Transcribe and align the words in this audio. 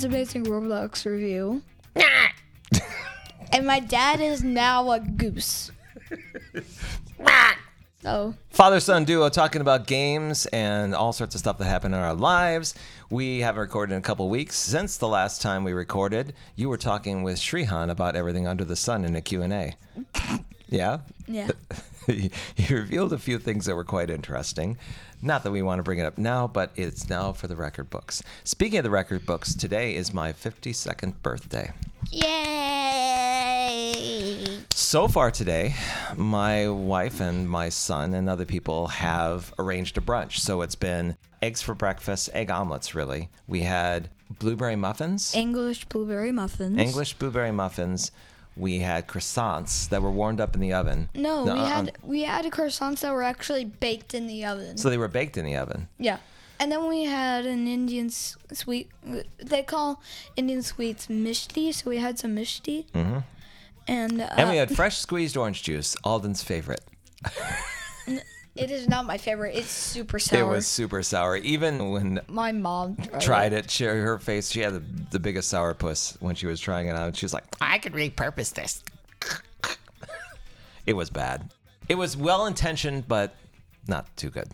This 0.00 0.06
amazing 0.06 0.44
Roblox 0.46 1.04
review. 1.04 1.60
and 3.52 3.66
my 3.66 3.80
dad 3.80 4.22
is 4.22 4.42
now 4.42 4.92
a 4.92 4.98
goose. 4.98 5.70
So, 6.54 6.62
oh. 8.06 8.34
Father 8.48 8.80
son 8.80 9.04
duo 9.04 9.28
talking 9.28 9.60
about 9.60 9.86
games 9.86 10.46
and 10.46 10.94
all 10.94 11.12
sorts 11.12 11.34
of 11.34 11.40
stuff 11.40 11.58
that 11.58 11.66
happen 11.66 11.92
in 11.92 12.00
our 12.00 12.14
lives. 12.14 12.74
We 13.10 13.40
haven't 13.40 13.60
recorded 13.60 13.92
in 13.92 13.98
a 13.98 14.02
couple 14.02 14.30
weeks 14.30 14.56
since 14.56 14.96
the 14.96 15.06
last 15.06 15.42
time 15.42 15.64
we 15.64 15.74
recorded. 15.74 16.32
You 16.56 16.70
were 16.70 16.78
talking 16.78 17.22
with 17.22 17.36
Shrihan 17.36 17.90
about 17.90 18.16
everything 18.16 18.46
under 18.46 18.64
the 18.64 18.76
sun 18.76 19.04
in 19.04 19.14
a 19.16 19.20
Q&A. 19.20 19.74
Yeah? 20.70 21.00
yeah. 21.26 21.50
he 22.10 22.74
revealed 22.74 23.12
a 23.12 23.18
few 23.18 23.38
things 23.38 23.66
that 23.66 23.74
were 23.74 23.84
quite 23.84 24.10
interesting. 24.10 24.78
Not 25.22 25.42
that 25.44 25.50
we 25.50 25.62
want 25.62 25.78
to 25.78 25.82
bring 25.82 25.98
it 25.98 26.04
up 26.04 26.16
now, 26.18 26.46
but 26.46 26.72
it's 26.76 27.08
now 27.08 27.32
for 27.32 27.46
the 27.46 27.56
record 27.56 27.90
books. 27.90 28.22
Speaking 28.44 28.78
of 28.78 28.84
the 28.84 28.90
record 28.90 29.26
books, 29.26 29.54
today 29.54 29.94
is 29.94 30.14
my 30.14 30.32
52nd 30.32 31.14
birthday. 31.22 31.72
Yay! 32.10 33.90
So 34.70 35.06
far 35.08 35.30
today, 35.30 35.74
my 36.16 36.68
wife 36.68 37.20
and 37.20 37.48
my 37.48 37.68
son 37.68 38.14
and 38.14 38.28
other 38.28 38.44
people 38.44 38.88
have 38.88 39.54
arranged 39.58 39.96
a 39.98 40.00
brunch. 40.00 40.38
So 40.38 40.62
it's 40.62 40.74
been 40.74 41.16
eggs 41.42 41.62
for 41.62 41.74
breakfast, 41.74 42.30
egg 42.32 42.50
omelets, 42.50 42.94
really. 42.94 43.28
We 43.46 43.60
had 43.60 44.08
blueberry 44.38 44.76
muffins, 44.76 45.34
English 45.34 45.84
blueberry 45.84 46.32
muffins. 46.32 46.78
English 46.78 47.14
blueberry 47.14 47.52
muffins. 47.52 48.10
We 48.56 48.80
had 48.80 49.06
croissants 49.06 49.88
that 49.88 50.02
were 50.02 50.10
warmed 50.10 50.40
up 50.40 50.54
in 50.54 50.60
the 50.60 50.72
oven. 50.72 51.08
No, 51.14 51.44
we 51.44 51.50
uh, 51.50 51.64
had 51.64 51.92
we 52.02 52.22
had 52.22 52.44
croissants 52.46 53.00
that 53.00 53.12
were 53.12 53.22
actually 53.22 53.64
baked 53.64 54.14
in 54.14 54.26
the 54.26 54.44
oven. 54.44 54.76
So 54.76 54.90
they 54.90 54.98
were 54.98 55.08
baked 55.08 55.36
in 55.36 55.44
the 55.44 55.56
oven. 55.56 55.88
yeah. 55.98 56.18
And 56.58 56.70
then 56.70 56.86
we 56.88 57.04
had 57.04 57.46
an 57.46 57.66
Indian 57.66 58.10
sweet. 58.10 58.90
They 59.42 59.62
call 59.62 60.02
Indian 60.36 60.62
sweets 60.62 61.06
mishti, 61.06 61.72
so 61.72 61.88
we 61.88 61.96
had 61.96 62.18
some 62.18 62.36
mishti. 62.36 62.84
Mm-hmm. 62.92 63.20
And, 63.88 64.20
uh, 64.20 64.28
And 64.36 64.50
we 64.50 64.56
had 64.58 64.76
fresh 64.76 64.98
squeezed 64.98 65.38
orange 65.38 65.62
juice, 65.62 65.96
Alden's 66.04 66.42
favorite. 66.42 66.82
it 68.56 68.70
is 68.70 68.88
not 68.88 69.06
my 69.06 69.18
favorite. 69.18 69.56
It's 69.56 69.70
super 69.70 70.18
sour. 70.18 70.40
It 70.40 70.46
was 70.46 70.66
super 70.66 71.02
sour. 71.02 71.36
Even 71.36 71.90
when 71.90 72.20
my 72.28 72.52
mom 72.52 72.96
tried, 72.96 73.20
tried 73.20 73.52
it, 73.52 73.70
she, 73.70 73.84
her 73.84 74.18
face, 74.18 74.50
she 74.50 74.60
had 74.60 74.74
the, 74.74 74.82
the 75.10 75.20
biggest 75.20 75.52
sourpuss 75.52 76.20
when 76.20 76.34
she 76.34 76.46
was 76.46 76.60
trying 76.60 76.88
it 76.88 76.96
out. 76.96 77.16
She 77.16 77.24
was 77.24 77.32
like, 77.32 77.44
I 77.60 77.78
could 77.78 77.92
repurpose 77.92 78.52
this. 78.54 78.82
it 80.86 80.94
was 80.94 81.10
bad. 81.10 81.50
It 81.88 81.96
was 81.96 82.16
well 82.16 82.46
intentioned, 82.46 83.06
but 83.08 83.34
not 83.86 84.16
too 84.16 84.30
good. 84.30 84.48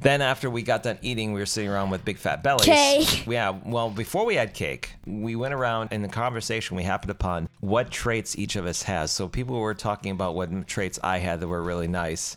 Then 0.00 0.22
after 0.22 0.48
we 0.48 0.62
got 0.62 0.84
done 0.84 0.98
eating, 1.02 1.32
we 1.32 1.40
were 1.40 1.46
sitting 1.46 1.68
around 1.68 1.90
with 1.90 2.04
big 2.04 2.18
fat 2.18 2.42
bellies. 2.42 2.66
Cake. 2.66 3.26
Yeah. 3.26 3.58
Well, 3.64 3.90
before 3.90 4.24
we 4.24 4.36
had 4.36 4.54
cake, 4.54 4.92
we 5.06 5.34
went 5.34 5.54
around 5.54 5.92
in 5.92 6.02
the 6.02 6.08
conversation. 6.08 6.76
We 6.76 6.84
happened 6.84 7.10
upon 7.10 7.48
what 7.60 7.90
traits 7.90 8.38
each 8.38 8.54
of 8.54 8.64
us 8.64 8.82
has. 8.84 9.10
So 9.10 9.26
people 9.28 9.58
were 9.58 9.74
talking 9.74 10.12
about 10.12 10.36
what 10.36 10.68
traits 10.68 11.00
I 11.02 11.18
had 11.18 11.40
that 11.40 11.48
were 11.48 11.62
really 11.62 11.88
nice, 11.88 12.36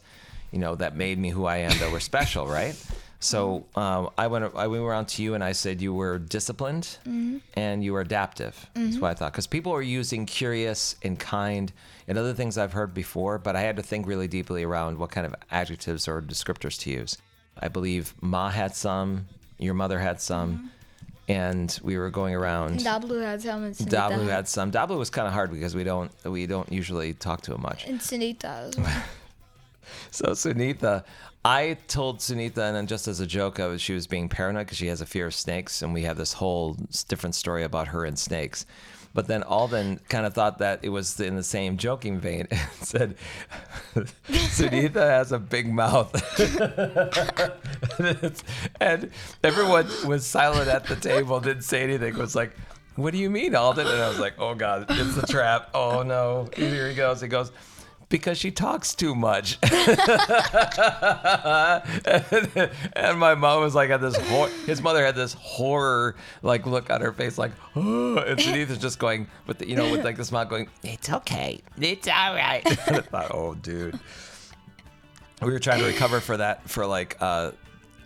you 0.52 0.60
know, 0.60 0.76
that 0.76 0.96
made 0.96 1.18
me 1.18 1.30
who 1.30 1.46
I 1.46 1.58
am, 1.58 1.78
that 1.80 1.92
were 1.92 2.00
special, 2.00 2.48
right? 2.60 2.76
So 3.20 3.66
um, 3.76 4.10
I 4.18 4.26
went. 4.28 4.56
I 4.56 4.66
went 4.66 4.84
around 4.84 5.06
to 5.10 5.22
you 5.22 5.36
and 5.36 5.44
I 5.44 5.52
said 5.52 5.80
you 5.80 5.94
were 5.94 6.18
disciplined 6.18 6.98
and 7.54 7.84
you 7.84 7.94
were 7.94 8.02
adaptive. 8.02 8.68
That's 8.74 8.98
what 8.98 9.12
I 9.12 9.14
thought. 9.14 9.32
Because 9.32 9.46
people 9.46 9.72
are 9.74 9.82
using 9.82 10.26
curious 10.26 10.96
and 11.04 11.20
kind 11.20 11.72
and 12.08 12.18
other 12.18 12.34
things 12.34 12.58
I've 12.58 12.74
heard 12.74 12.96
before, 12.96 13.38
but 13.38 13.56
I 13.56 13.62
had 13.62 13.76
to 13.76 13.84
think 13.84 14.08
really 14.08 14.28
deeply 14.28 14.64
around 14.64 14.98
what 14.98 15.12
kind 15.12 15.28
of 15.28 15.36
adjectives 15.52 16.08
or 16.08 16.20
descriptors 16.20 16.80
to 16.80 16.90
use. 16.90 17.18
I 17.60 17.68
believe 17.68 18.16
Ma 18.22 18.50
had 18.50 18.76
some, 18.76 19.28
your 19.60 19.76
mother 19.76 20.00
had 20.00 20.20
some, 20.20 20.72
and 21.28 21.80
we 21.84 21.98
were 21.98 22.10
going 22.10 22.34
around. 22.34 22.80
Dablu 22.80 23.22
had 23.22 23.42
some 23.44 23.64
and 23.64 23.76
Sunita. 23.76 24.10
Dablu 24.10 24.28
had 24.28 24.48
some. 24.48 24.72
Dablu 24.72 24.98
was 24.98 25.12
kind 25.12 25.28
of 25.28 25.34
hard 25.34 25.52
because 25.52 25.76
we 25.76 25.84
don't 25.84 26.12
we 26.26 26.48
don't 26.48 26.72
usually 26.72 27.14
talk 27.14 27.42
to 27.42 27.54
him 27.54 27.62
much. 27.62 27.86
And 27.86 28.00
Sunita 28.00 28.70
as 28.70 28.78
well. 28.78 29.04
So 30.12 30.28
Sunitha, 30.32 31.04
I 31.44 31.78
told 31.88 32.20
Sunitha, 32.20 32.60
and 32.60 32.76
then 32.76 32.88
just 32.88 33.08
as 33.08 33.20
a 33.20 33.28
joke, 33.28 33.60
I 33.60 33.68
was, 33.68 33.82
she 33.82 33.94
was 33.94 34.06
being 34.06 34.30
paranoid 34.30 34.68
because 34.68 34.78
she 34.78 34.88
has 34.88 35.02
a 35.02 35.06
fear 35.06 35.28
of 35.28 35.34
snakes, 35.34 35.82
and 35.82 35.94
we 35.94 36.04
have 36.04 36.18
this 36.18 36.34
whole 36.34 36.78
different 37.08 37.36
story 37.36 37.64
about 37.64 37.88
her 37.90 38.06
and 38.06 38.18
snakes. 38.18 38.66
But 39.14 39.28
then 39.28 39.44
Alden 39.44 40.00
kind 40.08 40.26
of 40.26 40.34
thought 40.34 40.60
that 40.60 40.80
it 40.84 40.90
was 40.90 41.20
in 41.20 41.36
the 41.36 41.44
same 41.44 41.78
joking 41.78 42.20
vein 42.20 42.48
and 42.52 42.60
said, 42.74 43.16
Sunitha 43.96 45.02
has 45.02 45.32
a 45.32 45.40
big 45.40 45.68
mouth. 45.72 46.14
and 48.80 49.10
everyone 49.44 49.88
was 50.06 50.26
silent 50.26 50.70
at 50.70 50.86
the 50.86 50.96
table, 50.96 51.40
didn't 51.40 51.64
say 51.64 51.84
anything, 51.84 52.18
was 52.18 52.36
like, 52.36 52.56
What 52.96 53.12
do 53.12 53.18
you 53.18 53.30
mean, 53.30 53.54
Alden? 53.56 53.88
And 53.88 54.02
I 54.02 54.08
was 54.08 54.20
like, 54.20 54.36
Oh 54.38 54.56
God, 54.56 54.86
it's 54.90 55.18
a 55.18 55.28
trap. 55.28 55.72
Oh 55.74 56.04
no. 56.04 56.48
Here 56.56 56.88
he 56.88 56.96
goes. 56.96 57.20
He 57.20 57.28
goes, 57.28 57.52
because 58.12 58.38
she 58.38 58.52
talks 58.52 58.94
too 58.94 59.16
much. 59.16 59.58
and, 59.64 59.72
and 62.94 63.18
my 63.18 63.34
mom 63.34 63.62
was 63.62 63.74
like, 63.74 63.90
had 63.90 64.02
this 64.02 64.16
hor- 64.30 64.50
his 64.68 64.82
mother 64.82 65.04
had 65.04 65.16
this 65.16 65.34
horror 65.34 66.16
like 66.44 66.68
look 66.68 66.92
on 66.92 67.02
her 67.02 67.14
face, 67.14 67.40
like, 67.40 67.52
and 67.74 68.38
Denise 68.38 68.70
is 68.70 68.78
just 68.78 69.00
going 69.00 69.28
with 69.48 69.58
the, 69.58 69.68
you 69.68 69.76
know, 69.76 69.90
with 69.90 70.04
like 70.04 70.18
the 70.18 70.26
smile 70.26 70.46
going, 70.46 70.68
it's 70.84 71.10
okay, 71.10 71.60
it's 71.80 72.08
all 72.08 72.36
right. 72.36 72.62
I 72.68 73.02
thought, 73.02 73.32
oh, 73.34 73.56
dude. 73.56 74.00
We 75.42 75.52
were 75.52 75.60
trying 75.60 75.80
to 75.80 75.88
recover 75.88 76.20
for 76.20 76.38
that 76.38 76.70
for 76.70 76.86
like, 76.86 77.18
uh, 77.20 77.52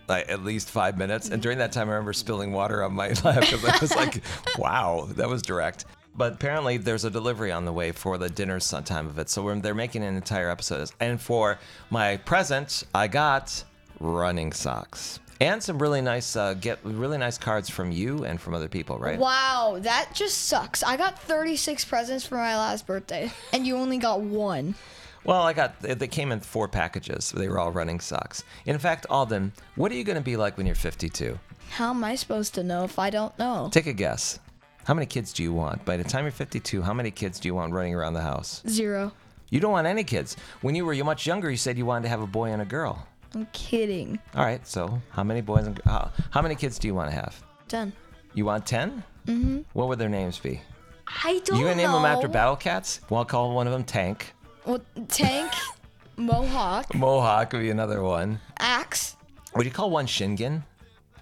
like 0.07 0.29
at 0.29 0.43
least 0.43 0.69
five 0.69 0.97
minutes, 0.97 1.29
and 1.29 1.41
during 1.41 1.57
that 1.57 1.71
time, 1.71 1.89
I 1.89 1.93
remember 1.93 2.13
spilling 2.13 2.53
water 2.53 2.83
on 2.83 2.93
my 2.93 3.09
lap 3.23 3.41
because 3.41 3.65
I 3.65 3.77
was 3.79 3.95
like, 3.95 4.21
"Wow, 4.57 5.07
that 5.15 5.27
was 5.27 5.41
direct." 5.41 5.85
But 6.17 6.33
apparently, 6.33 6.77
there's 6.77 7.03
a 7.03 7.09
delivery 7.09 7.51
on 7.51 7.65
the 7.65 7.73
way 7.73 7.91
for 7.91 8.17
the 8.17 8.29
dinner 8.29 8.59
time 8.59 9.07
of 9.07 9.19
it, 9.19 9.29
so 9.29 9.43
we're, 9.43 9.59
they're 9.59 9.73
making 9.73 10.03
an 10.03 10.15
entire 10.15 10.49
episode. 10.49 10.91
And 10.99 11.19
for 11.19 11.59
my 11.89 12.17
present, 12.17 12.83
I 12.93 13.07
got 13.07 13.63
running 13.99 14.53
socks 14.53 15.19
and 15.41 15.61
some 15.61 15.79
really 15.79 16.01
nice, 16.01 16.35
uh, 16.35 16.53
get 16.53 16.79
really 16.83 17.17
nice 17.17 17.37
cards 17.37 17.69
from 17.69 17.91
you 17.91 18.23
and 18.23 18.39
from 18.39 18.53
other 18.53 18.67
people, 18.67 18.97
right? 18.97 19.19
Wow, 19.19 19.77
that 19.81 20.09
just 20.13 20.43
sucks. 20.43 20.83
I 20.83 20.97
got 20.97 21.19
36 21.19 21.85
presents 21.85 22.25
for 22.25 22.35
my 22.35 22.55
last 22.55 22.87
birthday, 22.87 23.31
and 23.51 23.67
you 23.67 23.75
only 23.75 23.97
got 23.97 24.21
one. 24.21 24.75
Well, 25.23 25.41
I 25.41 25.53
got 25.53 25.79
they 25.81 25.95
they 25.95 26.07
came 26.07 26.31
in 26.31 26.39
four 26.39 26.67
packages. 26.67 27.31
They 27.31 27.49
were 27.49 27.57
all 27.57 27.71
running 27.71 27.99
socks. 27.99 28.43
In 28.65 28.77
fact, 28.77 29.07
Alden, 29.09 29.53
what 29.75 29.91
are 29.91 29.95
you 29.95 30.03
going 30.03 30.17
to 30.17 30.23
be 30.23 30.37
like 30.37 30.55
when 30.55 30.67
you're 30.67 30.75
52? 30.75 31.39
How 31.71 31.89
am 31.89 32.03
I 32.03 32.15
supposed 32.15 32.53
to 32.55 32.63
know 32.63 32.83
if 32.83 32.99
I 32.99 33.09
don't 33.09 33.37
know? 33.39 33.69
Take 33.71 33.87
a 33.87 33.93
guess. 33.93 34.39
How 34.85 34.93
many 34.93 35.07
kids 35.07 35.33
do 35.33 35.41
you 35.41 35.51
want? 35.51 35.83
By 35.83 35.97
the 35.97 36.03
time 36.03 36.25
you're 36.25 36.31
52, 36.31 36.83
how 36.83 36.93
many 36.93 37.09
kids 37.09 37.39
do 37.39 37.47
you 37.47 37.55
want 37.55 37.73
running 37.73 37.95
around 37.95 38.13
the 38.13 38.21
house? 38.21 38.61
Zero. 38.67 39.11
You 39.49 39.59
don't 39.59 39.71
want 39.71 39.87
any 39.87 40.03
kids. 40.03 40.37
When 40.61 40.75
you 40.75 40.85
were 40.85 40.93
much 41.03 41.25
younger, 41.25 41.49
you 41.49 41.57
said 41.57 41.75
you 41.75 41.87
wanted 41.87 42.03
to 42.03 42.09
have 42.09 42.21
a 42.21 42.27
boy 42.27 42.51
and 42.51 42.61
a 42.61 42.65
girl. 42.65 43.07
I'm 43.33 43.47
kidding. 43.51 44.19
All 44.35 44.45
right, 44.45 44.65
so 44.67 45.01
how 45.09 45.23
many 45.23 45.41
boys 45.41 45.65
and 45.65 45.81
how, 45.85 46.11
how 46.29 46.43
many 46.43 46.53
kids 46.53 46.77
do 46.77 46.87
you 46.87 46.93
want 46.93 47.09
to 47.09 47.15
have? 47.15 47.43
Done. 47.67 47.93
You 48.35 48.45
want 48.45 48.67
10? 48.67 49.03
Mm-hmm. 49.25 49.61
What 49.73 49.87
would 49.87 49.97
their 49.97 50.07
names 50.07 50.37
be? 50.37 50.61
I 51.23 51.41
don't 51.45 51.57
you 51.57 51.63
gonna 51.65 51.75
name 51.75 51.89
know. 51.89 51.95
them 51.95 52.05
after 52.05 52.27
battle 52.27 52.55
cats? 52.55 53.01
Well, 53.09 53.19
I'll 53.19 53.25
call 53.25 53.55
one 53.55 53.65
of 53.65 53.73
them 53.73 53.83
Tank. 53.83 54.33
Well, 54.65 54.81
tank, 55.07 55.51
mohawk, 56.17 56.93
Mohawk 56.93 57.53
would 57.53 57.61
be 57.61 57.71
another 57.71 58.03
one. 58.03 58.39
axe. 58.59 59.15
Would 59.55 59.65
you 59.65 59.71
call 59.71 59.89
one 59.89 60.05
Shingen? 60.05 60.63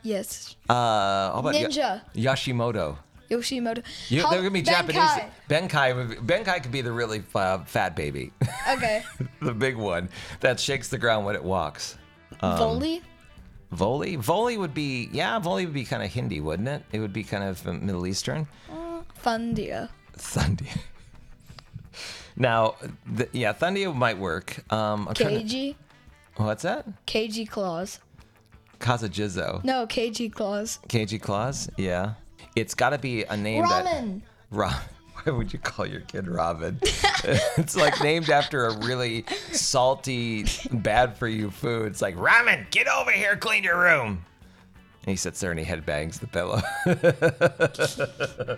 Yes. 0.02 0.58
Uh, 0.68 0.74
how 0.74 1.36
about 1.38 1.56
Ninja. 1.56 2.02
Yashimoto. 2.14 2.98
Yoshimoto. 3.38 3.84
You, 4.10 4.22
How- 4.24 4.30
they're 4.30 4.40
gonna 4.40 4.52
be 4.52 4.62
Japanese. 4.62 5.02
Benkai. 5.02 5.30
Benkai. 5.50 5.96
would 5.96 6.10
be- 6.10 6.34
Benkai 6.34 6.62
could 6.64 6.72
be 6.72 6.82
the 6.82 6.92
really 6.92 7.24
uh, 7.36 7.60
fat 7.66 7.96
baby, 7.96 8.32
Okay. 8.70 9.04
the 9.42 9.54
big 9.54 9.76
one 9.76 10.10
that 10.42 10.60
shakes 10.60 10.90
the 10.90 10.98
ground 10.98 11.26
when 11.26 11.36
it 11.36 11.44
walks. 11.44 11.98
Um, 12.42 12.58
Volley. 12.58 13.02
Voli? 13.74 14.18
Voli 14.18 14.58
would 14.60 14.74
be, 14.76 15.10
yeah, 15.12 15.40
Voli 15.40 15.66
would 15.66 15.74
be 15.74 15.84
kind 15.84 16.04
of 16.04 16.12
Hindi, 16.14 16.40
wouldn't 16.42 16.68
it? 16.70 16.84
It 16.92 17.00
would 17.00 17.14
be 17.14 17.24
kind 17.24 17.44
of 17.44 17.66
uh, 17.68 17.74
Middle 17.74 18.06
Eastern. 18.06 18.48
Fundia. 19.24 19.90
Thundia. 20.18 20.78
now, 22.36 22.76
th- 23.18 23.30
yeah, 23.32 23.54
Thundia 23.54 23.94
might 23.96 24.18
work. 24.18 24.60
Um, 24.72 25.08
I'm 25.08 25.14
trying 25.16 25.40
to- 25.48 25.56
KG. 25.56 25.76
what's 26.38 26.64
that? 26.64 26.86
KG 27.08 27.50
claws. 27.50 28.00
Kasa 28.80 29.08
Jizo. 29.08 29.64
No, 29.64 29.88
KG 29.88 30.32
claws. 30.32 30.80
KG 30.90 31.22
Claws, 31.22 31.70
Yeah. 31.78 32.14
It's 32.56 32.76
got 32.76 32.92
to 32.92 32.98
be 32.98 33.24
a 33.24 33.36
name 33.38 33.64
that. 33.64 33.86
Ramen. 33.86 34.22
Ra- 34.52 34.80
Why 35.24 35.32
would 35.32 35.54
you 35.54 35.60
call 35.60 35.86
your 35.86 36.02
kid 36.02 36.28
Robin? 36.28 36.80
it's 36.84 37.76
like 37.76 38.02
named 38.02 38.30
after 38.30 38.66
a 38.66 38.78
really 38.80 39.26
salty, 39.52 40.46
bad 40.72 41.18
for 41.18 41.28
you 41.28 41.50
food. 41.50 41.88
It's 41.88 42.02
like, 42.02 42.16
Ramen, 42.16 42.70
get 42.72 42.88
over 42.88 43.12
here, 43.12 43.36
clean 43.38 43.64
your 43.64 43.80
room. 43.80 44.26
And 45.06 45.10
he 45.10 45.16
sits 45.16 45.40
there 45.40 45.52
and 45.52 45.60
he 45.60 45.66
headbangs 45.66 46.20
the 46.20 46.28
pillow. 46.28 46.62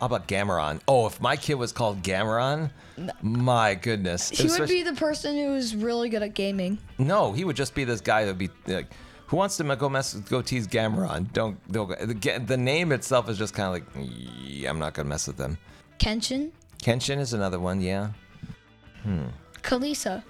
How 0.00 0.06
about 0.06 0.26
Gameron? 0.26 0.80
Oh, 0.88 1.06
if 1.06 1.20
my 1.20 1.36
kid 1.36 1.54
was 1.54 1.70
called 1.72 2.02
Gameron, 2.02 2.70
my 3.22 3.74
goodness. 3.74 4.30
He 4.30 4.42
would 4.42 4.52
Especially- 4.52 4.76
be 4.76 4.82
the 4.82 4.94
person 4.94 5.36
who's 5.36 5.76
really 5.76 6.08
good 6.08 6.22
at 6.22 6.34
gaming. 6.34 6.78
no, 6.98 7.32
he 7.32 7.44
would 7.44 7.56
just 7.56 7.74
be 7.74 7.84
this 7.84 8.00
guy 8.00 8.24
that 8.24 8.30
would 8.30 8.38
be 8.38 8.50
like, 8.66 8.86
Who 9.32 9.38
wants 9.38 9.56
to 9.56 9.76
go 9.76 9.88
mess 9.88 10.12
with 10.12 10.28
go 10.28 10.42
tease 10.42 10.68
Gameron? 10.68 11.32
Don't, 11.32 11.56
don't 11.72 11.88
go. 11.88 11.94
The, 12.04 12.38
the 12.38 12.56
name 12.58 12.92
itself 12.92 13.30
is 13.30 13.38
just 13.38 13.54
kind 13.54 13.66
of 13.66 13.72
like, 13.72 14.06
yeah, 14.44 14.68
I'm 14.68 14.78
not 14.78 14.92
going 14.92 15.06
to 15.06 15.08
mess 15.08 15.26
with 15.26 15.38
them. 15.38 15.56
Kenshin, 15.98 16.50
Kenshin 16.82 17.18
is 17.18 17.32
another 17.32 17.58
one, 17.58 17.80
yeah. 17.80 18.10
Hmm. 19.04 19.28
Kalisa. 19.62 20.22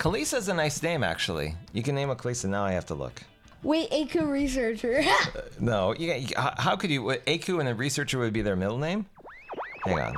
Kalisa 0.00 0.38
is 0.38 0.48
a 0.48 0.54
nice 0.54 0.82
name, 0.82 1.04
actually. 1.04 1.54
You 1.72 1.84
can 1.84 1.94
name 1.94 2.10
a 2.10 2.16
Kalisa. 2.16 2.46
Now 2.46 2.64
I 2.64 2.72
have 2.72 2.86
to 2.86 2.96
look. 2.96 3.22
Wait, 3.62 3.92
Aku 3.92 4.26
researcher. 4.26 5.04
No, 5.60 5.94
you, 5.94 6.26
how 6.36 6.74
could 6.74 6.90
you? 6.90 7.08
Aku 7.28 7.60
and 7.60 7.68
a 7.68 7.76
researcher 7.76 8.18
would 8.18 8.32
be 8.32 8.42
their 8.42 8.56
middle 8.56 8.78
name? 8.78 9.06
Hang 9.84 10.00
on. 10.00 10.14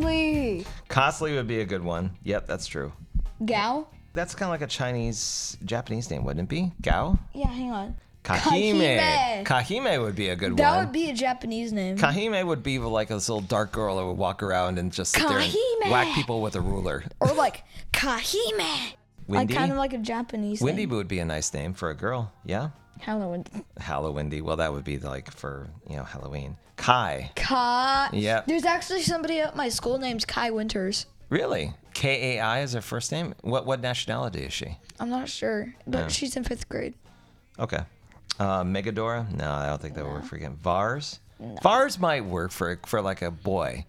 Kasli. 0.00 0.66
Kasli 0.88 1.34
would 1.36 1.46
be 1.46 1.60
a 1.60 1.64
good 1.64 1.82
one. 1.82 2.12
Yep, 2.24 2.46
that's 2.46 2.66
true. 2.66 2.92
Gao. 3.44 3.86
That's 4.12 4.34
kind 4.34 4.48
of 4.48 4.50
like 4.50 4.62
a 4.62 4.66
Chinese, 4.66 5.58
Japanese 5.64 6.10
name, 6.10 6.24
wouldn't 6.24 6.44
it 6.44 6.48
be? 6.48 6.72
Gao? 6.80 7.18
Yeah, 7.34 7.48
hang 7.48 7.70
on. 7.70 7.96
Kahime. 8.24 8.98
Kahime. 8.98 9.44
Kahime 9.44 10.02
would 10.02 10.16
be 10.16 10.30
a 10.30 10.36
good 10.36 10.50
one. 10.50 10.56
That 10.56 10.76
one. 10.76 10.86
would 10.86 10.92
be 10.92 11.10
a 11.10 11.14
Japanese 11.14 11.72
name. 11.72 11.96
Kahime 11.96 12.44
would 12.44 12.62
be 12.62 12.78
like 12.78 13.08
this 13.08 13.28
little 13.28 13.42
dark 13.42 13.72
girl 13.72 13.98
that 13.98 14.04
would 14.06 14.16
walk 14.16 14.42
around 14.42 14.78
and 14.78 14.90
just 14.90 15.12
sit 15.12 15.28
there 15.28 15.38
and 15.38 15.52
Kahime. 15.52 15.90
whack 15.90 16.14
people 16.14 16.40
with 16.42 16.56
a 16.56 16.60
ruler. 16.60 17.04
or 17.20 17.32
like 17.34 17.62
Kahime. 17.92 18.94
Like 19.28 19.38
Windy? 19.48 19.54
kind 19.54 19.72
of 19.72 19.78
like 19.78 19.92
a 19.92 19.98
Japanese 19.98 20.60
Windy 20.60 20.86
name. 20.86 20.96
would 20.96 21.08
be 21.08 21.18
a 21.18 21.24
nice 21.24 21.52
name 21.52 21.74
for 21.74 21.90
a 21.90 21.94
girl. 21.94 22.32
Yeah. 22.44 22.70
Halloween. 23.00 23.44
Hallowindy. 23.80 24.42
Well, 24.42 24.56
that 24.56 24.72
would 24.72 24.84
be 24.84 24.98
like 24.98 25.30
for, 25.30 25.68
you 25.88 25.96
know, 25.96 26.04
Halloween. 26.04 26.56
Kai. 26.76 27.30
Kai. 27.36 28.10
Yep. 28.12 28.46
There's 28.46 28.64
actually 28.64 29.02
somebody 29.02 29.40
at 29.40 29.56
my 29.56 29.68
school 29.68 29.98
named 29.98 30.26
Kai 30.26 30.50
Winters. 30.50 31.06
Really? 31.30 31.72
K 31.94 32.36
A 32.36 32.40
I 32.40 32.60
is 32.60 32.74
her 32.74 32.80
first 32.80 33.10
name? 33.10 33.34
What 33.42 33.64
what 33.66 33.80
nationality 33.80 34.44
is 34.44 34.52
she? 34.52 34.76
I'm 35.00 35.08
not 35.10 35.28
sure, 35.28 35.74
but 35.86 35.98
Yeah. 35.98 36.08
she's 36.08 36.36
in 36.36 36.44
fifth 36.44 36.68
grade. 36.68 36.94
Okay. 37.58 37.80
Uh, 38.38 38.62
Megadora? 38.64 39.32
No, 39.34 39.50
I 39.50 39.66
don't 39.66 39.80
think 39.80 39.94
that 39.94 40.04
would 40.04 40.12
work 40.12 40.24
for 40.24 40.36
him. 40.36 40.58
Vars? 40.62 41.20
Vars 41.62 41.98
might 41.98 42.24
work 42.24 42.50
for 42.52 42.78
for 42.86 43.00
like 43.00 43.22
a 43.22 43.30
boy. 43.30 43.86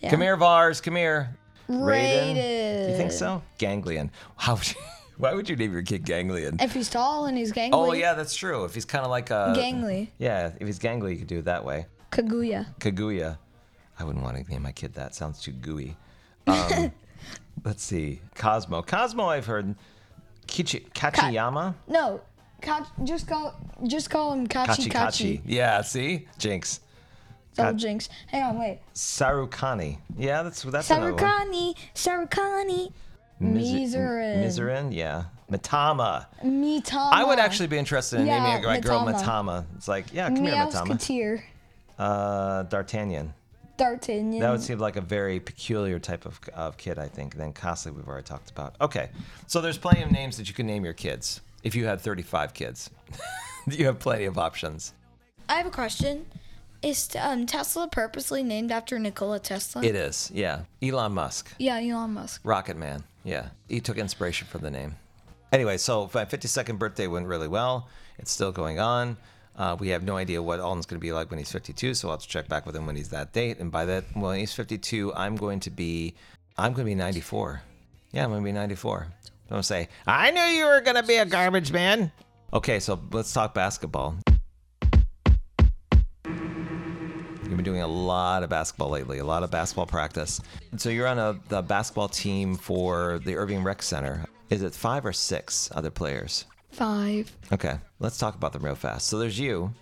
Yeah. 0.00 0.10
Come 0.10 0.20
here, 0.20 0.36
Vars. 0.36 0.80
Come 0.80 0.96
here. 0.96 1.34
Raiden. 1.68 2.34
Do 2.34 2.90
you 2.92 2.96
think 2.96 3.12
so? 3.12 3.42
Ganglion. 3.58 4.10
How 4.36 4.54
would 4.54 4.68
you, 4.68 4.76
why 5.20 5.34
would 5.34 5.48
you 5.48 5.56
name 5.56 5.72
your 5.72 5.82
kid 5.82 6.04
Ganglion? 6.04 6.56
If 6.60 6.72
he's 6.72 6.88
tall 6.88 7.26
and 7.26 7.36
he's 7.36 7.52
gangly. 7.52 7.70
Oh 7.72 7.92
yeah, 7.92 8.14
that's 8.14 8.34
true. 8.34 8.64
If 8.64 8.74
he's 8.74 8.84
kind 8.84 9.04
of 9.04 9.10
like 9.10 9.30
a 9.30 9.54
Gangly. 9.56 10.08
Yeah, 10.18 10.52
if 10.58 10.66
he's 10.66 10.78
gangly, 10.78 11.12
you 11.12 11.18
could 11.18 11.26
do 11.28 11.38
it 11.38 11.44
that 11.44 11.64
way. 11.64 11.86
Kaguya. 12.10 12.66
Kaguya. 12.80 13.38
I 13.98 14.04
wouldn't 14.04 14.24
want 14.24 14.36
to 14.36 14.50
name 14.50 14.62
my 14.62 14.72
kid 14.72 14.94
that. 14.94 15.14
Sounds 15.14 15.40
too 15.40 15.52
gooey. 15.52 15.96
Um, 16.46 16.90
let's 17.64 17.82
see. 17.84 18.20
Cosmo. 18.34 18.82
Cosmo, 18.82 19.26
I've 19.26 19.46
heard. 19.46 19.74
Kichi, 20.46 20.90
Kachiyama. 20.92 21.74
No, 21.86 22.20
Ka- 22.60 22.90
just 23.04 23.28
call 23.28 23.54
just 23.86 24.10
call 24.10 24.32
him 24.32 24.46
Kachi 24.48 24.86
Kachi 24.86 24.90
Kachi. 24.90 25.40
Yeah, 25.44 25.82
see? 25.82 26.26
Jinx. 26.38 26.80
Double 27.54 27.72
Ka- 27.72 27.76
jinx. 27.78 28.08
Hang 28.28 28.42
on, 28.44 28.58
wait. 28.58 28.80
Sarukani. 28.94 29.98
Yeah, 30.16 30.42
that's 30.42 30.62
that's 30.62 30.90
another 30.90 31.12
one. 31.14 31.22
Sarukani, 31.22 31.74
Sarukani, 31.94 32.92
Mizurin. 33.40 34.44
Mizurin, 34.44 34.94
yeah. 34.94 35.24
Matama. 35.50 36.26
Mitama. 36.44 37.12
I 37.12 37.24
would 37.24 37.38
actually 37.38 37.66
be 37.68 37.78
interested 37.78 38.20
in 38.20 38.26
Yeah, 38.26 38.42
naming 38.42 38.64
my 38.64 38.80
girl 38.80 39.00
Matama. 39.00 39.18
Matama. 39.18 39.66
It's 39.76 39.88
like, 39.88 40.12
yeah, 40.12 40.28
come 40.28 40.44
here, 40.44 40.54
Matama. 40.54 40.94
Meowsketeer. 40.94 41.42
Uh, 41.98 42.62
D'Artagnan. 42.64 43.34
D'Artagnan. 43.76 44.40
That 44.40 44.50
would 44.50 44.62
seem 44.62 44.78
like 44.78 44.96
a 44.96 45.00
very 45.00 45.40
peculiar 45.40 45.98
type 45.98 46.26
of, 46.26 46.38
of 46.54 46.76
kid, 46.76 46.98
I 46.98 47.08
think. 47.08 47.34
Then 47.34 47.52
Kasli, 47.52 47.94
we've 47.94 48.06
already 48.06 48.24
talked 48.24 48.50
about. 48.50 48.74
Okay, 48.80 49.08
so 49.46 49.60
there's 49.60 49.78
plenty 49.78 50.02
of 50.02 50.12
names 50.12 50.36
that 50.36 50.48
you 50.48 50.54
can 50.54 50.66
name 50.66 50.84
your 50.84 50.92
kids. 50.92 51.40
If 51.62 51.74
you 51.74 51.86
had 51.86 52.00
35 52.00 52.54
kids, 52.54 52.90
you 53.66 53.86
have 53.86 53.98
plenty 53.98 54.26
of 54.26 54.38
options. 54.38 54.92
I 55.48 55.54
have 55.54 55.66
a 55.66 55.70
question. 55.70 56.26
Is 56.82 57.08
um, 57.18 57.44
Tesla 57.44 57.88
purposely 57.88 58.42
named 58.42 58.72
after 58.72 58.98
Nikola 58.98 59.38
Tesla? 59.38 59.82
It 59.84 59.94
is, 59.94 60.30
yeah. 60.32 60.60
Elon 60.82 61.12
Musk, 61.12 61.54
yeah, 61.58 61.76
Elon 61.76 62.14
Musk. 62.14 62.40
Rocket 62.44 62.76
Man, 62.78 63.04
yeah. 63.24 63.48
He 63.68 63.80
took 63.80 63.98
inspiration 63.98 64.46
from 64.48 64.62
the 64.62 64.70
name. 64.70 64.96
Anyway, 65.52 65.78
so 65.78 66.08
my 66.14 66.24
52nd 66.24 66.78
birthday 66.78 67.06
went 67.06 67.26
really 67.26 67.48
well. 67.48 67.88
It's 68.18 68.30
still 68.30 68.52
going 68.52 68.78
on. 68.78 69.16
Uh, 69.56 69.76
we 69.78 69.88
have 69.88 70.02
no 70.02 70.16
idea 70.16 70.42
what 70.42 70.60
Alden's 70.60 70.86
going 70.86 70.98
to 70.98 71.04
be 71.04 71.12
like 71.12 71.30
when 71.30 71.38
he's 71.38 71.50
52, 71.50 71.94
so 71.94 72.08
I'll 72.08 72.14
have 72.14 72.22
to 72.22 72.28
check 72.28 72.48
back 72.48 72.66
with 72.66 72.76
him 72.76 72.86
when 72.86 72.96
he's 72.96 73.08
that 73.10 73.32
date. 73.32 73.58
And 73.58 73.70
by 73.70 73.84
that, 73.86 74.04
when 74.14 74.38
he's 74.38 74.52
52, 74.52 75.12
I'm 75.14 75.36
going 75.36 75.60
to 75.60 75.70
be, 75.70 76.14
I'm 76.56 76.72
going 76.72 76.86
to 76.86 76.90
be 76.90 76.94
94. 76.94 77.62
Yeah, 78.12 78.24
I'm 78.24 78.30
going 78.30 78.42
to 78.42 78.44
be 78.44 78.52
94. 78.52 79.08
Don't 79.50 79.62
say, 79.64 79.88
I 80.06 80.30
knew 80.30 80.40
you 80.40 80.66
were 80.66 80.80
going 80.80 80.96
to 80.96 81.02
be 81.02 81.16
a 81.16 81.26
garbage 81.26 81.72
man. 81.72 82.12
Okay, 82.52 82.78
so 82.80 83.00
let's 83.12 83.32
talk 83.32 83.52
basketball. 83.52 84.16
Been 87.62 87.72
doing 87.72 87.82
a 87.82 87.86
lot 87.86 88.42
of 88.42 88.48
basketball 88.48 88.88
lately, 88.88 89.18
a 89.18 89.24
lot 89.24 89.42
of 89.42 89.50
basketball 89.50 89.86
practice. 89.86 90.40
So 90.76 90.88
you're 90.88 91.06
on 91.06 91.18
a 91.18 91.38
the 91.48 91.60
basketball 91.62 92.08
team 92.08 92.54
for 92.54 93.20
the 93.24 93.36
Irving 93.36 93.62
Rec 93.62 93.82
Center. 93.82 94.24
Is 94.48 94.62
it 94.62 94.74
five 94.74 95.04
or 95.04 95.12
six 95.12 95.70
other 95.74 95.90
players? 95.90 96.46
Five. 96.72 97.30
Okay, 97.52 97.76
let's 97.98 98.16
talk 98.16 98.34
about 98.34 98.52
them 98.52 98.64
real 98.64 98.74
fast. 98.74 99.08
So 99.08 99.18
there's 99.18 99.38
you. 99.38 99.72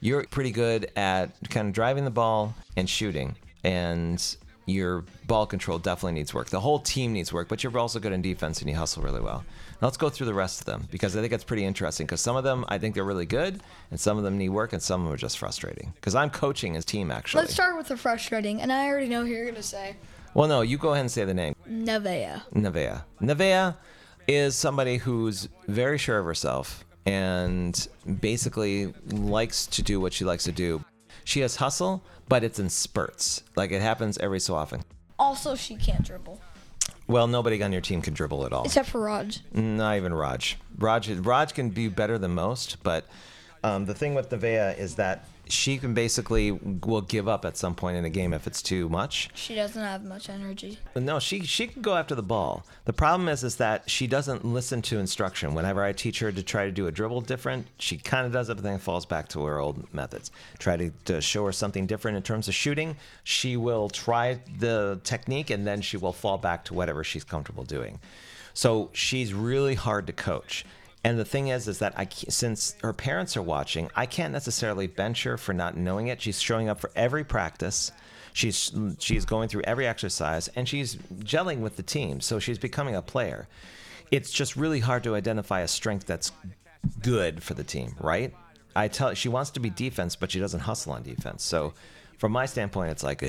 You're 0.00 0.24
pretty 0.24 0.52
good 0.52 0.90
at 0.96 1.30
kind 1.50 1.68
of 1.68 1.74
driving 1.74 2.04
the 2.04 2.10
ball 2.10 2.54
and 2.76 2.88
shooting, 2.88 3.34
and 3.64 4.36
your 4.66 5.04
ball 5.26 5.46
control 5.46 5.78
definitely 5.78 6.12
needs 6.12 6.32
work. 6.32 6.50
The 6.50 6.60
whole 6.60 6.78
team 6.78 7.12
needs 7.12 7.32
work, 7.32 7.48
but 7.48 7.64
you're 7.64 7.76
also 7.76 7.98
good 7.98 8.12
in 8.12 8.22
defense 8.22 8.60
and 8.60 8.70
you 8.70 8.76
hustle 8.76 9.02
really 9.02 9.20
well. 9.20 9.44
Let's 9.84 9.98
go 9.98 10.08
through 10.08 10.26
the 10.26 10.34
rest 10.34 10.60
of 10.60 10.66
them 10.66 10.88
because 10.90 11.14
I 11.14 11.20
think 11.20 11.32
it's 11.34 11.44
pretty 11.44 11.64
interesting. 11.64 12.06
Because 12.06 12.22
some 12.22 12.36
of 12.36 12.44
them 12.44 12.64
I 12.68 12.78
think 12.78 12.94
they're 12.94 13.04
really 13.04 13.26
good, 13.26 13.60
and 13.90 14.00
some 14.00 14.16
of 14.16 14.24
them 14.24 14.38
need 14.38 14.48
work, 14.48 14.72
and 14.72 14.82
some 14.82 15.02
of 15.02 15.06
them 15.06 15.12
are 15.12 15.18
just 15.18 15.38
frustrating. 15.38 15.92
Because 15.94 16.14
I'm 16.14 16.30
coaching 16.30 16.74
his 16.74 16.86
team 16.86 17.10
actually. 17.10 17.42
Let's 17.42 17.52
start 17.52 17.76
with 17.76 17.88
the 17.88 17.96
frustrating, 17.96 18.62
and 18.62 18.72
I 18.72 18.86
already 18.86 19.08
know 19.08 19.26
who 19.26 19.32
you're 19.32 19.44
gonna 19.44 19.62
say. 19.62 19.96
Well, 20.32 20.48
no, 20.48 20.62
you 20.62 20.78
go 20.78 20.92
ahead 20.92 21.02
and 21.02 21.10
say 21.10 21.24
the 21.26 21.34
name. 21.34 21.54
Nevea. 21.68 22.42
Nevea. 22.54 23.04
Nevea 23.20 23.76
is 24.26 24.56
somebody 24.56 24.96
who's 24.96 25.48
very 25.68 25.98
sure 25.98 26.18
of 26.18 26.24
herself 26.24 26.84
and 27.04 27.86
basically 28.20 28.94
likes 29.10 29.66
to 29.66 29.82
do 29.82 30.00
what 30.00 30.14
she 30.14 30.24
likes 30.24 30.44
to 30.44 30.52
do. 30.52 30.82
She 31.24 31.40
has 31.40 31.56
hustle, 31.56 32.02
but 32.28 32.42
it's 32.42 32.58
in 32.58 32.70
spurts. 32.70 33.42
Like 33.54 33.70
it 33.70 33.82
happens 33.82 34.16
every 34.16 34.40
so 34.40 34.54
often. 34.54 34.82
Also, 35.18 35.54
she 35.54 35.76
can't 35.76 36.02
dribble, 36.02 36.40
Well, 37.06 37.26
nobody 37.26 37.62
on 37.62 37.72
your 37.72 37.80
team 37.82 38.00
can 38.00 38.14
dribble 38.14 38.46
at 38.46 38.52
all. 38.52 38.64
except 38.64 38.88
for 38.88 39.00
Raj. 39.00 39.40
Not 39.52 39.96
even 39.96 40.14
Raj. 40.14 40.56
Raj, 40.78 41.10
Raj 41.10 41.52
can 41.52 41.70
be 41.70 41.88
better 41.88 42.16
than 42.18 42.32
most, 42.34 42.82
but 42.82 43.06
um, 43.62 43.86
the 43.86 43.94
thing 43.94 44.14
with 44.14 44.30
Nevea 44.30 44.78
is 44.78 44.94
that 44.96 45.26
she 45.48 45.78
can 45.78 45.94
basically 45.94 46.52
will 46.52 47.00
give 47.00 47.28
up 47.28 47.44
at 47.44 47.56
some 47.56 47.74
point 47.74 47.96
in 47.96 48.04
a 48.04 48.10
game 48.10 48.32
if 48.32 48.46
it's 48.46 48.62
too 48.62 48.88
much. 48.88 49.30
She 49.34 49.54
doesn't 49.54 49.82
have 49.82 50.04
much 50.04 50.28
energy. 50.28 50.78
No, 50.96 51.18
she 51.18 51.42
she 51.42 51.66
can 51.66 51.82
go 51.82 51.94
after 51.94 52.14
the 52.14 52.22
ball. 52.22 52.64
The 52.84 52.92
problem 52.92 53.28
is 53.28 53.44
is 53.44 53.56
that 53.56 53.88
she 53.88 54.06
doesn't 54.06 54.44
listen 54.44 54.82
to 54.82 54.98
instruction. 54.98 55.54
Whenever 55.54 55.82
I 55.82 55.92
teach 55.92 56.20
her 56.20 56.32
to 56.32 56.42
try 56.42 56.64
to 56.64 56.72
do 56.72 56.86
a 56.86 56.92
dribble 56.92 57.22
different, 57.22 57.66
she 57.78 57.98
kind 57.98 58.26
of 58.26 58.32
does 58.32 58.48
it, 58.48 58.54
but 58.54 58.64
then 58.64 58.78
falls 58.78 59.06
back 59.06 59.28
to 59.28 59.44
her 59.44 59.58
old 59.58 59.92
methods. 59.92 60.30
Try 60.58 60.76
to, 60.76 60.90
to 61.06 61.20
show 61.20 61.44
her 61.46 61.52
something 61.52 61.86
different 61.86 62.16
in 62.16 62.22
terms 62.22 62.48
of 62.48 62.54
shooting. 62.54 62.96
She 63.22 63.56
will 63.56 63.88
try 63.88 64.40
the 64.58 65.00
technique 65.04 65.50
and 65.50 65.66
then 65.66 65.82
she 65.82 65.96
will 65.96 66.12
fall 66.12 66.38
back 66.38 66.64
to 66.66 66.74
whatever 66.74 67.04
she's 67.04 67.24
comfortable 67.24 67.64
doing. 67.64 68.00
So 68.54 68.90
she's 68.92 69.34
really 69.34 69.74
hard 69.74 70.06
to 70.06 70.12
coach. 70.12 70.64
And 71.04 71.18
the 71.18 71.24
thing 71.24 71.48
is, 71.48 71.68
is 71.68 71.78
that 71.80 71.98
I 71.98 72.08
since 72.10 72.76
her 72.82 72.94
parents 72.94 73.36
are 73.36 73.42
watching, 73.42 73.90
I 73.94 74.06
can't 74.06 74.32
necessarily 74.32 74.86
bench 74.86 75.22
her 75.24 75.36
for 75.36 75.52
not 75.52 75.76
knowing 75.76 76.08
it. 76.08 76.22
She's 76.22 76.40
showing 76.40 76.70
up 76.70 76.80
for 76.80 76.90
every 76.96 77.24
practice. 77.24 77.92
She's 78.32 78.72
she's 78.98 79.26
going 79.26 79.50
through 79.50 79.62
every 79.62 79.86
exercise 79.86 80.48
and 80.48 80.66
she's 80.66 80.96
gelling 80.96 81.60
with 81.60 81.76
the 81.76 81.82
team. 81.82 82.20
So 82.20 82.38
she's 82.38 82.58
becoming 82.58 82.96
a 82.96 83.02
player. 83.02 83.46
It's 84.10 84.32
just 84.32 84.56
really 84.56 84.80
hard 84.80 85.04
to 85.04 85.14
identify 85.14 85.60
a 85.60 85.68
strength 85.68 86.06
that's 86.06 86.32
good 87.02 87.42
for 87.42 87.54
the 87.54 87.64
team, 87.64 87.94
right? 88.00 88.34
I 88.74 88.88
tell 88.88 89.12
she 89.14 89.28
wants 89.28 89.50
to 89.50 89.60
be 89.60 89.70
defense, 89.70 90.16
but 90.16 90.30
she 90.30 90.40
doesn't 90.40 90.60
hustle 90.60 90.92
on 90.92 91.02
defense. 91.02 91.44
So 91.44 91.74
from 92.18 92.32
my 92.32 92.46
standpoint, 92.46 92.90
it's 92.90 93.02
like, 93.02 93.22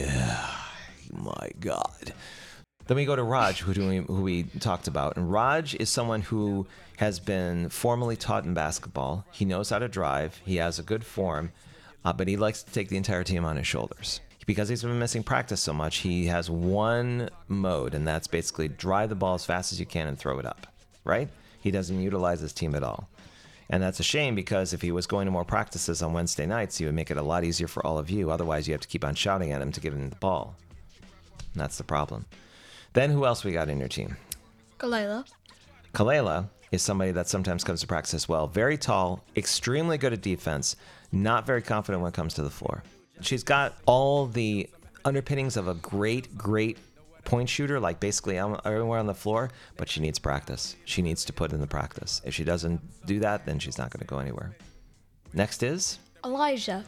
my 1.12 1.50
God. 1.60 2.14
Then 2.88 2.98
we 2.98 3.06
go 3.06 3.16
to 3.16 3.24
Raj, 3.24 3.62
who, 3.62 3.88
we, 3.88 3.98
who 3.98 4.22
we 4.22 4.44
talked 4.44 4.88
about. 4.88 5.18
And 5.18 5.32
Raj 5.32 5.76
is 5.76 5.90
someone 5.90 6.22
who 6.22 6.68
has 6.98 7.20
been 7.20 7.70
formally 7.70 8.16
taught 8.16 8.46
in 8.46 8.54
basketball. 8.54 9.26
He 9.32 9.44
knows 9.44 9.70
how 9.70 9.80
to 9.80 9.88
drive, 9.88 10.40
he 10.46 10.58
has 10.58 10.78
a 10.78 10.84
good 10.84 11.04
form, 11.04 11.52
uh, 12.04 12.14
but 12.14 12.28
he 12.28 12.38
likes 12.38 12.64
to 12.64 12.72
take 12.72 12.90
the 12.90 12.98
entire 12.98 13.24
team 13.24 13.44
on 13.44 13.58
his 13.58 13.68
shoulders. 13.68 14.22
Because 14.46 14.70
he's 14.70 14.84
been 14.84 15.00
missing 15.00 15.24
practice 15.24 15.60
so 15.60 15.74
much, 15.74 15.98
he 15.98 16.28
has 16.28 16.52
one 16.52 17.30
mode, 17.48 17.96
and 17.96 18.08
that's 18.08 18.28
basically 18.28 18.68
drive 18.68 19.10
the 19.10 19.16
ball 19.16 19.34
as 19.34 19.44
fast 19.44 19.74
as 19.74 19.80
you 19.80 19.88
can 19.88 20.08
and 20.08 20.20
throw 20.20 20.38
it 20.38 20.46
up, 20.46 20.68
right? 21.04 21.28
He 21.62 21.72
doesn't 21.72 22.00
utilize 22.00 22.42
his 22.42 22.54
team 22.54 22.76
at 22.76 22.84
all. 22.84 23.10
And 23.72 23.82
that's 23.82 24.00
a 24.00 24.04
shame 24.04 24.36
because 24.36 24.74
if 24.74 24.84
he 24.84 24.92
was 24.92 25.08
going 25.08 25.26
to 25.26 25.32
more 25.32 25.44
practices 25.44 26.04
on 26.04 26.14
Wednesday 26.14 26.46
nights, 26.46 26.78
he 26.78 26.86
would 26.86 26.94
make 26.94 27.10
it 27.10 27.18
a 27.18 27.24
lot 27.24 27.44
easier 27.44 27.68
for 27.68 27.84
all 27.84 27.98
of 27.98 28.12
you. 28.12 28.30
Otherwise, 28.30 28.68
you 28.68 28.76
have 28.76 28.82
to 28.82 28.88
keep 28.88 29.04
on 29.04 29.16
shouting 29.16 29.52
at 29.52 29.64
him 29.64 29.72
to 29.72 29.82
give 29.82 29.94
him 29.94 30.12
the 30.12 30.16
ball. 30.18 30.56
And 31.54 31.62
that's 31.62 31.80
the 31.80 31.84
problem. 31.84 32.26
Then 32.96 33.12
who 33.12 33.26
else 33.26 33.44
we 33.44 33.52
got 33.52 33.70
in 33.70 33.78
your 33.78 33.90
team? 33.90 34.16
Kalela. 34.80 35.26
Kalela 35.94 36.48
is 36.72 36.82
somebody 36.82 37.12
that 37.12 37.28
sometimes 37.28 37.64
comes 37.64 37.82
to 37.82 37.88
practice 37.88 38.14
as 38.14 38.30
well. 38.30 38.48
Very 38.48 38.78
tall, 38.78 39.22
extremely 39.36 39.98
good 39.98 40.14
at 40.14 40.22
defense, 40.22 40.78
not 41.12 41.46
very 41.46 41.62
confident 41.62 42.02
when 42.02 42.10
it 42.10 42.16
comes 42.16 42.34
to 42.36 42.42
the 42.42 42.50
floor. 42.50 42.84
She's 43.20 43.44
got 43.44 43.78
all 43.86 44.28
the 44.28 44.70
underpinnings 45.04 45.58
of 45.58 45.68
a 45.68 45.74
great, 45.74 46.38
great 46.38 46.78
point 47.26 47.50
shooter, 47.50 47.82
like 47.82 48.00
basically 48.00 48.38
everywhere 48.38 49.00
on 49.00 49.08
the 49.08 49.14
floor, 49.14 49.52
but 49.76 49.90
she 49.90 50.00
needs 50.00 50.18
practice. 50.18 50.78
She 50.86 51.02
needs 51.02 51.26
to 51.26 51.34
put 51.34 51.52
in 51.52 51.60
the 51.60 51.68
practice. 51.68 52.22
If 52.24 52.34
she 52.34 52.46
doesn't 52.46 52.80
do 53.06 53.20
that, 53.20 53.46
then 53.46 53.60
she's 53.60 53.78
not 53.78 53.90
going 53.90 54.02
to 54.02 54.08
go 54.08 54.20
anywhere. 54.20 54.56
Next 55.34 55.64
is 55.64 56.00
Elijah. 56.24 56.86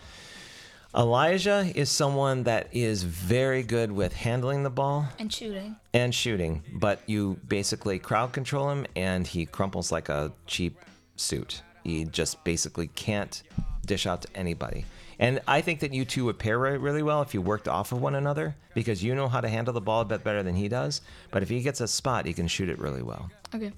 Elijah 0.96 1.70
is 1.76 1.90
someone 1.92 2.44
that 2.44 2.68
is 2.72 3.04
very 3.04 3.62
good 3.62 3.92
with 3.92 4.14
handling 4.14 4.64
the 4.64 4.70
ball 4.70 5.06
And 5.20 5.32
shooting. 5.32 5.76
and 5.94 6.14
shooting, 6.16 6.64
but 6.74 7.02
you 7.06 7.40
basically 7.48 8.00
crowd 8.00 8.32
control 8.34 8.70
him 8.72 8.86
and 8.96 9.28
he 9.28 9.46
crumples 9.46 9.92
like 9.92 10.10
a 10.10 10.32
cheap 10.48 10.78
suit. 11.16 11.62
He 11.84 12.06
just 12.06 12.44
basically 12.44 12.88
can't 12.88 13.44
dish 13.86 14.08
out 14.08 14.22
to 14.24 14.28
anybody. 14.36 14.86
And 15.20 15.40
I 15.48 15.62
think 15.62 15.80
that 15.82 15.94
you 15.94 16.06
two 16.06 16.26
would 16.26 16.38
pair 16.40 16.58
really 16.60 17.04
well 17.04 17.22
if 17.22 17.34
you 17.34 17.42
worked 17.42 17.68
off 17.68 17.92
of 17.92 18.02
one 18.02 18.16
another 18.16 18.56
because 18.76 19.04
you 19.04 19.14
know 19.16 19.28
how 19.28 19.42
to 19.42 19.50
handle 19.50 19.74
the 19.74 19.82
ball 19.82 20.02
a 20.02 20.06
bit 20.06 20.24
better 20.24 20.44
than 20.44 20.56
he 20.56 20.68
does. 20.68 21.02
But 21.32 21.42
if 21.44 21.50
he 21.50 21.62
gets 21.62 21.82
a 21.82 21.88
spot, 21.88 22.26
he 22.26 22.34
can 22.34 22.48
shoot 22.48 22.70
it 22.70 22.78
really 22.80 23.02
well. 23.02 23.30
Okay. 23.54 23.72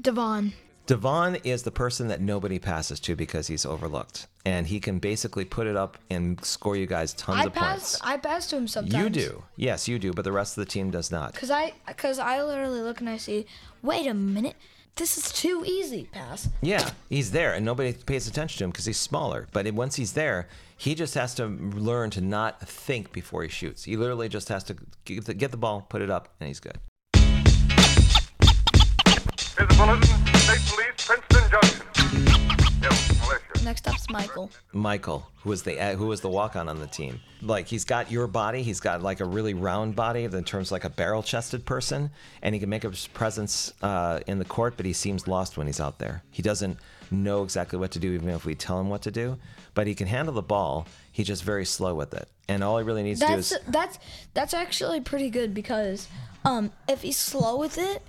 Devon. 0.00 0.52
Devon 0.86 1.34
is 1.42 1.64
the 1.64 1.72
person 1.72 2.06
that 2.08 2.20
nobody 2.20 2.60
passes 2.60 3.00
to 3.00 3.16
because 3.16 3.48
he's 3.48 3.66
overlooked. 3.66 4.28
And 4.44 4.68
he 4.68 4.78
can 4.78 5.00
basically 5.00 5.44
put 5.44 5.66
it 5.66 5.76
up 5.76 5.98
and 6.08 6.42
score 6.44 6.76
you 6.76 6.86
guys 6.86 7.12
tons 7.14 7.40
I 7.40 7.46
of 7.46 7.52
pass. 7.52 7.98
points. 7.98 8.00
I 8.04 8.16
pass 8.18 8.46
to 8.48 8.56
him 8.56 8.68
sometimes. 8.68 9.02
You 9.02 9.10
do. 9.10 9.42
Yes, 9.56 9.88
you 9.88 9.98
do, 9.98 10.12
but 10.12 10.22
the 10.22 10.30
rest 10.30 10.56
of 10.56 10.64
the 10.64 10.70
team 10.70 10.92
does 10.92 11.10
not. 11.10 11.34
Cause 11.34 11.50
I, 11.50 11.72
cause 11.96 12.20
I 12.20 12.40
literally 12.44 12.82
look 12.82 13.00
and 13.00 13.08
I 13.08 13.16
see, 13.16 13.46
wait 13.82 14.06
a 14.06 14.14
minute, 14.14 14.54
this 14.94 15.18
is 15.18 15.32
too 15.32 15.64
easy. 15.66 16.08
Pass. 16.12 16.48
Yeah, 16.62 16.88
he's 17.10 17.32
there, 17.32 17.52
and 17.52 17.66
nobody 17.66 17.92
pays 17.92 18.28
attention 18.28 18.58
to 18.58 18.64
him 18.64 18.70
because 18.70 18.86
he's 18.86 18.96
smaller. 18.96 19.48
But 19.52 19.70
once 19.74 19.96
he's 19.96 20.12
there, 20.12 20.48
he 20.76 20.94
just 20.94 21.14
has 21.14 21.34
to 21.34 21.46
learn 21.46 22.10
to 22.10 22.20
not 22.20 22.60
think 22.60 23.12
before 23.12 23.42
he 23.42 23.48
shoots. 23.48 23.84
He 23.84 23.96
literally 23.96 24.28
just 24.28 24.48
has 24.48 24.62
to 24.64 24.76
get 25.04 25.24
the, 25.24 25.34
get 25.34 25.50
the 25.50 25.56
ball, 25.56 25.84
put 25.88 26.00
it 26.00 26.10
up, 26.10 26.28
and 26.40 26.46
he's 26.46 26.60
good. 26.60 26.78
Here's 29.58 29.70
a 29.70 29.74
bulletin. 29.76 30.35
Police, 30.66 31.06
Princeton 31.06 31.50
Junction. 31.50 31.86
Next 33.64 33.88
up's 33.88 34.08
Michael. 34.10 34.50
Michael, 34.72 35.26
who 35.42 35.50
was 35.50 35.64
the 35.64 35.80
uh, 35.80 35.96
who 35.96 36.06
was 36.06 36.20
the 36.20 36.28
walk-on 36.28 36.68
on 36.68 36.78
the 36.78 36.86
team, 36.86 37.20
like 37.42 37.66
he's 37.66 37.84
got 37.84 38.12
your 38.12 38.28
body. 38.28 38.62
He's 38.62 38.78
got 38.78 39.02
like 39.02 39.18
a 39.18 39.24
really 39.24 39.54
round 39.54 39.96
body 39.96 40.22
in 40.22 40.44
terms 40.44 40.68
of 40.68 40.72
like 40.72 40.84
a 40.84 40.90
barrel-chested 40.90 41.66
person, 41.66 42.10
and 42.42 42.54
he 42.54 42.60
can 42.60 42.68
make 42.68 42.84
his 42.84 43.08
presence 43.08 43.72
uh, 43.82 44.20
in 44.28 44.38
the 44.38 44.44
court. 44.44 44.74
But 44.76 44.86
he 44.86 44.92
seems 44.92 45.26
lost 45.26 45.56
when 45.58 45.66
he's 45.66 45.80
out 45.80 45.98
there. 45.98 46.22
He 46.30 46.42
doesn't 46.42 46.78
know 47.10 47.42
exactly 47.42 47.76
what 47.78 47.90
to 47.92 47.98
do, 47.98 48.12
even 48.12 48.28
if 48.28 48.44
we 48.44 48.54
tell 48.54 48.78
him 48.78 48.88
what 48.88 49.02
to 49.02 49.10
do. 49.10 49.36
But 49.74 49.88
he 49.88 49.96
can 49.96 50.06
handle 50.06 50.34
the 50.34 50.42
ball. 50.42 50.86
He's 51.10 51.26
just 51.26 51.42
very 51.42 51.64
slow 51.64 51.94
with 51.96 52.14
it, 52.14 52.28
and 52.48 52.62
all 52.62 52.78
he 52.78 52.84
really 52.84 53.02
needs 53.02 53.18
to 53.20 53.26
do 53.26 53.32
is 53.34 53.58
that's 53.66 53.98
that's 54.32 54.54
actually 54.54 55.00
pretty 55.00 55.30
good 55.30 55.54
because 55.54 56.06
um 56.44 56.70
if 56.88 57.02
he's 57.02 57.16
slow 57.16 57.56
with 57.56 57.78
it, 57.78 58.00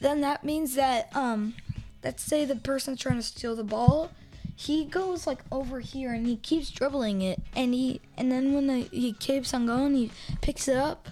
then 0.00 0.20
that 0.20 0.44
means 0.44 0.76
that 0.76 1.14
um 1.16 1.54
let's 2.04 2.22
say 2.22 2.44
the 2.44 2.56
person's 2.56 3.00
trying 3.00 3.16
to 3.16 3.22
steal 3.22 3.56
the 3.56 3.64
ball, 3.64 4.10
he 4.54 4.84
goes 4.84 5.26
like 5.26 5.40
over 5.50 5.80
here 5.80 6.12
and 6.12 6.26
he 6.26 6.36
keeps 6.36 6.70
dribbling 6.70 7.22
it 7.22 7.40
and 7.56 7.74
he 7.74 8.00
and 8.16 8.30
then 8.30 8.52
when 8.52 8.66
the, 8.68 8.80
he 8.92 9.12
keeps 9.12 9.52
on 9.52 9.66
going, 9.66 9.94
he 9.94 10.10
picks 10.40 10.68
it 10.68 10.76
up. 10.76 11.08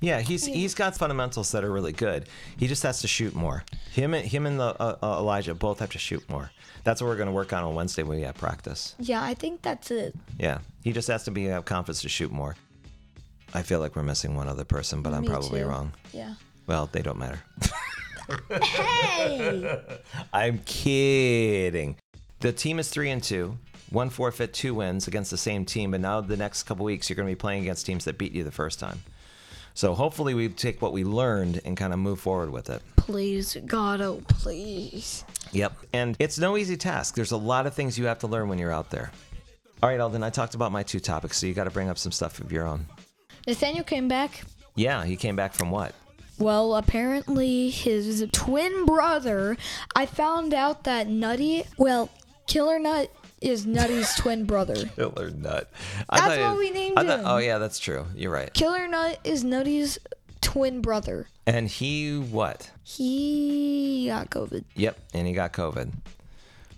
Yeah, 0.00 0.20
he's 0.20 0.44
he's 0.44 0.74
got 0.74 0.96
fundamentals 0.96 1.50
that 1.52 1.64
are 1.64 1.72
really 1.72 1.92
good. 1.92 2.28
He 2.58 2.66
just 2.66 2.82
has 2.82 3.00
to 3.00 3.08
shoot 3.08 3.34
more. 3.34 3.64
Him 3.92 4.12
and 4.12 4.26
him 4.26 4.44
and 4.44 4.60
the 4.60 4.76
uh, 4.80 4.96
uh, 5.02 5.18
Elijah 5.18 5.54
both 5.54 5.78
have 5.78 5.90
to 5.92 5.98
shoot 5.98 6.28
more. 6.28 6.50
That's 6.84 7.00
what 7.00 7.08
we're 7.08 7.16
going 7.16 7.28
to 7.28 7.32
work 7.32 7.54
on 7.54 7.64
on 7.64 7.74
Wednesday 7.74 8.02
when 8.02 8.18
we 8.18 8.24
have 8.24 8.34
practice. 8.34 8.94
Yeah, 8.98 9.22
I 9.22 9.32
think 9.32 9.62
that's 9.62 9.90
it. 9.90 10.14
Yeah, 10.38 10.58
he 10.82 10.92
just 10.92 11.08
has 11.08 11.24
to 11.24 11.30
be 11.30 11.44
have 11.44 11.64
confidence 11.64 12.02
to 12.02 12.10
shoot 12.10 12.30
more. 12.30 12.56
I 13.54 13.62
feel 13.62 13.80
like 13.80 13.96
we're 13.96 14.02
missing 14.02 14.34
one 14.34 14.48
other 14.48 14.64
person, 14.64 15.00
but 15.00 15.14
I'm 15.14 15.24
probably 15.24 15.60
too. 15.60 15.66
wrong. 15.66 15.92
Yeah. 16.12 16.34
Well, 16.66 16.88
they 16.92 17.02
don't 17.02 17.18
matter. 17.18 17.40
Hey. 18.50 19.80
I'm 20.32 20.58
kidding. 20.60 21.96
The 22.40 22.52
team 22.52 22.78
is 22.78 22.88
three 22.88 23.10
and 23.10 23.22
two. 23.22 23.58
One 23.90 24.10
forfeit, 24.10 24.52
two 24.52 24.74
wins 24.74 25.06
against 25.06 25.30
the 25.30 25.36
same 25.36 25.64
team, 25.64 25.92
but 25.92 26.00
now 26.00 26.20
the 26.20 26.36
next 26.36 26.64
couple 26.64 26.84
weeks 26.84 27.08
you're 27.08 27.16
going 27.16 27.28
to 27.28 27.32
be 27.32 27.38
playing 27.38 27.62
against 27.62 27.86
teams 27.86 28.04
that 28.06 28.18
beat 28.18 28.32
you 28.32 28.42
the 28.42 28.50
first 28.50 28.80
time. 28.80 29.02
So 29.74 29.94
hopefully 29.94 30.34
we 30.34 30.48
take 30.48 30.80
what 30.80 30.92
we 30.92 31.04
learned 31.04 31.60
and 31.64 31.76
kind 31.76 31.92
of 31.92 31.98
move 31.98 32.20
forward 32.20 32.50
with 32.50 32.70
it. 32.70 32.80
please, 32.96 33.56
God, 33.66 34.00
oh 34.00 34.22
please. 34.28 35.24
Yep. 35.52 35.76
And 35.92 36.16
it's 36.18 36.38
no 36.38 36.56
easy 36.56 36.76
task. 36.76 37.14
There's 37.14 37.32
a 37.32 37.36
lot 37.36 37.66
of 37.66 37.74
things 37.74 37.98
you 37.98 38.06
have 38.06 38.20
to 38.20 38.26
learn 38.26 38.48
when 38.48 38.58
you're 38.58 38.72
out 38.72 38.90
there. 38.90 39.10
All 39.82 39.88
right, 39.88 40.00
Alden, 40.00 40.22
I 40.22 40.30
talked 40.30 40.54
about 40.54 40.72
my 40.72 40.82
two 40.82 41.00
topics, 41.00 41.38
so 41.38 41.46
you 41.46 41.54
got 41.54 41.64
to 41.64 41.70
bring 41.70 41.88
up 41.88 41.98
some 41.98 42.12
stuff 42.12 42.40
of 42.40 42.50
your 42.50 42.66
own. 42.66 42.86
Nathaniel 43.46 43.84
came 43.84 44.08
back. 44.08 44.44
Yeah, 44.76 45.04
he 45.04 45.16
came 45.16 45.36
back 45.36 45.52
from 45.52 45.70
what? 45.70 45.94
Well, 46.38 46.74
apparently 46.74 47.70
his 47.70 48.26
twin 48.32 48.84
brother. 48.86 49.56
I 49.94 50.06
found 50.06 50.52
out 50.52 50.84
that 50.84 51.08
Nutty. 51.08 51.64
Well, 51.78 52.10
Killer 52.46 52.78
Nut 52.78 53.10
is 53.40 53.66
Nutty's 53.66 54.14
twin 54.18 54.44
brother. 54.44 54.74
Killer 54.96 55.30
Nut. 55.30 55.70
That's 56.10 56.38
what 56.40 56.58
we 56.58 56.70
named 56.70 56.98
him. 56.98 57.20
Oh, 57.24 57.38
yeah, 57.38 57.58
that's 57.58 57.78
true. 57.78 58.06
You're 58.14 58.32
right. 58.32 58.52
Killer 58.52 58.88
Nut 58.88 59.18
is 59.24 59.44
Nutty's 59.44 59.98
twin 60.40 60.80
brother. 60.80 61.28
And 61.46 61.68
he 61.68 62.16
what? 62.18 62.70
He 62.82 64.06
got 64.08 64.30
COVID. 64.30 64.64
Yep, 64.74 64.98
and 65.12 65.26
he 65.26 65.32
got 65.32 65.52
COVID. 65.52 65.92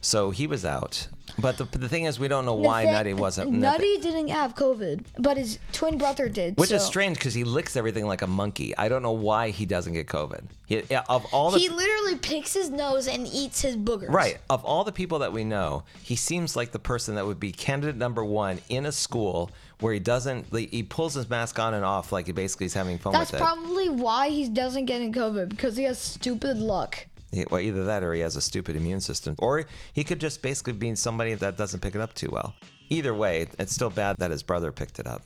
So 0.01 0.31
he 0.31 0.47
was 0.47 0.65
out. 0.65 1.09
But 1.39 1.59
the, 1.59 1.65
the 1.65 1.89
thing 1.89 2.05
is, 2.05 2.19
we 2.19 2.29
don't 2.29 2.47
know 2.47 2.55
why 2.55 2.85
Nutty 2.85 3.15
wasn't. 3.15 3.53
Nutty 3.53 3.99
didn't 3.99 4.29
have 4.29 4.55
COVID, 4.55 5.05
but 5.19 5.37
his 5.37 5.59
twin 5.73 5.99
brother 5.99 6.29
did. 6.29 6.57
Which 6.57 6.71
is 6.73 6.83
strange 6.83 7.19
because 7.19 7.35
he 7.35 7.45
licks 7.45 7.77
everything 7.77 8.07
like 8.07 8.23
a 8.23 8.27
monkey. 8.27 8.77
I 8.77 8.89
don't 8.89 9.03
know 9.03 9.13
why 9.13 9.51
he 9.51 9.67
doesn't 9.67 9.93
get 9.93 10.07
COVID. 10.07 10.45
He, 10.67 10.83
yeah, 10.91 11.03
of 11.09 11.27
all 11.33 11.51
the 11.51 11.59
He 11.59 11.69
literally 11.69 12.17
picks 12.17 12.55
his 12.55 12.71
nose 12.71 13.07
and 13.07 13.27
eats 13.27 13.61
his 13.61 13.77
boogers. 13.77 14.11
Right. 14.11 14.39
Of 14.49 14.65
all 14.65 14.85
the 14.85 14.93
people 14.93 15.19
that 15.21 15.33
we 15.33 15.45
know, 15.45 15.85
he 16.03 16.17
seems 16.17 16.57
like 16.57 16.73
the 16.73 16.79
person 16.79 17.15
that 17.17 17.27
would 17.27 17.39
be 17.39 17.53
candidate 17.53 17.97
number 17.97 18.25
one 18.25 18.59
in 18.69 18.87
a 18.87 18.93
school 18.93 19.51
where 19.81 19.93
he 19.93 20.01
doesn't, 20.01 20.53
like, 20.53 20.71
he 20.71 20.83
pulls 20.83 21.15
his 21.15 21.29
mask 21.29 21.59
on 21.59 21.75
and 21.75 21.85
off 21.85 22.13
like 22.13 22.27
he 22.27 22.33
basically 22.33 22.67
is 22.67 22.75
having 22.75 22.99
fun 22.99 23.13
That's 23.13 23.31
with 23.31 23.41
it. 23.41 23.45
probably 23.45 23.91
why 23.91 24.31
he 24.31 24.49
doesn't 24.49 24.87
get 24.87 25.03
in 25.03 25.13
COVID 25.13 25.51
because 25.51 25.77
he 25.77 25.85
has 25.85 25.99
stupid 25.99 26.57
luck. 26.57 27.07
Well, 27.45 27.61
either 27.61 27.85
that 27.85 28.03
or 28.03 28.15
he 28.15 28.21
has 28.21 28.37
a 28.37 28.41
stupid 28.41 28.77
immune 28.77 29.01
system. 29.01 29.35
Or 29.39 29.65
he 29.93 30.05
could 30.05 30.21
just 30.21 30.43
basically 30.43 30.73
be 30.73 30.95
somebody 30.95 31.35
that 31.35 31.57
doesn't 31.57 31.81
pick 31.81 31.95
it 31.95 32.01
up 32.01 32.15
too 32.15 32.31
well. 32.33 32.55
Either 32.89 33.15
way, 33.15 33.47
it's 33.59 33.75
still 33.75 33.91
bad 33.91 34.17
that 34.19 34.31
his 34.31 34.43
brother 34.43 34.73
picked 34.73 34.99
it 34.99 35.07
up. 35.07 35.23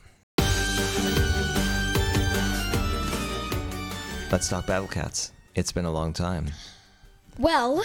Let's 4.31 4.47
talk 4.47 4.65
Battle 4.65 4.87
Cats. 4.87 5.33
It's 5.55 5.71
been 5.73 5.83
a 5.85 5.91
long 5.91 6.13
time. 6.13 6.51
Well, 7.37 7.83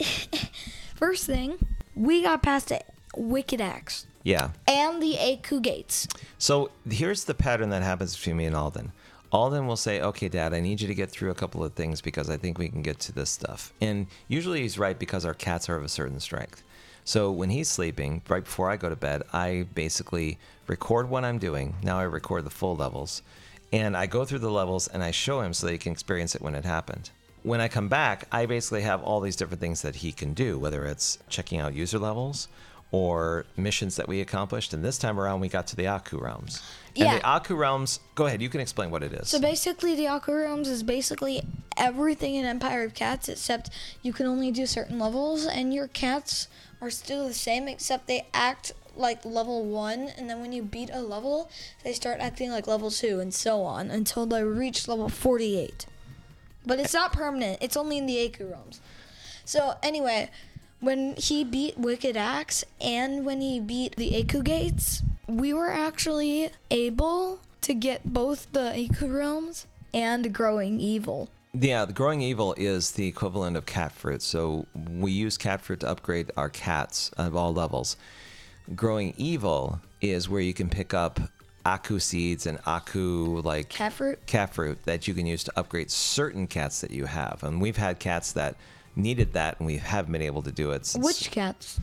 first 0.94 1.26
thing, 1.26 1.58
we 1.94 2.22
got 2.22 2.42
past 2.42 2.68
the 2.70 2.80
Wicked 3.14 3.60
Axe 3.60 4.06
Yeah. 4.22 4.50
and 4.66 5.02
the 5.02 5.18
Aku 5.18 5.60
Gates. 5.60 6.08
So 6.38 6.70
here's 6.88 7.24
the 7.24 7.34
pattern 7.34 7.68
that 7.70 7.82
happens 7.82 8.16
between 8.16 8.38
me 8.38 8.46
and 8.46 8.56
Alden. 8.56 8.92
Alden 9.32 9.66
will 9.66 9.76
say, 9.76 10.00
Okay, 10.02 10.28
Dad, 10.28 10.52
I 10.52 10.60
need 10.60 10.82
you 10.82 10.88
to 10.88 10.94
get 10.94 11.10
through 11.10 11.30
a 11.30 11.34
couple 11.34 11.64
of 11.64 11.72
things 11.72 12.02
because 12.02 12.28
I 12.28 12.36
think 12.36 12.58
we 12.58 12.68
can 12.68 12.82
get 12.82 12.98
to 13.00 13.12
this 13.12 13.30
stuff. 13.30 13.72
And 13.80 14.06
usually 14.28 14.60
he's 14.60 14.78
right 14.78 14.98
because 14.98 15.24
our 15.24 15.32
cats 15.32 15.70
are 15.70 15.76
of 15.76 15.84
a 15.84 15.88
certain 15.88 16.20
strength. 16.20 16.62
So 17.04 17.32
when 17.32 17.50
he's 17.50 17.68
sleeping, 17.68 18.22
right 18.28 18.44
before 18.44 18.70
I 18.70 18.76
go 18.76 18.90
to 18.90 18.96
bed, 18.96 19.22
I 19.32 19.66
basically 19.74 20.38
record 20.66 21.08
what 21.08 21.24
I'm 21.24 21.38
doing. 21.38 21.74
Now 21.82 21.98
I 21.98 22.02
record 22.02 22.44
the 22.44 22.50
full 22.50 22.76
levels. 22.76 23.22
And 23.72 23.96
I 23.96 24.04
go 24.04 24.26
through 24.26 24.40
the 24.40 24.50
levels 24.50 24.86
and 24.86 25.02
I 25.02 25.10
show 25.12 25.40
him 25.40 25.54
so 25.54 25.66
that 25.66 25.72
he 25.72 25.78
can 25.78 25.92
experience 25.92 26.34
it 26.34 26.42
when 26.42 26.54
it 26.54 26.66
happened. 26.66 27.10
When 27.42 27.60
I 27.60 27.68
come 27.68 27.88
back, 27.88 28.28
I 28.30 28.44
basically 28.44 28.82
have 28.82 29.02
all 29.02 29.20
these 29.20 29.34
different 29.34 29.60
things 29.60 29.80
that 29.82 29.96
he 29.96 30.12
can 30.12 30.34
do, 30.34 30.58
whether 30.58 30.84
it's 30.84 31.18
checking 31.28 31.58
out 31.58 31.74
user 31.74 31.98
levels 31.98 32.48
or 32.92 33.46
missions 33.56 33.96
that 33.96 34.06
we 34.06 34.20
accomplished. 34.20 34.74
And 34.74 34.84
this 34.84 34.98
time 34.98 35.18
around, 35.18 35.40
we 35.40 35.48
got 35.48 35.66
to 35.68 35.76
the 35.76 35.86
Aku 35.86 36.18
realms. 36.18 36.62
And 36.94 37.04
Yeah. 37.06 37.18
the 37.18 37.26
Aku 37.26 37.54
realms, 37.56 38.00
go 38.14 38.26
ahead, 38.26 38.42
you 38.42 38.50
can 38.50 38.60
explain 38.60 38.90
what 38.90 39.02
it 39.02 39.14
is. 39.14 39.30
So 39.30 39.40
basically, 39.40 39.96
the 39.96 40.06
Aku 40.08 40.32
Realms 40.32 40.68
is 40.68 40.82
basically 40.82 41.42
everything 41.78 42.34
in 42.34 42.44
Empire 42.44 42.84
of 42.84 42.92
Cats, 42.94 43.30
except 43.30 43.70
you 44.02 44.12
can 44.12 44.26
only 44.26 44.50
do 44.50 44.66
certain 44.66 44.98
levels, 44.98 45.46
and 45.46 45.72
your 45.72 45.88
cats 45.88 46.48
are 46.82 46.90
still 46.90 47.26
the 47.26 47.34
same, 47.34 47.66
except 47.66 48.08
they 48.08 48.26
act 48.34 48.72
like 48.94 49.24
level 49.24 49.64
one, 49.64 50.10
and 50.18 50.28
then 50.28 50.42
when 50.42 50.52
you 50.52 50.62
beat 50.62 50.90
a 50.92 51.00
level, 51.00 51.50
they 51.82 51.94
start 51.94 52.20
acting 52.20 52.50
like 52.50 52.66
level 52.66 52.90
two, 52.90 53.20
and 53.20 53.32
so 53.32 53.62
on 53.62 53.90
until 53.90 54.26
they 54.26 54.44
reach 54.44 54.86
level 54.86 55.08
48. 55.08 55.86
But 56.66 56.78
it's 56.78 56.92
not 56.92 57.14
permanent; 57.14 57.56
it's 57.62 57.76
only 57.76 57.96
in 57.96 58.04
the 58.04 58.18
Aku 58.18 58.50
Realms. 58.50 58.82
So 59.46 59.76
anyway, 59.82 60.30
when 60.82 61.14
he 61.16 61.44
beat 61.44 61.78
Wicked 61.78 62.16
Axe 62.16 62.64
and 62.80 63.24
when 63.24 63.40
he 63.40 63.60
beat 63.60 63.94
the 63.96 64.16
Aku 64.16 64.42
Gates, 64.42 65.02
we 65.28 65.54
were 65.54 65.70
actually 65.70 66.50
able 66.70 67.40
to 67.60 67.72
get 67.72 68.12
both 68.12 68.50
the 68.52 68.74
Aku 68.74 69.06
realms 69.06 69.66
and 69.94 70.34
Growing 70.34 70.80
Evil. 70.80 71.28
Yeah, 71.54 71.84
the 71.84 71.92
growing 71.92 72.22
evil 72.22 72.54
is 72.56 72.92
the 72.92 73.06
equivalent 73.06 73.58
of 73.58 73.66
cat 73.66 73.92
fruit. 73.92 74.22
So 74.22 74.66
we 74.74 75.12
use 75.12 75.36
cat 75.36 75.60
fruit 75.60 75.80
to 75.80 75.88
upgrade 75.90 76.30
our 76.34 76.48
cats 76.48 77.10
of 77.18 77.36
all 77.36 77.52
levels. 77.52 77.96
Growing 78.74 79.12
evil 79.18 79.78
is 80.00 80.30
where 80.30 80.40
you 80.40 80.54
can 80.54 80.70
pick 80.70 80.94
up 80.94 81.20
aku 81.66 81.98
seeds 81.98 82.46
and 82.46 82.58
aku 82.66 83.40
like 83.42 83.68
Cat 83.68 83.92
fruit? 83.92 84.26
cat 84.26 84.52
fruit 84.54 84.82
that 84.84 85.06
you 85.06 85.12
can 85.14 85.26
use 85.26 85.44
to 85.44 85.52
upgrade 85.54 85.90
certain 85.90 86.46
cats 86.46 86.80
that 86.80 86.90
you 86.90 87.04
have. 87.04 87.42
And 87.42 87.60
we've 87.60 87.76
had 87.76 87.98
cats 87.98 88.32
that 88.32 88.56
needed 88.96 89.32
that, 89.34 89.58
and 89.58 89.66
we 89.66 89.78
haven't 89.78 90.12
been 90.12 90.22
able 90.22 90.42
to 90.42 90.52
do 90.52 90.72
it. 90.72 90.86
Since, 90.86 91.04
Which 91.04 91.30
cats? 91.30 91.80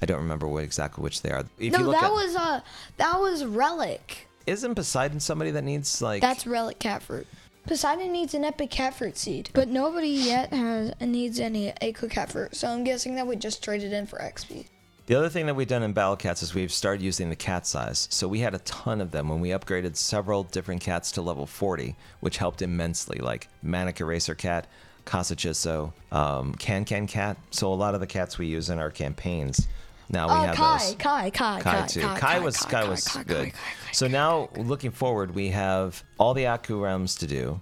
I 0.00 0.06
don't 0.06 0.18
remember 0.18 0.48
what 0.48 0.64
exactly 0.64 1.02
which 1.02 1.22
they 1.22 1.30
are. 1.30 1.40
If 1.40 1.48
you 1.60 1.70
No, 1.70 1.92
that 1.92 2.04
at, 2.04 2.12
was 2.12 2.34
uh 2.36 2.60
that 2.96 3.20
was 3.20 3.44
Relic. 3.44 4.26
isn't 4.46 4.74
Poseidon 4.74 5.20
somebody 5.20 5.52
that 5.52 5.62
needs 5.62 6.02
like 6.02 6.20
That's 6.20 6.46
Relic 6.46 6.78
cat 6.78 7.02
fruit. 7.02 7.26
Poseidon 7.66 8.10
needs 8.10 8.34
an 8.34 8.44
epic 8.44 8.70
cat 8.70 8.94
fruit 8.94 9.16
seed, 9.16 9.50
but 9.52 9.68
nobody 9.68 10.08
yet 10.08 10.52
has 10.52 10.92
needs 11.00 11.38
any 11.38 11.72
Aku 11.80 12.08
cat 12.08 12.32
fruit. 12.32 12.56
So 12.56 12.68
I'm 12.68 12.82
guessing 12.82 13.14
that 13.14 13.26
we 13.26 13.36
just 13.36 13.62
traded 13.62 13.92
in 13.92 14.06
for 14.06 14.18
XP. 14.18 14.66
The 15.06 15.16
other 15.16 15.28
thing 15.28 15.46
that 15.46 15.54
we've 15.54 15.68
done 15.68 15.82
in 15.82 15.92
Battle 15.92 16.16
Cats 16.16 16.42
is 16.42 16.54
we've 16.54 16.72
started 16.72 17.02
using 17.02 17.28
the 17.28 17.36
catseyes. 17.36 18.10
So 18.12 18.28
we 18.28 18.38
had 18.38 18.54
a 18.54 18.60
ton 18.60 19.00
of 19.00 19.10
them 19.10 19.28
when 19.28 19.40
we 19.40 19.50
upgraded 19.50 19.96
several 19.96 20.44
different 20.44 20.80
cats 20.80 21.10
to 21.12 21.22
level 21.22 21.44
40, 21.44 21.96
which 22.20 22.38
helped 22.38 22.62
immensely, 22.62 23.18
like 23.18 23.48
Manic 23.62 24.00
Eraser 24.00 24.36
Cat, 24.36 24.68
Kasa 25.04 25.34
Jizo, 25.36 25.92
um, 26.12 26.54
Can 26.54 26.84
Can 26.84 27.06
Cat. 27.06 27.36
So 27.50 27.72
a 27.72 27.74
lot 27.74 27.94
of 27.94 28.00
the 28.00 28.06
cats 28.06 28.38
we 28.38 28.46
use 28.46 28.70
in 28.70 28.78
our 28.78 28.90
campaigns. 28.90 29.66
Now 30.08 30.26
we 30.28 30.34
Oh, 30.34 30.46
have 30.46 30.56
Kai, 30.56 30.78
those. 30.78 30.94
Kai, 30.96 31.30
Kai, 31.30 31.60
Kai 31.60 31.80
Kai, 31.80 31.86
too. 31.86 32.00
Kai, 32.00 32.06
Kai, 32.14 32.20
Kai, 32.20 32.38
was 32.40 32.56
Kai, 32.58 32.70
Kai 32.82 32.88
was 32.88 33.08
Kai, 33.08 33.22
good. 33.24 33.44
Kai, 33.46 33.50
Kai, 33.50 33.92
So 33.92 34.08
now 34.08 34.48
looking 34.56 34.90
forward, 34.90 35.34
we 35.34 35.48
have 35.48 36.02
all 36.18 36.34
the 36.34 36.46
Aku 36.46 36.82
realms 36.82 37.14
to 37.16 37.26
do. 37.26 37.60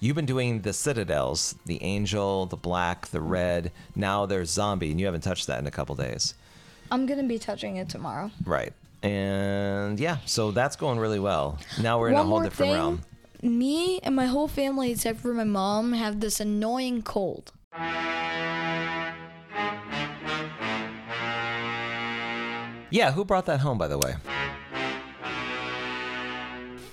You've 0.00 0.16
been 0.16 0.26
doing 0.26 0.62
the 0.62 0.72
citadels, 0.72 1.54
the 1.64 1.80
angel, 1.82 2.46
the 2.46 2.56
black, 2.56 3.06
the 3.08 3.20
red. 3.20 3.70
Now 3.94 4.26
there's 4.26 4.50
zombie, 4.50 4.90
and 4.90 4.98
you 4.98 5.06
haven't 5.06 5.20
touched 5.20 5.46
that 5.46 5.60
in 5.60 5.66
a 5.68 5.70
couple 5.70 5.94
days. 5.94 6.34
I'm 6.90 7.06
gonna 7.06 7.22
be 7.22 7.38
touching 7.38 7.76
it 7.76 7.88
tomorrow. 7.88 8.30
Right. 8.44 8.72
And 9.04 9.98
yeah, 10.00 10.16
so 10.26 10.50
that's 10.50 10.74
going 10.76 10.98
really 10.98 11.20
well. 11.20 11.58
Now 11.80 12.00
we're 12.00 12.08
in 12.08 12.14
One 12.14 12.26
a 12.26 12.28
whole 12.28 12.40
different 12.40 12.70
thing, 12.72 12.74
realm. 12.74 13.02
Me 13.44 13.98
and 14.04 14.14
my 14.14 14.26
whole 14.26 14.46
family, 14.46 14.92
except 14.92 15.18
for 15.18 15.34
my 15.34 15.42
mom, 15.42 15.94
have 15.94 16.20
this 16.20 16.38
annoying 16.38 17.02
cold. 17.02 17.50
Yeah, 22.90 23.10
who 23.10 23.24
brought 23.24 23.46
that 23.46 23.58
home, 23.58 23.78
by 23.78 23.88
the 23.88 23.98
way? 23.98 24.14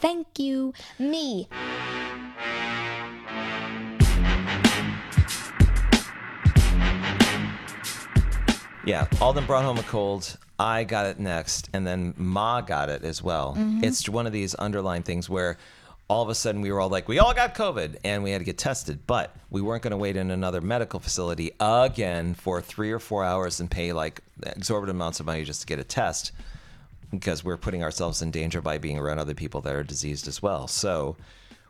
Thank 0.01 0.39
you, 0.39 0.74
me. 0.98 1.48
Yeah, 8.86 9.06
Alden 9.22 9.46
brought 9.46 9.65
home 9.65 9.77
a 9.77 9.84
cold. 9.84 10.36
I 10.58 10.84
got 10.84 11.06
it 11.06 11.20
next, 11.20 11.70
and 11.74 11.86
then 11.86 12.15
Ma 12.18 12.62
got 12.62 12.89
it 12.89 13.03
as 13.03 13.22
well. 13.22 13.53
Mm-hmm. 13.56 13.84
It's 13.84 14.10
one 14.10 14.25
of 14.25 14.34
these 14.34 14.56
underlying 14.56 15.03
things 15.03 15.29
where 15.29 15.58
all 16.10 16.24
of 16.24 16.30
a 16.30 16.36
sudden 16.36 16.62
we 16.62 16.72
were 16.72 16.80
all 16.80 16.89
like, 16.89 17.08
we 17.08 17.20
all 17.20 17.34
got 17.34 17.54
COVID, 17.56 17.98
and 18.04 18.24
we 18.24 18.32
had 18.32 18.39
to 18.39 18.46
get 18.46 18.58
tested, 18.58 19.00
but 19.06 19.36
we 19.50 19.62
weren't 19.62 19.84
going 19.84 19.91
to 19.91 19.98
wait 19.98 20.17
in 20.17 20.32
another 20.32 20.60
medical 20.60 21.00
facility 21.00 21.52
again 21.60 22.34
for 22.34 22.62
three 22.62 22.91
or 22.91 23.00
four 23.00 23.24
hours 23.24 23.60
and 23.60 23.69
pay 23.69 23.93
like 23.93 24.22
exorbitant 24.43 24.98
amounts 24.98 25.19
of 25.19 25.28
money 25.28 25.43
just 25.43 25.62
to 25.62 25.67
get 25.67 25.80
a 25.80 25.84
test 25.84 26.32
because 27.12 27.43
we're 27.43 27.58
putting 27.58 27.84
ourselves 27.84 28.22
in 28.22 28.32
danger 28.32 28.62
by 28.62 28.78
being 28.78 28.98
around 28.98 29.19
other 29.19 29.34
people 29.34 29.62
that 29.62 29.74
are 29.74 29.84
diseased 29.84 30.28
as 30.28 30.41
well. 30.41 30.67
So 30.67 31.15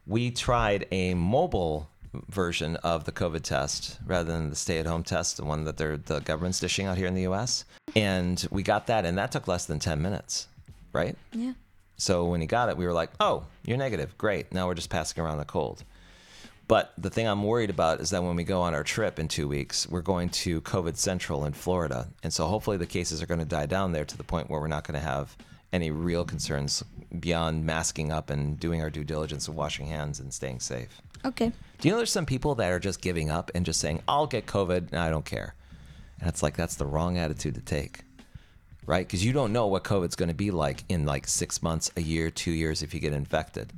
we 0.07 0.31
tried 0.31 0.87
a 0.91 1.13
mobile 1.13 1.89
version 2.29 2.75
of 2.77 3.03
the 3.03 3.11
COVID 3.11 3.41
test 3.41 3.99
rather 4.05 4.31
than 4.31 4.49
the 4.49 4.55
stay-at-home 4.55 5.03
test, 5.03 5.37
the 5.37 5.45
one 5.45 5.65
that 5.65 5.77
the 5.77 6.21
government's 6.25 6.59
dishing 6.59 6.87
out 6.87 6.97
here 6.97 7.07
in 7.07 7.13
the 7.13 7.21
U.S. 7.23 7.65
And 7.95 8.45
we 8.51 8.63
got 8.63 8.87
that, 8.87 9.05
and 9.05 9.17
that 9.17 9.31
took 9.31 9.47
less 9.47 9.65
than 9.65 9.79
10 9.79 10.01
minutes, 10.01 10.47
right? 10.91 11.15
Yeah. 11.31 11.53
So 11.99 12.25
when 12.25 12.39
he 12.39 12.47
got 12.47 12.69
it, 12.69 12.77
we 12.77 12.85
were 12.85 12.93
like, 12.93 13.11
"Oh, 13.19 13.43
you're 13.65 13.77
negative. 13.77 14.17
Great. 14.17 14.53
Now 14.53 14.67
we're 14.67 14.73
just 14.73 14.89
passing 14.89 15.21
around 15.21 15.39
a 15.39 15.45
cold." 15.45 15.83
But 16.67 16.93
the 16.97 17.09
thing 17.09 17.27
I'm 17.27 17.43
worried 17.43 17.69
about 17.69 17.99
is 17.99 18.11
that 18.11 18.23
when 18.23 18.35
we 18.35 18.43
go 18.43 18.61
on 18.61 18.73
our 18.73 18.83
trip 18.83 19.19
in 19.19 19.27
two 19.27 19.47
weeks, 19.47 19.87
we're 19.89 20.01
going 20.01 20.29
to 20.29 20.61
COVID 20.61 20.95
Central 20.97 21.43
in 21.43 21.53
Florida, 21.53 22.07
and 22.23 22.31
so 22.31 22.45
hopefully 22.45 22.77
the 22.77 22.85
cases 22.85 23.21
are 23.21 23.25
going 23.25 23.39
to 23.39 23.45
die 23.45 23.65
down 23.65 23.91
there 23.91 24.05
to 24.05 24.15
the 24.15 24.23
point 24.23 24.49
where 24.49 24.61
we're 24.61 24.67
not 24.67 24.87
going 24.87 24.99
to 24.99 25.05
have 25.05 25.35
any 25.73 25.91
real 25.91 26.23
concerns 26.23 26.83
beyond 27.19 27.65
masking 27.65 28.11
up 28.11 28.29
and 28.29 28.59
doing 28.59 28.81
our 28.81 28.89
due 28.89 29.03
diligence 29.03 29.47
of 29.47 29.55
washing 29.55 29.87
hands 29.87 30.19
and 30.19 30.33
staying 30.33 30.59
safe. 30.59 31.01
Okay. 31.25 31.51
Do 31.79 31.87
you 31.87 31.91
know 31.91 31.97
there's 31.97 32.11
some 32.11 32.25
people 32.25 32.55
that 32.55 32.71
are 32.71 32.79
just 32.79 33.01
giving 33.01 33.29
up 33.29 33.51
and 33.53 33.65
just 33.65 33.79
saying, 33.79 34.01
"I'll 34.07 34.27
get 34.27 34.45
COVID 34.45 34.91
and 34.91 34.99
I 34.99 35.09
don't 35.09 35.25
care," 35.25 35.55
and 36.19 36.29
it's 36.29 36.41
like 36.41 36.55
that's 36.55 36.75
the 36.75 36.85
wrong 36.85 37.17
attitude 37.17 37.55
to 37.55 37.61
take 37.61 38.03
right? 38.89 39.05
Because 39.05 39.23
you 39.23 39.31
don't 39.31 39.53
know 39.53 39.67
what 39.67 39.83
COVID's 39.83 40.15
going 40.15 40.29
to 40.29 40.35
be 40.35 40.49
like 40.49 40.83
in 40.89 41.05
like 41.05 41.27
six 41.27 41.61
months, 41.61 41.91
a 41.95 42.01
year, 42.01 42.31
two 42.31 42.49
years 42.49 42.81
if 42.81 42.91
you 42.91 42.99
get 42.99 43.13
infected. 43.13 43.71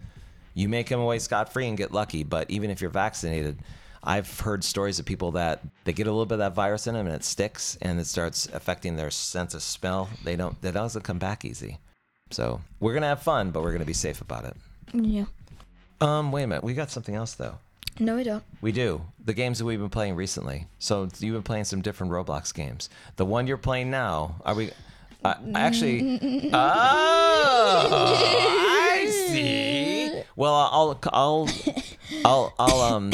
You 0.54 0.70
may 0.70 0.86
come 0.86 1.02
away 1.02 1.20
scot 1.20 1.52
free 1.52 1.68
and 1.68 1.78
get 1.78 1.92
lucky, 1.92 2.24
but 2.24 2.50
even 2.50 2.72
if 2.72 2.80
you're 2.80 2.90
vaccinated, 2.90 3.58
I've 4.02 4.40
heard 4.40 4.64
stories 4.64 5.00
of 5.00 5.06
people 5.06 5.32
that 5.32 5.64
they 5.84 5.92
get 5.92 6.08
a 6.08 6.12
little 6.12 6.26
bit 6.26 6.36
of 6.36 6.40
that 6.40 6.56
virus 6.56 6.88
in 6.88 6.94
them 6.94 7.08
and 7.08 7.16
it 7.16 7.26
sticks 7.26 7.78
and 7.82 8.00
it 8.00 8.08
starts 8.08 8.46
affecting 8.54 8.96
their 8.96 9.12
sense 9.12 9.54
of 9.54 9.62
smell. 9.62 10.10
They 10.24 10.38
don't, 10.38 10.60
that 10.62 10.76
doesn't 10.76 11.04
come 11.04 11.20
back 11.20 11.44
easy. 11.44 11.80
So 12.30 12.62
we're 12.80 12.94
gonna 12.94 13.08
have 13.08 13.22
fun, 13.22 13.52
but 13.52 13.64
we're 13.64 13.74
gonna 13.74 13.84
be 13.84 13.92
safe 13.92 14.22
about 14.22 14.46
it. 14.46 14.56
Yeah. 14.94 15.26
Um, 16.00 16.32
wait 16.32 16.44
a 16.44 16.48
minute, 16.48 16.64
we 16.64 16.74
got 16.74 16.90
something 16.90 17.16
else 17.16 17.34
though. 17.34 17.58
No, 18.00 18.16
we 18.16 18.24
don't. 18.24 18.44
We 18.62 18.72
do. 18.72 19.02
The 19.26 19.34
games 19.34 19.60
that 19.60 19.66
we've 19.66 19.78
been 19.78 19.90
playing 19.90 20.16
recently. 20.16 20.68
So 20.80 21.10
you've 21.20 21.34
been 21.34 21.44
playing 21.44 21.66
some 21.66 21.82
different 21.82 22.14
Roblox 22.14 22.54
games. 22.54 22.90
The 23.18 23.26
one 23.26 23.46
you're 23.46 23.58
playing 23.58 23.92
now, 23.92 24.38
are 24.46 24.56
we? 24.56 24.72
Uh, 25.24 25.36
actually, 25.54 26.50
oh, 26.52 28.18
I 28.92 29.06
see. 29.08 30.22
Well, 30.36 30.54
I'll, 30.54 31.00
I'll, 31.14 31.50
I'll, 32.26 32.54
I'll, 32.58 32.82
um, 32.82 33.12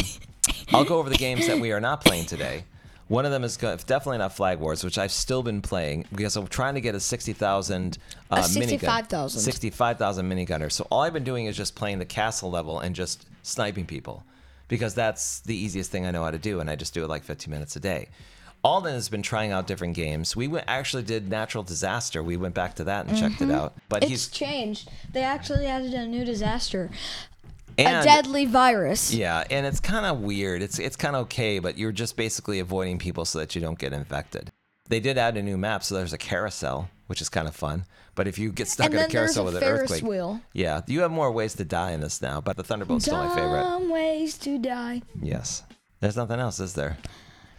I'll 0.74 0.86
go 0.86 1.00
over 1.00 1.10
the 1.10 1.17
games 1.17 1.48
that 1.48 1.60
we 1.60 1.72
are 1.72 1.82
not 1.82 2.04
playing 2.04 2.26
today. 2.26 2.63
One 3.10 3.26
of 3.26 3.32
them 3.32 3.43
is 3.43 3.56
definitely 3.58 4.17
not 4.17 4.34
Flag 4.34 4.60
Wars, 4.60 4.84
which 4.84 4.98
I've 4.98 5.12
still 5.12 5.41
been 5.41 5.62
playing 5.62 6.06
because 6.13 6.36
I'm 6.36 6.48
trying 6.48 6.76
to 6.76 6.82
get 6.82 6.93
a 6.93 7.00
sixty 7.00 7.32
thousand 7.34 7.98
uh, 8.30 8.38
minigun. 8.38 8.70
65,000. 8.70 9.41
Sixty-five 9.41 9.98
thousand 9.98 10.30
minigunner. 10.30 10.70
So 10.72 10.88
all 10.91 11.02
I've 11.02 11.13
been 11.13 11.24
doing 11.24 11.46
is 11.46 11.56
just 11.56 11.76
playing 11.76 12.00
the 12.00 12.06
castle 12.06 12.50
level 12.52 12.80
and 12.80 12.93
just 12.96 13.26
sniping 13.43 13.86
people 13.86 14.24
because 14.67 14.93
that's 14.93 15.39
the 15.41 15.56
easiest 15.56 15.89
thing 15.89 16.06
I 16.06 16.12
know 16.12 16.24
how 16.24 16.32
to 16.32 16.38
do, 16.38 16.60
and 16.60 16.70
I 16.70 16.76
just 16.76 16.93
do 16.93 17.04
it 17.04 17.08
like 17.08 17.24
15 17.24 17.50
minutes 17.50 17.78
a 17.78 17.80
day. 17.80 18.10
Alden 18.68 18.94
has 18.94 19.08
been 19.08 19.22
trying 19.22 19.54
out 19.54 19.66
different 19.66 19.96
games. 19.96 20.36
We 20.36 20.50
went, 20.50 20.66
actually 20.68 21.04
did 21.04 21.30
Natural 21.30 21.64
Disaster. 21.64 22.22
We 22.22 22.36
went 22.36 22.54
back 22.54 22.76
to 22.76 22.84
that 22.84 23.06
and 23.08 23.18
checked 23.18 23.42
it 23.42 23.46
mm-hmm. 23.46 23.56
out. 23.56 23.76
But 23.88 24.04
It's 24.04 24.10
he's 24.12 24.28
changed. 24.28 24.90
They 25.14 25.22
actually 25.22 25.68
added 25.68 25.94
a 25.94 26.06
new 26.06 26.26
disaster. 26.26 26.90
and, 27.78 28.02
a 28.02 28.04
deadly 28.04 28.46
virus. 28.46 29.14
Yeah, 29.14 29.46
and 29.50 29.66
it's 29.66 29.80
kind 29.80 30.06
of 30.06 30.20
weird. 30.20 30.62
It's 30.62 30.80
it's 30.80 30.98
kind 30.98 31.16
of 31.16 31.22
okay, 31.24 31.60
but 31.60 31.78
you're 31.78 31.94
just 31.94 32.18
basically 32.18 32.60
avoiding 32.60 32.98
people 33.00 33.24
so 33.24 33.40
that 33.40 33.56
you 33.56 33.62
don't 33.62 33.80
get 33.80 33.94
infected. 33.94 34.52
They 34.90 35.00
did 35.00 35.18
add 35.18 35.38
a 35.38 35.44
new 35.44 35.58
map, 35.58 35.84
so 35.84 35.96
there's 35.96 36.14
a 36.14 36.18
carousel, 36.18 36.90
which 37.08 37.22
is 37.22 37.30
kind 37.30 37.48
of 37.48 37.56
fun. 37.56 37.86
But 38.16 38.28
if 38.28 38.38
you 38.38 38.52
get 38.52 38.68
stuck 38.68 38.88
And 38.88 38.96
in 38.96 39.00
a 39.00 39.04
then 39.04 39.10
there's 39.12 39.36
carousel 39.36 39.44
a 39.44 39.46
with 39.46 39.56
an 39.56 39.62
Ferris 39.62 39.92
earthquake, 39.92 40.04
wheel. 40.04 40.42
yeah, 40.54 40.82
you 40.88 41.02
have 41.02 41.12
more 41.12 41.32
ways 41.32 41.54
to 41.56 41.64
die 41.64 41.92
in 41.92 42.02
this 42.02 42.22
now. 42.22 42.42
But 42.42 42.58
the 42.58 42.64
Thunderbolt's 42.64 43.06
still 43.06 43.18
my 43.24 43.34
favorite. 43.34 43.62
Dumb 43.62 43.90
ways 43.90 44.38
to 44.40 44.58
die. 44.58 45.04
Yes, 45.22 45.64
there's 46.02 46.18
nothing 46.18 46.40
else, 46.40 46.60
is 46.60 46.74
there? 46.74 46.98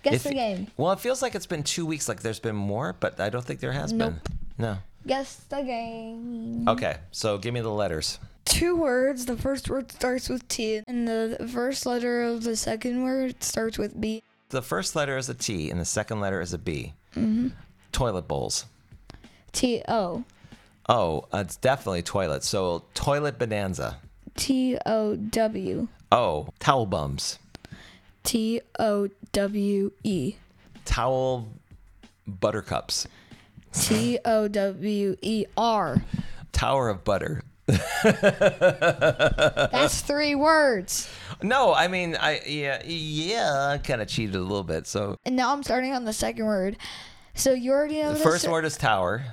Guess 0.02 0.14
If- 0.14 0.22
the 0.24 0.34
game. 0.34 0.68
Well, 0.76 0.92
it 0.92 1.00
feels 1.00 1.22
like 1.22 1.34
it's 1.34 1.46
been 1.46 1.62
two 1.62 1.84
weeks. 1.86 2.08
Like 2.08 2.20
there's 2.22 2.40
been 2.40 2.56
more, 2.56 2.94
but 2.98 3.18
I 3.20 3.30
don't 3.30 3.44
think 3.44 3.60
there 3.60 3.72
has 3.72 3.92
Nope. 3.92 4.14
been. 4.14 4.36
No. 4.58 4.78
Guess 5.06 5.36
the 5.48 5.62
game. 5.62 6.68
Okay, 6.68 6.96
so 7.12 7.38
give 7.38 7.54
me 7.54 7.60
the 7.60 7.70
letters. 7.70 8.18
Two 8.44 8.76
words. 8.76 9.26
The 9.26 9.36
first 9.36 9.68
word 9.70 9.90
starts 9.92 10.28
with 10.28 10.46
T, 10.48 10.82
and 10.86 11.06
the 11.06 11.48
first 11.52 11.86
letter 11.86 12.22
of 12.22 12.44
the 12.44 12.56
second 12.56 13.02
word 13.04 13.42
starts 13.42 13.78
with 13.78 14.00
B. 14.00 14.22
The 14.50 14.62
first 14.62 14.96
letter 14.96 15.16
is 15.16 15.28
a 15.28 15.34
T, 15.34 15.70
and 15.70 15.78
the 15.80 15.84
second 15.84 16.20
letter 16.20 16.40
is 16.40 16.52
a 16.52 16.58
B. 16.58 16.94
Mhm. 17.14 17.52
Toilet 17.92 18.26
bowls. 18.28 18.64
T 19.52 19.82
O. 19.88 20.24
Oh, 20.88 21.26
uh, 21.32 21.38
it's 21.38 21.56
definitely 21.56 22.02
toilet. 22.02 22.42
So 22.44 22.84
toilet 22.94 23.38
bonanza. 23.38 23.98
T 24.36 24.78
O 24.86 25.16
W. 25.16 25.88
Oh, 26.10 26.48
towel 26.58 26.86
bums. 26.86 27.38
T 28.28 28.60
O 28.78 29.08
W 29.32 29.90
E. 30.04 30.34
Towel 30.84 31.48
buttercups. 32.26 33.08
T 33.72 34.18
O 34.22 34.46
W 34.48 35.16
E 35.22 35.46
R. 35.56 36.04
Tower 36.52 36.90
of 36.90 37.04
butter. 37.04 37.42
That's 38.02 40.02
three 40.02 40.34
words. 40.34 41.08
No, 41.40 41.72
I 41.72 41.88
mean, 41.88 42.18
I 42.20 42.42
yeah 42.46 42.82
yeah, 42.84 43.70
I 43.72 43.78
kind 43.78 44.02
of 44.02 44.08
cheated 44.08 44.34
a 44.34 44.40
little 44.40 44.62
bit. 44.62 44.86
So 44.86 45.16
And 45.24 45.34
now 45.34 45.54
I'm 45.54 45.62
starting 45.62 45.94
on 45.94 46.04
the 46.04 46.12
second 46.12 46.44
word. 46.44 46.76
So 47.32 47.54
you 47.54 47.72
already 47.72 48.02
know 48.02 48.12
The 48.12 48.20
first 48.20 48.46
word 48.46 48.66
is 48.66 48.76
tower. 48.76 49.24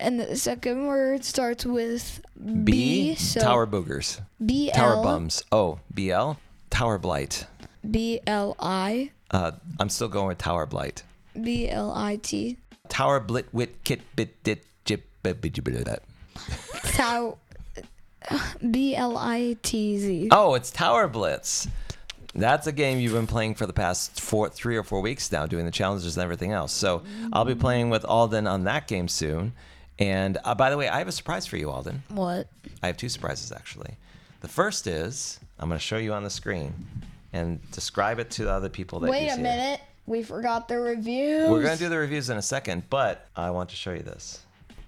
and 0.00 0.18
the 0.18 0.34
second 0.34 0.88
word 0.88 1.24
starts 1.24 1.64
with 1.64 2.20
B. 2.44 2.64
B. 2.64 3.14
so 3.14 3.40
tower 3.40 3.68
boogers. 3.68 4.20
B 4.44 4.72
Tower 4.74 5.00
bums. 5.00 5.44
Oh, 5.52 5.78
BL. 5.94 6.32
Tower 6.70 6.98
blight. 6.98 7.46
B 7.90 8.20
L 8.26 8.56
I 8.58 9.10
Uh, 9.30 9.52
I'm 9.78 9.88
still 9.88 10.08
going 10.08 10.28
with 10.28 10.38
tower 10.38 10.66
blight. 10.66 11.02
B 11.40 11.68
L 11.68 11.92
I 11.94 12.16
T. 12.16 12.56
Tower 12.88 13.20
blit 13.20 13.44
wit 13.52 13.84
kit 13.84 14.00
bit 14.14 14.42
dit 14.42 14.64
jip 14.84 15.04
bit 15.22 15.40
bit 15.40 15.64
bit 15.64 15.84
that. 15.84 16.02
Tow 16.94 17.38
B 18.70 18.94
L 18.94 19.16
I 19.16 19.56
T 19.62 19.98
Z. 19.98 20.28
Oh, 20.30 20.54
it's 20.54 20.70
Tower 20.70 21.08
Blitz. 21.08 21.68
That's 22.34 22.66
a 22.66 22.72
game 22.72 22.98
you've 22.98 23.14
been 23.14 23.26
playing 23.26 23.54
for 23.54 23.66
the 23.66 23.72
past 23.72 24.20
four, 24.20 24.50
three 24.50 24.76
or 24.76 24.82
four 24.82 25.00
weeks 25.00 25.32
now, 25.32 25.46
doing 25.46 25.64
the 25.64 25.70
challenges 25.70 26.16
and 26.16 26.22
everything 26.22 26.52
else. 26.52 26.72
So 26.72 27.02
I'll 27.32 27.46
be 27.46 27.54
playing 27.54 27.88
with 27.88 28.04
Alden 28.04 28.46
on 28.46 28.64
that 28.64 28.88
game 28.88 29.08
soon. 29.08 29.54
And 29.98 30.36
uh, 30.44 30.54
by 30.54 30.68
the 30.68 30.76
way, 30.76 30.88
I 30.88 30.98
have 30.98 31.08
a 31.08 31.12
surprise 31.12 31.46
for 31.46 31.56
you, 31.56 31.70
Alden. 31.70 32.02
What? 32.08 32.48
I 32.82 32.88
have 32.88 32.98
two 32.98 33.08
surprises 33.08 33.52
actually. 33.52 33.94
The 34.42 34.48
first 34.48 34.86
is 34.86 35.40
I'm 35.58 35.68
going 35.68 35.78
to 35.78 35.84
show 35.84 35.96
you 35.96 36.12
on 36.12 36.24
the 36.24 36.30
screen 36.30 36.74
and 37.32 37.60
describe 37.70 38.18
it 38.18 38.30
to 38.32 38.44
the 38.44 38.50
other 38.52 38.68
people 38.68 39.00
that 39.00 39.10
Wait 39.10 39.26
you 39.26 39.32
a 39.32 39.36
see 39.36 39.42
minute. 39.42 39.80
We 40.06 40.22
forgot 40.22 40.68
the 40.68 40.78
reviews. 40.78 41.50
We're 41.50 41.62
going 41.62 41.76
to 41.76 41.82
do 41.82 41.88
the 41.88 41.98
reviews 41.98 42.30
in 42.30 42.36
a 42.36 42.42
second, 42.42 42.84
but 42.88 43.26
I 43.34 43.50
want 43.50 43.70
to 43.70 43.76
show 43.76 43.92
you 43.92 44.02
this. 44.02 44.40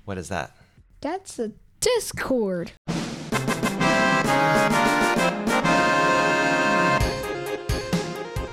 What 0.05 0.17
is 0.17 0.29
that? 0.29 0.57
That's 1.01 1.39
a 1.39 1.53
Discord. 1.81 2.73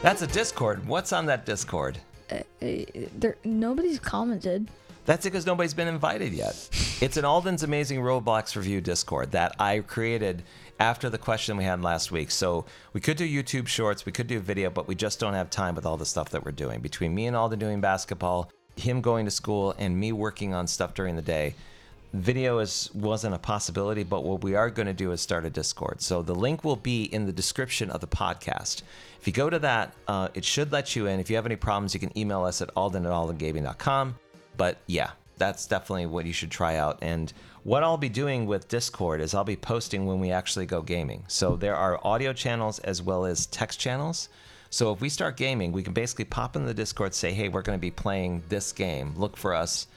That's 0.01 0.21
a 0.21 0.27
Discord. 0.27 0.87
What's 0.87 1.11
on 1.13 1.25
that 1.27 1.45
Discord? 1.45 1.97
Uh, 2.31 2.39
there, 2.59 3.37
nobody's 3.43 3.99
commented. 3.99 4.69
That's 5.05 5.25
it 5.25 5.31
because 5.31 5.45
nobody's 5.45 5.73
been 5.73 5.87
invited 5.87 6.33
yet. 6.33 6.69
It's 7.01 7.17
an 7.17 7.25
Alden's 7.25 7.63
Amazing 7.63 8.01
Roblox 8.01 8.55
Review 8.55 8.81
Discord 8.81 9.31
that 9.31 9.55
I 9.59 9.79
created 9.79 10.43
after 10.79 11.09
the 11.09 11.17
question 11.17 11.57
we 11.57 11.63
had 11.63 11.81
last 11.81 12.11
week. 12.11 12.31
So 12.31 12.65
we 12.93 13.01
could 13.01 13.17
do 13.17 13.27
YouTube 13.27 13.67
shorts, 13.67 14.05
we 14.05 14.11
could 14.11 14.27
do 14.27 14.39
video, 14.39 14.69
but 14.69 14.87
we 14.87 14.95
just 14.95 15.19
don't 15.19 15.33
have 15.33 15.49
time 15.49 15.75
with 15.75 15.85
all 15.85 15.97
the 15.97 16.05
stuff 16.05 16.29
that 16.29 16.43
we're 16.43 16.51
doing. 16.51 16.81
Between 16.81 17.15
me 17.15 17.27
and 17.27 17.35
Alden 17.35 17.59
doing 17.59 17.81
basketball, 17.81 18.49
him 18.75 19.01
going 19.01 19.25
to 19.25 19.31
school, 19.31 19.73
and 19.77 19.97
me 19.97 20.11
working 20.11 20.53
on 20.53 20.67
stuff 20.67 20.93
during 20.93 21.15
the 21.15 21.21
day, 21.21 21.55
video 22.13 22.59
is 22.59 22.89
wasn't 22.93 23.35
a 23.35 23.39
possibility. 23.39 24.03
But 24.03 24.23
what 24.23 24.43
we 24.43 24.55
are 24.55 24.69
going 24.69 24.87
to 24.87 24.93
do 24.93 25.11
is 25.11 25.21
start 25.21 25.45
a 25.45 25.49
Discord. 25.49 26.01
So 26.01 26.21
the 26.21 26.35
link 26.35 26.63
will 26.63 26.75
be 26.75 27.03
in 27.03 27.25
the 27.25 27.33
description 27.33 27.89
of 27.89 28.01
the 28.01 28.07
podcast. 28.07 28.83
If 29.19 29.27
you 29.27 29.33
go 29.33 29.49
to 29.49 29.59
that, 29.59 29.93
uh, 30.07 30.29
it 30.33 30.45
should 30.45 30.71
let 30.71 30.95
you 30.95 31.07
in. 31.07 31.19
If 31.19 31.29
you 31.29 31.35
have 31.35 31.45
any 31.45 31.55
problems, 31.55 31.93
you 31.93 31.99
can 31.99 32.17
email 32.17 32.43
us 32.43 32.61
at 32.61 32.69
alden 32.75 33.05
at 33.05 33.11
aldengaming.com. 33.11 34.15
But 34.57 34.77
yeah, 34.87 35.11
that's 35.37 35.67
definitely 35.67 36.05
what 36.05 36.25
you 36.25 36.33
should 36.33 36.51
try 36.51 36.75
out. 36.77 36.99
And 37.01 37.31
what 37.63 37.83
I'll 37.83 37.97
be 37.97 38.09
doing 38.09 38.45
with 38.45 38.67
Discord 38.67 39.21
is 39.21 39.33
I'll 39.33 39.43
be 39.43 39.55
posting 39.55 40.05
when 40.05 40.19
we 40.19 40.31
actually 40.31 40.65
go 40.65 40.81
gaming. 40.81 41.23
So 41.27 41.55
there 41.55 41.75
are 41.75 41.99
audio 42.05 42.33
channels 42.33 42.79
as 42.79 43.01
well 43.01 43.25
as 43.25 43.47
text 43.47 43.79
channels. 43.79 44.29
So 44.69 44.91
if 44.91 45.01
we 45.01 45.09
start 45.09 45.37
gaming, 45.37 45.71
we 45.71 45.83
can 45.83 45.93
basically 45.93 46.25
pop 46.25 46.55
in 46.55 46.65
the 46.65 46.73
Discord, 46.73 47.13
say, 47.13 47.31
hey, 47.31 47.49
we're 47.49 47.61
going 47.61 47.77
to 47.77 47.81
be 47.81 47.91
playing 47.91 48.43
this 48.49 48.71
game. 48.71 49.13
Look 49.15 49.37
for 49.37 49.53
us. 49.53 49.87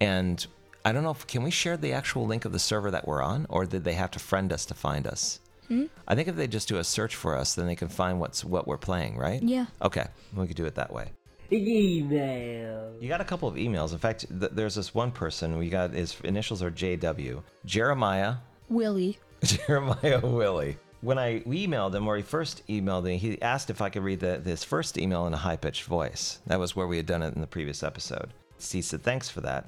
And 0.00 0.46
I 0.84 0.92
don't 0.92 1.02
know 1.02 1.10
if 1.10 1.26
can 1.26 1.42
we 1.42 1.50
share 1.50 1.76
the 1.76 1.92
actual 1.92 2.26
link 2.26 2.44
of 2.44 2.52
the 2.52 2.58
server 2.58 2.90
that 2.90 3.06
we're 3.06 3.22
on, 3.22 3.46
or 3.48 3.66
did 3.66 3.84
they 3.84 3.94
have 3.94 4.10
to 4.12 4.18
friend 4.18 4.52
us 4.52 4.64
to 4.66 4.74
find 4.74 5.06
us? 5.06 5.40
Hmm? 5.68 5.84
I 6.08 6.14
think 6.14 6.28
if 6.28 6.36
they 6.36 6.46
just 6.46 6.68
do 6.68 6.78
a 6.78 6.84
search 6.84 7.14
for 7.14 7.36
us, 7.36 7.54
then 7.54 7.66
they 7.66 7.76
can 7.76 7.88
find 7.88 8.18
what's 8.18 8.44
what 8.44 8.66
we're 8.66 8.78
playing, 8.78 9.16
right? 9.16 9.42
Yeah. 9.42 9.66
Okay, 9.82 10.06
we 10.34 10.46
could 10.46 10.56
do 10.56 10.64
it 10.64 10.74
that 10.76 10.92
way. 10.92 11.12
Email. 11.52 12.94
You 13.00 13.08
got 13.08 13.20
a 13.20 13.24
couple 13.24 13.48
of 13.48 13.56
emails. 13.56 13.92
In 13.92 13.98
fact, 13.98 14.26
th- 14.28 14.52
there's 14.54 14.74
this 14.74 14.94
one 14.94 15.10
person. 15.10 15.58
We 15.58 15.68
got 15.68 15.92
his 15.92 16.16
initials 16.22 16.62
are 16.62 16.70
JW. 16.70 17.42
Jeremiah. 17.64 18.36
Willie. 18.68 19.18
Jeremiah 19.42 20.20
Willie. 20.22 20.76
When 21.00 21.18
I 21.18 21.42
we 21.46 21.66
emailed 21.66 21.94
him, 21.94 22.06
or 22.06 22.16
he 22.16 22.22
first 22.22 22.66
emailed 22.68 23.04
me, 23.04 23.16
he 23.16 23.40
asked 23.40 23.70
if 23.70 23.80
I 23.80 23.88
could 23.88 24.02
read 24.02 24.20
the, 24.20 24.38
his 24.38 24.64
first 24.64 24.98
email 24.98 25.26
in 25.26 25.34
a 25.34 25.38
high 25.38 25.56
pitched 25.56 25.84
voice. 25.84 26.40
That 26.46 26.60
was 26.60 26.76
where 26.76 26.86
we 26.86 26.98
had 26.98 27.06
done 27.06 27.22
it 27.22 27.34
in 27.34 27.40
the 27.40 27.46
previous 27.46 27.82
episode. 27.82 28.30
He 28.60 28.82
said, 28.82 29.02
thanks 29.02 29.28
for 29.30 29.40
that. 29.40 29.66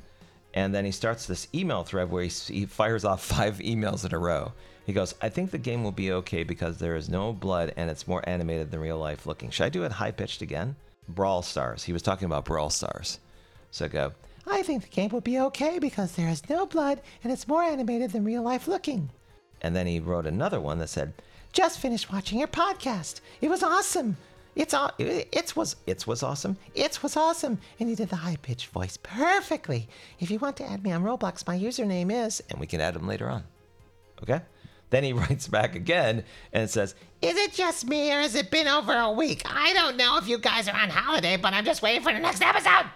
And 0.55 0.75
then 0.75 0.85
he 0.85 0.91
starts 0.91 1.25
this 1.27 1.49
email 1.55 1.83
thread 1.83 2.11
where 2.11 2.25
he, 2.25 2.29
he 2.29 2.67
fires 2.67 3.05
off 3.07 3.25
five 3.37 3.59
emails 3.59 4.05
in 4.05 4.15
a 4.15 4.19
row. 4.19 4.53
He 4.85 4.93
goes, 4.93 5.15
I 5.23 5.31
think 5.31 5.51
the 5.51 5.59
game 5.59 5.83
will 5.83 5.93
be 5.93 6.13
okay 6.13 6.43
because 6.43 6.79
there 6.79 6.97
is 6.97 7.09
no 7.09 7.33
blood 7.33 7.73
and 7.77 7.89
it's 7.89 8.07
more 8.09 8.23
animated 8.29 8.71
than 8.71 8.81
real 8.81 8.99
life 8.99 9.27
looking. 9.27 9.51
Should 9.51 9.65
I 9.65 9.69
do 9.71 9.85
it 9.85 9.93
high 9.93 10.11
pitched 10.11 10.43
again? 10.43 10.77
Brawl 11.09 11.43
Stars. 11.43 11.85
He 11.85 11.93
was 11.93 12.03
talking 12.03 12.27
about 12.27 12.45
Brawl 12.45 12.71
Stars. 12.71 13.19
So 13.71 13.87
I 13.87 13.89
go, 13.89 14.13
I 14.47 14.63
think 14.63 14.83
the 14.83 14.89
game 14.89 15.11
will 15.11 15.21
be 15.21 15.39
okay 15.41 15.79
because 15.79 16.13
there 16.13 16.29
is 16.29 16.49
no 16.49 16.67
blood 16.67 17.01
and 17.23 17.33
it's 17.33 17.49
more 17.49 17.63
animated 17.63 18.13
than 18.13 18.25
real 18.25 18.43
life 18.43 18.69
looking. 18.69 19.11
And 19.61 19.75
then 19.77 19.87
he 19.87 20.01
wrote 20.01 20.27
another 20.27 20.61
one 20.61 20.79
that 20.79 20.89
said, 20.89 21.15
"Just 21.53 21.79
finished 21.79 22.13
watching 22.13 22.39
your 22.39 22.49
podcast. 22.49 23.21
It 23.41 23.49
was 23.49 23.63
awesome. 23.63 24.17
It's 24.57 24.75
aw- 24.75 24.91
it 24.99 25.57
was 25.57 25.77
it 25.87 26.07
was 26.07 26.23
awesome. 26.23 26.57
It 26.75 27.03
was 27.03 27.17
awesome." 27.17 27.59
And 27.79 27.89
he 27.89 27.95
did 27.95 28.09
the 28.09 28.17
high 28.17 28.37
pitched 28.43 28.67
voice 28.69 28.97
perfectly. 28.97 29.89
If 30.19 30.31
you 30.31 30.39
want 30.41 30.57
to 30.57 30.69
add 30.69 30.83
me 30.83 30.91
on 30.93 31.05
Roblox, 31.05 31.47
my 31.47 31.57
username 31.59 32.11
is, 32.27 32.43
and 32.51 32.59
we 32.59 32.67
can 32.67 32.81
add 32.81 32.97
him 32.97 33.07
later 33.07 33.29
on. 33.29 33.45
Okay. 34.23 34.41
Then 34.93 35.03
he 35.05 35.13
writes 35.15 35.49
back 35.49 35.75
again 35.75 36.23
and 36.53 36.69
says, 36.71 36.95
Is 37.23 37.35
it 37.37 37.55
just 37.55 37.87
me 37.87 38.13
or 38.13 38.21
has 38.21 38.35
it 38.35 38.51
been 38.51 38.69
over 38.69 38.93
a 38.95 39.11
week? 39.11 39.43
I 39.47 39.73
don't 39.73 39.97
know 39.97 40.19
if 40.19 40.29
you 40.29 40.39
guys 40.39 40.69
are 40.69 40.77
on 40.77 40.91
holiday, 40.91 41.37
but 41.39 41.55
I'm 41.55 41.65
just 41.65 41.81
waiting 41.83 42.03
for 42.03 42.13
the 42.13 42.21
next 42.21 42.43
episode. 42.43 42.89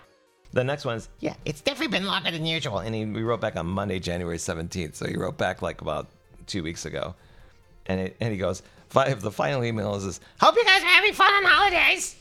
The 0.53 0.63
next 0.63 0.85
one's, 0.85 1.09
Yeah, 1.21 1.35
it's 1.47 1.63
definitely 1.63 1.99
been 1.99 2.07
longer 2.07 2.31
than 2.31 2.45
usual. 2.45 2.79
and 2.79 2.95
he 2.95 3.05
we 3.07 3.23
wrote 3.23 3.41
back 3.41 3.57
on 3.57 3.67
Monday, 3.67 3.99
January 3.99 4.37
17th. 4.37 4.95
So 4.95 5.09
he 5.09 5.17
wrote 5.17 5.39
back 5.39 5.63
like 5.63 5.81
about 5.81 6.09
two 6.47 6.63
weeks 6.63 6.85
ago. 6.85 7.15
And, 7.87 8.01
it, 8.01 8.17
and 8.21 8.31
he 8.31 8.39
goes, 8.39 8.63
five, 8.89 9.23
the 9.23 9.31
final 9.33 9.65
email 9.65 9.95
is 9.95 10.05
this. 10.05 10.21
Hope 10.41 10.55
you 10.55 10.65
guys 10.65 10.83
are 10.83 10.87
having 10.87 11.15
fun 11.15 11.33
on 11.33 11.45
holidays. 11.45 12.17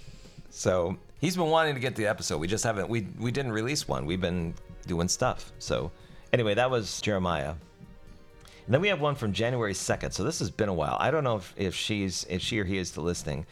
So 0.51 0.95
he's 1.19 1.35
been 1.35 1.47
wanting 1.49 1.73
to 1.73 1.81
get 1.81 1.95
the 1.97 2.07
episode. 2.07 2.37
We 2.37 2.47
just 2.47 2.63
haven't, 2.63 2.87
we, 2.87 3.07
we 3.19 3.29
didn't 3.31 3.51
release 3.51 3.87
one. 3.89 4.05
We've 4.05 4.21
been 4.21 4.53
doing 4.87 5.09
stuff. 5.09 5.51
So 5.59 5.91
anyway, 6.31 6.53
that 6.53 6.71
was 6.71 7.01
Jeremiah. 7.01 7.55
And 8.65 8.73
then 8.73 8.81
we 8.81 8.87
have 8.87 8.99
one 8.99 9.15
from 9.15 9.31
January 9.31 9.73
2nd. 9.73 10.13
So 10.13 10.23
this 10.23 10.39
has 10.39 10.49
been 10.49 10.69
a 10.69 10.73
while. 10.73 10.97
I 10.99 11.11
don't 11.11 11.23
know 11.23 11.37
if, 11.37 11.53
if 11.55 11.75
she's, 11.75 12.25
if 12.29 12.41
she 12.41 12.59
or 12.59 12.63
he 12.63 12.77
is 12.77 12.89
still 12.89 13.03
listening, 13.03 13.45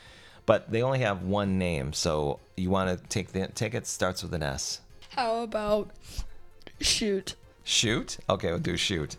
but 0.45 0.71
they 0.71 0.81
only 0.81 0.99
have 0.99 1.21
one 1.23 1.59
name. 1.59 1.93
So 1.93 2.39
you 2.57 2.69
want 2.69 2.89
to 2.89 3.07
take 3.09 3.31
the, 3.31 3.47
take 3.47 3.75
it, 3.75 3.85
starts 3.85 4.23
with 4.23 4.33
an 4.33 4.41
S. 4.41 4.81
How 5.09 5.43
about 5.43 5.91
shoot? 6.81 7.35
Shoot? 7.63 8.17
Okay, 8.29 8.49
we'll 8.49 8.59
do 8.59 8.75
shoot. 8.75 9.17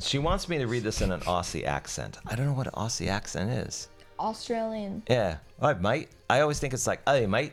She 0.00 0.18
wants 0.18 0.48
me 0.48 0.58
to 0.58 0.66
read 0.66 0.82
this 0.82 1.00
in 1.00 1.12
an 1.12 1.20
Aussie 1.20 1.64
accent. 1.64 2.18
I 2.26 2.34
don't 2.34 2.46
know 2.46 2.52
what 2.52 2.66
an 2.66 2.72
Aussie 2.72 3.08
accent 3.08 3.50
is. 3.50 3.88
Australian. 4.18 5.02
Yeah. 5.08 5.36
All 5.62 5.68
right, 5.68 5.80
mate. 5.80 6.08
I 6.28 6.40
always 6.40 6.58
think 6.58 6.74
it's 6.74 6.86
like, 6.86 7.00
hey, 7.08 7.26
mate. 7.26 7.52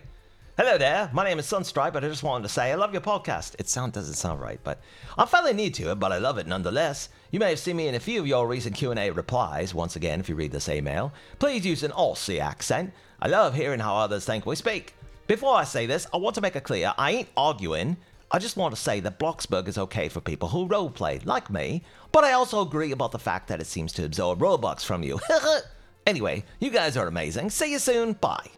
Hello 0.57 0.79
there. 0.79 1.11
My 1.13 1.23
name 1.23 1.37
is 1.37 1.45
Sunstripe, 1.45 1.93
but 1.93 2.03
I 2.03 2.07
just 2.07 2.23
wanted 2.23 2.41
to 2.43 2.49
say 2.49 2.71
I 2.71 2.75
love 2.75 2.91
your 2.91 3.01
podcast. 3.01 3.55
It 3.59 3.69
sound 3.69 3.93
doesn't 3.93 4.15
sound 4.15 4.41
right, 4.41 4.59
but 4.63 4.81
I'm 5.15 5.27
fairly 5.27 5.53
new 5.53 5.69
to 5.69 5.91
it, 5.91 5.99
but 5.99 6.11
I 6.11 6.17
love 6.17 6.39
it 6.39 6.47
nonetheless. 6.47 7.09
You 7.31 7.39
may 7.39 7.49
have 7.49 7.59
seen 7.59 7.75
me 7.75 7.87
in 7.87 7.95
a 7.95 7.99
few 7.99 8.21
of 8.21 8.27
your 8.27 8.47
recent 8.47 8.75
Q&A 8.75 9.11
replies. 9.11 9.73
Once 9.73 9.95
again, 9.97 10.19
if 10.19 10.29
you 10.29 10.35
read 10.35 10.51
this 10.51 10.69
email, 10.69 11.11
please 11.39 11.65
use 11.65 11.83
an 11.83 11.91
Aussie 11.91 12.39
accent. 12.39 12.93
I 13.21 13.27
love 13.27 13.53
hearing 13.53 13.79
how 13.81 13.95
others 13.97 14.25
think 14.25 14.45
we 14.45 14.55
speak. 14.55 14.93
Before 15.27 15.55
I 15.55 15.65
say 15.65 15.85
this, 15.85 16.07
I 16.13 16.17
want 16.17 16.35
to 16.35 16.41
make 16.41 16.55
it 16.55 16.63
clear 16.63 16.93
I 16.97 17.11
ain't 17.11 17.29
arguing. 17.35 17.97
I 18.31 18.39
just 18.39 18.55
want 18.55 18.73
to 18.75 18.81
say 18.81 19.01
that 19.01 19.19
Bloxburg 19.19 19.67
is 19.67 19.77
okay 19.77 20.07
for 20.07 20.21
people 20.21 20.47
who 20.47 20.67
roleplay, 20.67 21.25
like 21.25 21.49
me, 21.49 21.83
but 22.11 22.23
I 22.23 22.33
also 22.33 22.61
agree 22.61 22.91
about 22.91 23.11
the 23.11 23.19
fact 23.19 23.47
that 23.49 23.59
it 23.59 23.67
seems 23.67 23.91
to 23.93 24.05
absorb 24.05 24.39
Robux 24.39 24.85
from 24.85 25.03
you. 25.03 25.19
anyway, 26.07 26.43
you 26.59 26.69
guys 26.69 26.95
are 26.95 27.07
amazing. 27.07 27.49
See 27.49 27.71
you 27.71 27.79
soon. 27.79 28.13
Bye. 28.13 28.49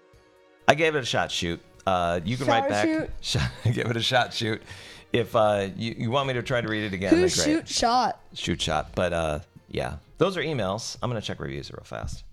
I 0.68 0.76
gave 0.76 0.96
it 0.96 1.00
a 1.00 1.06
shot, 1.06 1.32
shoot. 1.32 1.60
Uh, 1.86 2.20
you 2.24 2.38
can 2.38 2.46
write 2.46 2.70
back. 2.70 2.86
shoot? 2.86 3.10
Shot, 3.22 3.52
give 3.74 3.90
it 3.90 3.98
a 3.98 4.02
shot, 4.02 4.32
shoot. 4.32 4.62
If 5.12 5.36
uh, 5.36 5.70
you, 5.76 5.96
you 5.98 6.12
want 6.12 6.28
me 6.28 6.34
to 6.36 6.44
try 6.44 6.62
to 6.62 6.68
read 6.68 6.84
it 6.84 6.94
again, 6.94 7.10
Who 7.10 7.16
then 7.16 7.30
great. 7.30 7.32
shoot 7.32 7.68
shot? 7.68 8.20
Shoot 8.34 8.62
shot. 8.62 8.92
But 8.96 9.14
uh, 9.14 9.40
yeah, 9.70 9.98
those 10.18 10.38
are 10.38 10.44
emails. 10.44 10.98
I'm 11.02 11.10
gonna 11.10 11.22
check 11.22 11.40
reviews 11.40 11.72
real 11.72 11.84
fast. 11.84 12.24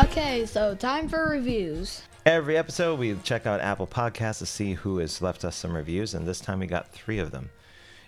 Okay, 0.00 0.44
so 0.46 0.74
time 0.74 1.08
for 1.08 1.28
reviews. 1.28 2.02
Every 2.26 2.56
episode, 2.56 2.98
we 2.98 3.14
check 3.22 3.46
out 3.46 3.60
Apple 3.60 3.86
Podcasts 3.86 4.38
to 4.38 4.46
see 4.46 4.74
who 4.74 4.98
has 4.98 5.22
left 5.22 5.44
us 5.44 5.56
some 5.56 5.74
reviews, 5.74 6.14
and 6.14 6.26
this 6.26 6.40
time 6.40 6.58
we 6.60 6.66
got 6.66 6.88
three 6.88 7.18
of 7.18 7.30
them. 7.30 7.50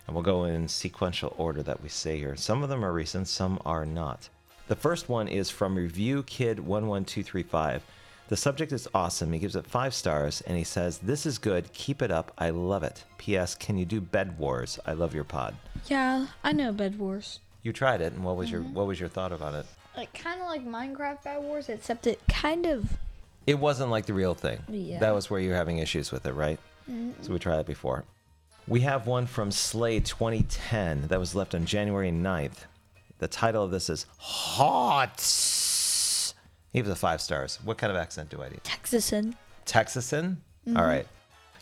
And 0.06 0.14
we'll 0.14 0.24
go 0.24 0.44
in 0.44 0.68
sequential 0.68 1.34
order 1.36 1.62
that 1.62 1.82
we 1.82 1.88
say 1.88 2.18
here. 2.18 2.36
Some 2.36 2.62
of 2.62 2.68
them 2.68 2.84
are 2.84 2.92
recent, 2.92 3.28
some 3.28 3.60
are 3.64 3.84
not. 3.86 4.28
The 4.68 4.76
first 4.76 5.09
one 5.09 5.29
is 5.29 5.50
from 5.50 5.76
Review 5.76 6.22
Kid 6.24 6.59
11235. 6.59 7.83
The 8.29 8.37
subject 8.37 8.72
is 8.72 8.88
awesome. 8.92 9.33
He 9.33 9.38
gives 9.38 9.55
it 9.55 9.66
five 9.66 9.94
stars, 9.94 10.40
and 10.40 10.57
he 10.59 10.64
says, 10.64 10.98
"This 10.98 11.24
is 11.26 11.38
good. 11.38 11.72
Keep 11.72 12.02
it 12.02 12.11
up. 12.11 12.33
I 12.37 12.50
love 12.50 12.83
it." 12.83 13.05
P.S. 13.18 13.55
Can 13.55 13.79
you 13.79 13.85
do 13.85 14.00
Bed 14.00 14.38
Wars? 14.38 14.81
I 14.85 14.94
love 14.94 15.14
your 15.14 15.22
pod. 15.22 15.55
Yeah, 15.87 16.26
I 16.42 16.52
know 16.52 16.72
Bed 16.72 16.98
Wars. 16.98 17.38
You 17.62 17.72
tried 17.72 18.00
it, 18.00 18.12
and 18.12 18.24
what 18.24 18.37
was 18.37 18.50
your 18.50 18.62
what 18.62 18.87
was 18.88 18.98
your 18.98 19.09
thought 19.09 19.33
about 19.33 19.55
it? 19.55 19.66
like 19.96 20.12
kind 20.12 20.40
of 20.42 20.46
like 20.46 20.66
Minecraft 20.66 21.22
Bed 21.24 21.42
Wars, 21.42 21.68
except 21.68 22.07
it 22.07 22.20
kind 22.29 22.66
of 22.66 22.98
It 23.46 23.59
wasn't 23.59 23.90
like 23.90 24.07
the 24.07 24.12
real 24.14 24.35
thing. 24.35 24.59
Yeah. 24.68 24.98
That 24.98 25.14
was 25.14 25.31
where 25.31 25.40
you're 25.40 25.57
having 25.57 25.79
issues 25.79 26.12
with 26.12 26.26
it, 26.26 26.33
right? 26.33 26.59
Mm-hmm. 26.90 27.22
So 27.22 27.33
we 27.33 27.38
tried 27.38 27.61
it 27.61 27.66
before. 27.66 28.05
We 28.68 28.81
have 28.81 29.07
one 29.07 29.26
from 29.26 29.50
Slay 29.52 30.00
2010 30.00 31.07
that 31.09 31.18
was 31.20 31.35
left 31.35 31.55
on 31.55 31.64
January 31.64 32.11
9th. 32.11 32.66
The 33.18 33.29
title 33.29 33.64
of 33.64 33.70
this 33.70 33.88
is 33.88 34.07
Hot. 34.18 35.20
He 36.72 36.81
gives 36.81 36.90
a 36.90 36.96
five 36.96 37.20
stars. 37.20 37.59
What 37.64 37.79
kind 37.79 37.90
of 37.90 37.96
accent 37.96 38.29
do 38.29 38.42
I 38.42 38.48
do? 38.50 38.57
Texasan. 38.62 39.35
Texasan? 39.64 40.37
Mm-hmm. 40.66 40.76
All 40.76 40.85
right. 40.85 41.07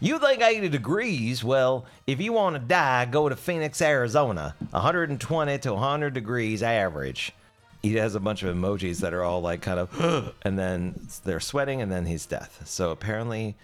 You 0.00 0.18
think 0.18 0.42
80 0.42 0.68
degrees? 0.70 1.44
Well, 1.44 1.86
if 2.06 2.20
you 2.20 2.32
want 2.32 2.56
to 2.56 2.60
die, 2.60 3.04
go 3.04 3.28
to 3.28 3.36
Phoenix, 3.36 3.80
Arizona. 3.80 4.56
120 4.70 5.58
to 5.58 5.72
100 5.72 6.12
degrees 6.12 6.62
average. 6.62 7.32
He 7.82 7.94
has 7.94 8.14
a 8.14 8.20
bunch 8.20 8.42
of 8.42 8.54
emojis 8.54 9.00
that 9.00 9.14
are 9.14 9.22
all 9.22 9.40
like 9.40 9.62
kind 9.62 9.78
of, 9.78 10.34
and 10.42 10.58
then 10.58 11.06
they're 11.24 11.38
sweating, 11.38 11.80
and 11.80 11.92
then 11.92 12.06
he's 12.06 12.26
death. 12.26 12.62
So 12.64 12.90
apparently, 12.90 13.56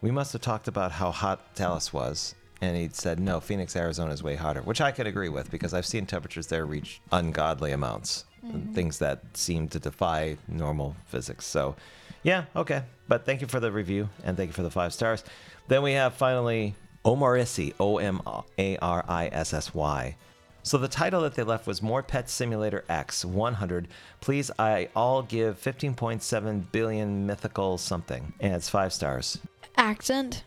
we 0.00 0.10
must 0.10 0.32
have 0.32 0.42
talked 0.42 0.68
about 0.68 0.92
how 0.92 1.10
hot 1.10 1.54
Dallas 1.54 1.92
was. 1.92 2.34
And 2.60 2.76
he 2.76 2.88
said, 2.92 3.18
no, 3.20 3.40
Phoenix, 3.40 3.76
Arizona 3.76 4.12
is 4.12 4.22
way 4.22 4.36
hotter, 4.36 4.62
which 4.62 4.80
I 4.80 4.92
could 4.92 5.06
agree 5.06 5.28
with 5.28 5.50
because 5.50 5.74
I've 5.74 5.86
seen 5.86 6.06
temperatures 6.06 6.46
there 6.46 6.66
reach 6.66 7.00
ungodly 7.12 7.72
amounts, 7.72 8.24
mm-hmm. 8.44 8.72
things 8.72 8.98
that 8.98 9.20
seem 9.34 9.68
to 9.68 9.78
defy 9.78 10.36
normal 10.48 10.96
physics. 11.06 11.46
So, 11.46 11.74
yeah, 12.22 12.44
okay. 12.56 12.82
But 13.08 13.26
thank 13.26 13.40
you 13.40 13.46
for 13.46 13.60
the 13.60 13.70
review 13.70 14.08
and 14.24 14.36
thank 14.36 14.48
you 14.48 14.54
for 14.54 14.62
the 14.62 14.70
five 14.70 14.92
stars. 14.92 15.24
Then 15.68 15.82
we 15.82 15.92
have 15.92 16.14
finally 16.14 16.74
Omarissy, 17.04 17.74
O 17.78 17.98
M 17.98 18.20
A 18.58 18.76
R 18.78 19.04
I 19.06 19.28
S 19.28 19.52
S 19.52 19.74
Y. 19.74 20.16
So 20.62 20.78
the 20.78 20.88
title 20.88 21.20
that 21.20 21.34
they 21.34 21.42
left 21.42 21.66
was 21.66 21.82
More 21.82 22.02
Pet 22.02 22.30
Simulator 22.30 22.84
X 22.88 23.22
100. 23.22 23.86
Please, 24.22 24.50
I 24.58 24.88
all 24.96 25.20
give 25.20 25.60
15.7 25.60 26.72
billion 26.72 27.26
mythical 27.26 27.76
something. 27.76 28.32
And 28.40 28.54
it's 28.54 28.70
five 28.70 28.94
stars. 28.94 29.38
Accent. 29.76 30.44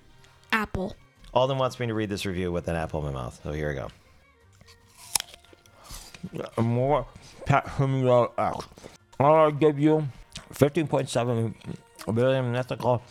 Apple. 0.51 0.95
Alden 1.37 1.59
wants 1.59 1.79
me 1.79 1.85
to 1.85 1.93
read 1.93 2.09
this 2.09 2.25
review 2.25 2.51
with 2.51 2.67
an 2.67 2.75
apple 2.75 3.05
in 3.05 3.13
my 3.13 3.21
mouth. 3.21 3.39
So 3.43 3.51
here 3.51 3.69
we 3.69 3.75
go. 3.75 3.91
More 6.59 7.05
Pet 7.45 7.69
Simulator 7.77 8.31
X. 8.39 8.65
I'll 9.19 9.51
give 9.51 9.77
you 9.77 10.07
15.7 10.55 11.53
billion 12.11 12.51
mythical 12.51 13.03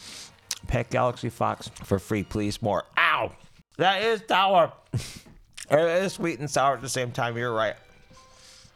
Pet 0.67 0.91
Galaxy 0.91 1.29
Fox 1.29 1.71
for 1.85 2.01
free, 2.01 2.25
please. 2.25 2.61
More. 2.61 2.83
Ow! 2.99 3.31
That 3.77 4.03
is 4.03 4.25
sour. 4.27 4.73
it 4.93 6.03
is 6.03 6.15
sweet 6.15 6.41
and 6.41 6.51
sour 6.51 6.75
at 6.75 6.83
the 6.83 6.89
same 6.89 7.13
time. 7.13 7.37
You're 7.37 7.55
right. 7.55 7.77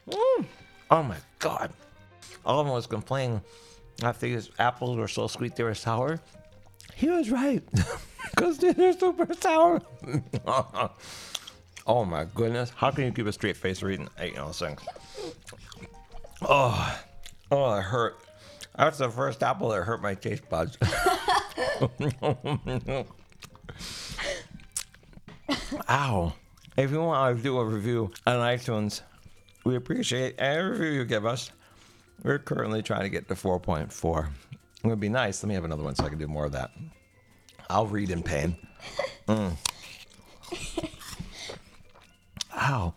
Mm. 0.08 0.44
Oh 0.92 1.02
my 1.02 1.16
god. 1.40 1.72
Alden 2.46 2.70
was 2.72 2.86
complaining 2.86 3.40
after 4.00 4.26
these 4.26 4.48
apples 4.60 4.96
were 4.96 5.08
so 5.08 5.26
sweet 5.26 5.56
they 5.56 5.64
were 5.64 5.74
sour. 5.74 6.20
He 6.94 7.10
was 7.10 7.32
right. 7.32 7.64
Because 8.30 8.58
they're 8.58 8.92
super 8.92 9.32
sour. 9.34 9.80
oh 11.86 12.04
my 12.04 12.24
goodness. 12.34 12.70
How 12.74 12.90
can 12.90 13.04
you 13.04 13.12
keep 13.12 13.26
a 13.26 13.32
straight 13.32 13.56
face 13.56 13.82
reading 13.82 14.08
eating 14.22 14.36
those 14.36 14.58
things? 14.58 14.80
Oh, 16.42 17.00
oh, 17.50 17.74
it 17.74 17.82
hurt. 17.82 18.18
That's 18.76 18.98
the 18.98 19.10
first 19.10 19.42
apple 19.42 19.68
that 19.70 19.82
hurt 19.82 20.00
my 20.00 20.14
taste 20.14 20.48
buds. 20.48 20.78
Ow. 25.88 26.32
If 26.76 26.90
you 26.90 27.00
want 27.02 27.36
to 27.36 27.42
do 27.42 27.58
a 27.58 27.64
review 27.64 28.10
on 28.26 28.36
iTunes, 28.36 29.02
we 29.64 29.76
appreciate 29.76 30.36
every 30.38 30.70
review 30.70 31.00
you 31.00 31.04
give 31.04 31.26
us. 31.26 31.50
We're 32.22 32.38
currently 32.38 32.82
trying 32.82 33.02
to 33.02 33.08
get 33.08 33.28
to 33.28 33.34
4.4. 33.34 34.28
It 34.82 34.86
would 34.86 35.00
be 35.00 35.08
nice. 35.08 35.42
Let 35.42 35.48
me 35.48 35.54
have 35.54 35.64
another 35.64 35.82
one 35.82 35.94
so 35.94 36.04
I 36.04 36.08
can 36.08 36.18
do 36.18 36.26
more 36.26 36.46
of 36.46 36.52
that. 36.52 36.70
I'll 37.70 37.86
read 37.86 38.10
in 38.10 38.22
pain. 38.24 38.56
Mm. 39.28 39.52
Ow. 42.56 42.92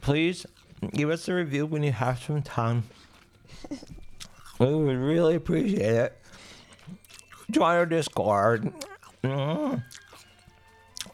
Please 0.00 0.46
give 0.92 1.10
us 1.10 1.28
a 1.28 1.34
review 1.34 1.66
when 1.66 1.82
you 1.82 1.90
have 1.90 2.22
some 2.22 2.40
time. 2.42 2.84
We 4.60 4.72
would 4.72 4.96
really 4.96 5.34
appreciate 5.34 5.94
it. 5.94 6.20
Join 7.50 7.74
our 7.74 7.86
Discord. 7.86 8.72
Mm. 9.24 9.82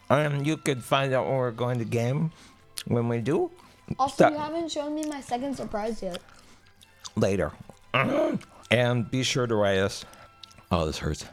And 0.09 0.45
you 0.45 0.57
could 0.57 0.83
find 0.83 1.13
out 1.13 1.25
when 1.25 1.37
we're 1.37 1.51
going 1.51 1.79
to 1.79 1.85
game 1.85 2.31
when 2.85 3.07
we 3.09 3.21
do 3.21 3.49
Also, 3.97 4.13
Stop. 4.15 4.33
you 4.33 4.37
haven't 4.37 4.71
shown 4.71 4.93
me 4.93 5.03
my 5.07 5.21
second 5.21 5.55
surprise 5.55 6.01
yet. 6.03 6.19
later. 7.15 7.51
And 8.71 9.11
be 9.11 9.21
sure 9.23 9.47
to 9.47 9.55
write 9.55 9.79
us. 9.79 10.05
Oh, 10.71 10.85
this 10.85 10.97
hurts. 10.99 11.25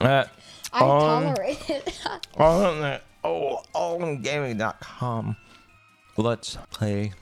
Uh, 0.00 0.24
I 0.72 0.78
Um, 0.80 0.88
tolerate 1.34 1.70
it. 1.70 2.00
on 2.36 2.80
the 2.80 3.00
oh, 3.24 3.62
aldengaming.com. 3.74 5.36
Let's 6.16 6.56
play 6.70 7.12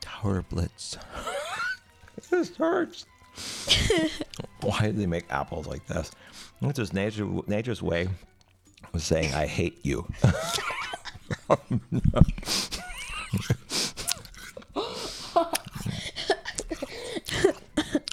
Tower 0.00 0.42
Blitz. 0.48 0.96
this 2.30 2.56
hurts. 2.56 3.06
Why 4.60 4.80
did 4.82 4.98
they 4.98 5.06
make 5.06 5.24
apples 5.30 5.66
like 5.66 5.86
this? 5.86 6.10
It's 6.62 6.76
just 6.78 6.92
nature, 6.92 7.26
nature's 7.46 7.82
way 7.82 8.08
of 8.92 9.02
saying, 9.02 9.32
I 9.34 9.46
hate 9.46 9.78
you. 9.84 10.06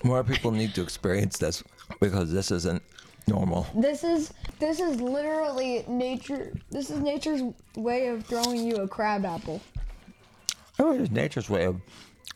More 0.04 0.24
people 0.24 0.52
need 0.52 0.74
to 0.76 0.82
experience 0.82 1.38
this 1.38 1.64
because 2.00 2.32
this 2.32 2.52
isn't 2.52 2.82
normal. 3.28 3.68
this 3.76 4.04
is 4.04 4.34
this 4.60 4.80
is 4.80 5.00
literally 5.02 5.84
nature. 5.88 6.54
This 6.72 6.90
is 6.90 7.00
nature's 7.00 7.42
way 7.76 8.08
of 8.08 8.26
throwing 8.26 8.66
you 8.68 8.78
a 8.78 8.88
crab 8.88 9.26
apple. 9.26 9.62
Oh, 10.80 10.94
it's 10.94 11.12
nature's 11.12 11.50
way 11.50 11.66
of 11.66 11.82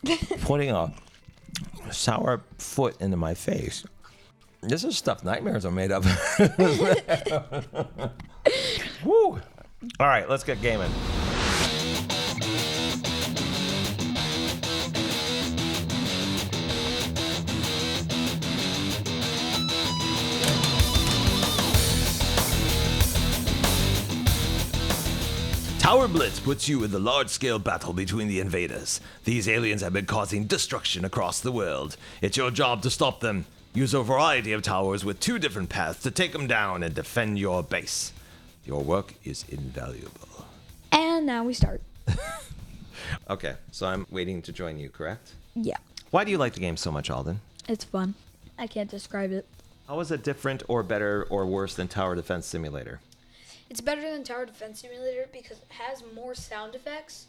putting 0.42 0.70
a 0.70 0.92
sour 1.90 2.42
foot 2.58 3.00
into 3.00 3.16
my 3.16 3.34
face. 3.34 3.84
This 4.62 4.84
is 4.84 4.96
stuff 4.96 5.24
nightmares 5.24 5.64
are 5.64 5.72
made 5.72 5.90
of. 5.90 6.04
Woo! 9.04 9.40
All 9.98 10.06
right, 10.06 10.28
let's 10.28 10.44
get 10.44 10.60
gaming. 10.62 10.90
Tower 25.82 26.06
Blitz 26.06 26.38
puts 26.38 26.68
you 26.68 26.84
in 26.84 26.92
the 26.92 26.98
large 27.00 27.28
scale 27.28 27.58
battle 27.58 27.92
between 27.92 28.28
the 28.28 28.38
invaders. 28.38 29.00
These 29.24 29.48
aliens 29.48 29.82
have 29.82 29.92
been 29.92 30.06
causing 30.06 30.44
destruction 30.44 31.04
across 31.04 31.40
the 31.40 31.50
world. 31.50 31.96
It's 32.20 32.36
your 32.36 32.52
job 32.52 32.82
to 32.82 32.90
stop 32.90 33.18
them. 33.18 33.46
Use 33.74 33.92
a 33.92 34.02
variety 34.02 34.52
of 34.52 34.62
towers 34.62 35.04
with 35.04 35.18
two 35.18 35.38
different 35.40 35.70
paths 35.70 36.00
to 36.04 36.10
take 36.12 36.32
them 36.32 36.46
down 36.46 36.82
and 36.84 36.94
defend 36.94 37.38
your 37.38 37.64
base. 37.64 38.12
Your 38.64 38.82
work 38.82 39.14
is 39.24 39.44
invaluable. 39.48 40.46
And 40.92 41.26
now 41.26 41.44
we 41.44 41.54
start. 41.54 41.82
Okay, 43.28 43.54
so 43.72 43.86
I'm 43.86 44.06
waiting 44.10 44.40
to 44.42 44.52
join 44.52 44.78
you, 44.78 44.88
correct? 44.88 45.32
Yeah, 45.54 45.76
Why 46.10 46.24
do 46.24 46.30
you 46.30 46.38
like 46.38 46.54
the 46.54 46.60
game 46.60 46.76
so 46.76 46.90
much, 46.92 47.10
Alden? 47.10 47.40
it's 47.68 47.84
fun. 47.84 48.14
I 48.58 48.66
can't 48.66 48.88
describe 48.90 49.32
it. 49.32 49.46
How 49.88 49.98
is 50.00 50.10
it 50.10 50.22
different 50.22 50.62
or 50.68 50.82
better 50.82 51.26
or 51.28 51.44
worse 51.44 51.74
than 51.74 51.88
Tower 51.88 52.14
Defense 52.14 52.46
Simulator? 52.46 53.00
It's 53.72 53.80
better 53.80 54.02
than 54.02 54.22
Tower 54.22 54.44
Defense 54.44 54.82
Simulator 54.82 55.30
because 55.32 55.56
it 55.56 55.70
has 55.70 56.02
more 56.14 56.34
sound 56.34 56.74
effects 56.74 57.24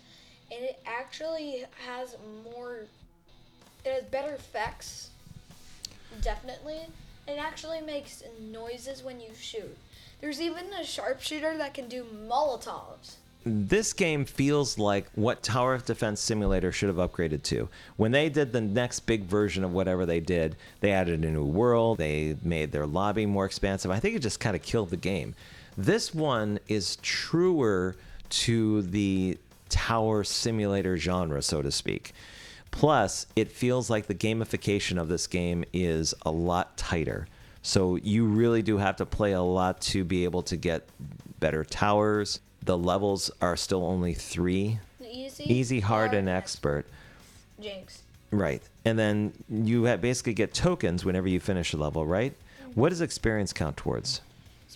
and 0.52 0.62
it 0.62 0.78
actually 0.86 1.64
has 1.88 2.18
more 2.44 2.80
it 3.86 3.94
has 3.94 4.04
better 4.04 4.34
effects. 4.34 5.12
Definitely. 6.22 6.82
It 7.30 7.38
actually 7.40 7.80
makes 7.80 8.24
noises 8.52 9.04
when 9.04 9.22
you 9.22 9.30
shoot. 9.40 9.78
There's 10.20 10.42
even 10.42 10.66
a 10.74 10.84
sharpshooter 10.84 11.56
that 11.60 11.74
can 11.74 11.88
do 11.88 12.06
Molotovs. 12.28 13.14
this 13.46 13.94
game 13.94 14.26
feels 14.26 14.78
like 14.78 15.10
what 15.16 15.44
Tower 15.44 15.76
of 15.76 15.86
Defense 15.86 16.20
Simulator 16.20 16.74
should 16.74 16.90
have 16.90 16.98
upgraded 16.98 17.44
to. 17.44 17.70
When 17.96 18.12
they 18.12 18.28
did 18.28 18.52
the 18.52 18.60
next 18.60 19.00
big 19.02 19.24
version 19.24 19.64
of 19.64 19.72
whatever 19.72 20.06
they 20.06 20.20
did, 20.20 20.58
they 20.82 20.92
added 20.92 21.24
a 21.24 21.32
new 21.32 21.46
world, 21.46 22.00
they 22.00 22.36
made 22.44 22.74
their 22.74 22.86
lobby 22.86 23.26
more 23.26 23.46
expansive. 23.46 23.92
I 23.92 24.02
think 24.02 24.18
it 24.18 24.20
just 24.20 24.42
kind 24.42 24.58
of 24.58 24.62
killed 24.62 24.90
the 24.90 24.98
game. 24.98 25.36
This 25.78 26.14
one 26.14 26.60
is 26.68 26.98
truer 26.98 27.96
to 28.30 28.82
the 28.84 29.38
tower 29.70 30.24
simulator 30.24 30.98
genre, 30.98 31.42
so 31.42 31.62
to 31.62 31.72
speak. 31.72 32.14
Plus, 32.72 33.28
it 33.36 33.52
feels 33.52 33.90
like 33.90 34.08
the 34.08 34.16
gamification 34.16 35.00
of 35.00 35.08
this 35.08 35.28
game 35.28 35.64
is 35.74 36.14
a 36.24 36.32
lot 36.32 36.76
tighter. 36.78 37.28
So 37.62 37.96
you 37.98 38.26
really 38.26 38.62
do 38.62 38.78
have 38.78 38.98
to 38.98 39.06
play 39.06 39.34
a 39.34 39.42
lot 39.42 39.80
to 39.82 40.04
be 40.04 40.24
able 40.24 40.44
to 40.44 40.58
get 40.58 40.88
better 41.40 41.64
towers. 41.64 42.40
The 42.64 42.78
levels 42.78 43.32
are 43.42 43.56
still 43.56 43.86
only 43.86 44.14
three. 44.14 44.80
easy. 45.02 45.52
easy, 45.52 45.80
hard, 45.80 46.14
and 46.14 46.28
expert. 46.28 46.86
Jinx. 47.62 48.04
Right. 48.32 48.62
And 48.86 48.98
then 48.98 49.34
you 49.50 49.84
basically 49.98 50.34
get 50.34 50.54
tokens 50.54 51.06
whenever 51.06 51.28
you 51.28 51.40
finish 51.40 51.74
a 51.74 51.78
level, 51.78 52.06
right? 52.06 52.34
Mm-hmm. 52.34 52.80
What 52.80 52.90
does 52.90 53.02
experience 53.02 53.54
count 53.54 53.78
towards? 53.78 54.22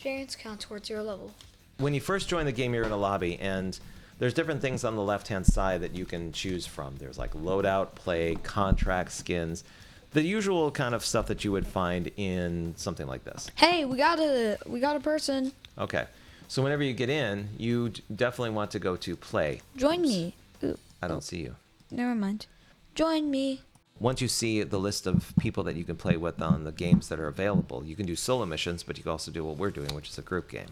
Experience 0.08 0.38
count 0.38 0.62
towards 0.62 0.90
your 0.90 1.04
level. 1.04 1.34
When 1.80 1.94
you 1.94 2.00
first 2.00 2.30
join 2.30 2.46
the 2.46 2.54
game, 2.54 2.74
you're 2.74 2.86
in 2.86 2.94
a 2.94 2.98
lobby, 2.98 3.38
and 3.40 3.78
there's 4.20 4.34
different 4.34 4.62
things 4.62 4.86
on 4.86 4.96
the 4.96 5.02
left 5.02 5.28
hand 5.28 5.46
side 5.46 5.82
that 5.82 5.94
you 5.94 6.06
can 6.06 6.32
choose 6.32 6.66
from. 6.66 6.96
There's 6.96 7.18
like 7.18 7.34
loadout, 7.34 7.94
play, 7.94 8.36
contract, 8.36 9.12
skins, 9.12 9.66
the 10.14 10.22
usual 10.22 10.72
kind 10.72 10.96
of 10.96 11.04
stuff 11.04 11.28
that 11.28 11.44
you 11.44 11.52
would 11.52 11.68
find 11.68 12.10
in 12.16 12.74
something 12.78 13.06
like 13.06 13.26
this. 13.26 13.52
Hey, 13.56 13.84
we 13.84 13.98
got 13.98 14.18
a 14.18 14.58
we 14.66 14.80
got 14.80 14.96
a 14.96 15.02
person. 15.02 15.52
Okay. 15.78 16.06
So 16.48 16.64
whenever 16.64 16.84
you 16.84 16.94
get 16.94 17.10
in, 17.10 17.50
you 17.58 17.90
d- 17.90 18.02
definitely 18.16 18.52
want 18.52 18.72
to 18.72 18.80
go 18.80 18.96
to 18.96 19.14
play. 19.18 19.60
Join 19.76 20.04
me. 20.04 20.36
Ooh, 20.64 20.78
I 21.02 21.10
don't 21.10 21.22
see 21.22 21.40
you. 21.40 21.58
never 21.92 22.16
mind. 22.16 22.46
Join 22.96 23.30
me. 23.30 23.60
Once 24.00 24.22
you 24.22 24.28
see 24.28 24.62
the 24.62 24.78
list 24.78 25.08
of 25.08 25.34
people 25.40 25.64
that 25.64 25.76
you 25.76 25.84
can 25.84 25.96
play 25.96 26.18
with 26.18 26.40
on 26.42 26.64
the 26.64 26.72
games 26.72 27.10
that 27.10 27.20
are 27.20 27.28
available, 27.28 27.84
you 27.84 27.96
can 27.96 28.06
do 28.06 28.16
solo 28.16 28.46
missions, 28.46 28.84
but 28.84 28.96
you 28.98 29.04
can 29.04 29.12
also 29.12 29.32
do 29.32 29.44
what 29.44 29.58
we're 29.58 29.72
doing, 29.72 29.94
which 29.96 30.10
is 30.10 30.18
a 30.20 30.22
group 30.22 30.50
game. 30.50 30.68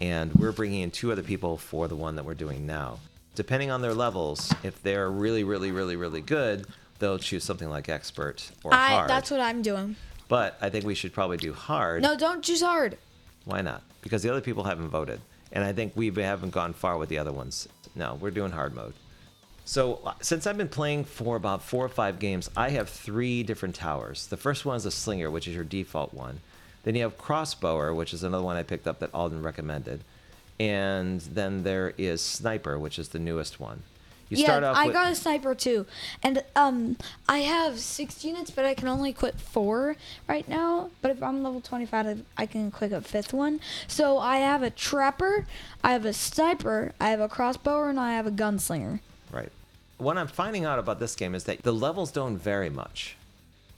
And 0.00 0.32
we're 0.34 0.52
bringing 0.52 0.82
in 0.82 0.92
two 0.92 1.10
other 1.10 1.24
people 1.24 1.56
for 1.56 1.88
the 1.88 1.96
one 1.96 2.14
that 2.14 2.24
we're 2.24 2.34
doing 2.34 2.64
now. 2.64 3.00
Depending 3.34 3.70
on 3.70 3.82
their 3.82 3.94
levels, 3.94 4.52
if 4.62 4.80
they're 4.82 5.10
really, 5.10 5.42
really, 5.42 5.72
really, 5.72 5.96
really 5.96 6.20
good, 6.20 6.66
they'll 7.00 7.18
choose 7.18 7.42
something 7.42 7.68
like 7.68 7.88
expert 7.88 8.50
or 8.62 8.72
I 8.72 8.90
hard. 8.90 9.10
that's 9.10 9.30
what 9.30 9.40
I'm 9.40 9.62
doing. 9.62 9.96
But 10.28 10.56
I 10.60 10.70
think 10.70 10.84
we 10.84 10.94
should 10.94 11.12
probably 11.12 11.38
do 11.38 11.52
hard. 11.52 12.02
No, 12.02 12.16
don't 12.16 12.42
choose 12.44 12.62
hard. 12.62 12.98
Why 13.46 13.62
not? 13.62 13.82
Because 14.02 14.22
the 14.22 14.30
other 14.30 14.40
people 14.40 14.64
haven't 14.64 14.90
voted. 14.90 15.20
And 15.50 15.64
I 15.64 15.72
think 15.72 15.94
we 15.96 16.10
haven't 16.10 16.50
gone 16.50 16.72
far 16.72 16.98
with 16.98 17.08
the 17.08 17.18
other 17.18 17.32
ones. 17.32 17.68
No, 17.94 18.16
we're 18.20 18.30
doing 18.30 18.52
hard 18.52 18.74
mode. 18.74 18.92
So, 19.68 20.00
uh, 20.02 20.14
since 20.22 20.46
I've 20.46 20.56
been 20.56 20.70
playing 20.70 21.04
for 21.04 21.36
about 21.36 21.62
four 21.62 21.84
or 21.84 21.90
five 21.90 22.18
games, 22.18 22.48
I 22.56 22.70
have 22.70 22.88
three 22.88 23.42
different 23.42 23.74
towers. 23.74 24.26
The 24.28 24.38
first 24.38 24.64
one 24.64 24.78
is 24.78 24.86
a 24.86 24.90
slinger, 24.90 25.30
which 25.30 25.46
is 25.46 25.54
your 25.54 25.62
default 25.62 26.14
one. 26.14 26.40
Then 26.84 26.94
you 26.94 27.02
have 27.02 27.18
crossbower, 27.18 27.94
which 27.94 28.14
is 28.14 28.22
another 28.22 28.42
one 28.42 28.56
I 28.56 28.62
picked 28.62 28.86
up 28.86 28.98
that 29.00 29.10
Alden 29.12 29.42
recommended. 29.42 30.04
And 30.58 31.20
then 31.20 31.64
there 31.64 31.92
is 31.98 32.22
sniper, 32.22 32.78
which 32.78 32.98
is 32.98 33.10
the 33.10 33.18
newest 33.18 33.60
one. 33.60 33.82
You 34.30 34.38
yeah, 34.38 34.46
start 34.46 34.64
off 34.64 34.74
I 34.74 34.86
with, 34.86 34.94
got 34.94 35.12
a 35.12 35.14
sniper 35.14 35.54
too, 35.54 35.84
and 36.22 36.42
um, 36.56 36.96
I 37.28 37.40
have 37.40 37.78
six 37.78 38.24
units, 38.24 38.50
but 38.50 38.64
I 38.64 38.72
can 38.72 38.88
only 38.88 39.10
equip 39.10 39.38
four 39.38 39.96
right 40.26 40.48
now. 40.48 40.88
But 41.02 41.10
if 41.10 41.22
I'm 41.22 41.42
level 41.42 41.60
25, 41.60 42.24
I 42.38 42.46
can 42.46 42.68
equip 42.68 42.92
a 42.92 43.02
fifth 43.02 43.34
one. 43.34 43.60
So 43.86 44.16
I 44.16 44.38
have 44.38 44.62
a 44.62 44.70
trapper, 44.70 45.46
I 45.84 45.92
have 45.92 46.06
a 46.06 46.14
sniper, 46.14 46.92
I 46.98 47.10
have 47.10 47.20
a 47.20 47.28
crossbower, 47.28 47.90
and 47.90 48.00
I 48.00 48.14
have 48.14 48.26
a 48.26 48.30
gunslinger. 48.30 49.00
Right. 49.30 49.52
What 49.98 50.16
I'm 50.16 50.28
finding 50.28 50.64
out 50.64 50.78
about 50.78 51.00
this 51.00 51.14
game 51.16 51.34
is 51.34 51.44
that 51.44 51.62
the 51.62 51.72
levels 51.72 52.12
don't 52.12 52.38
vary 52.38 52.70
much. 52.70 53.16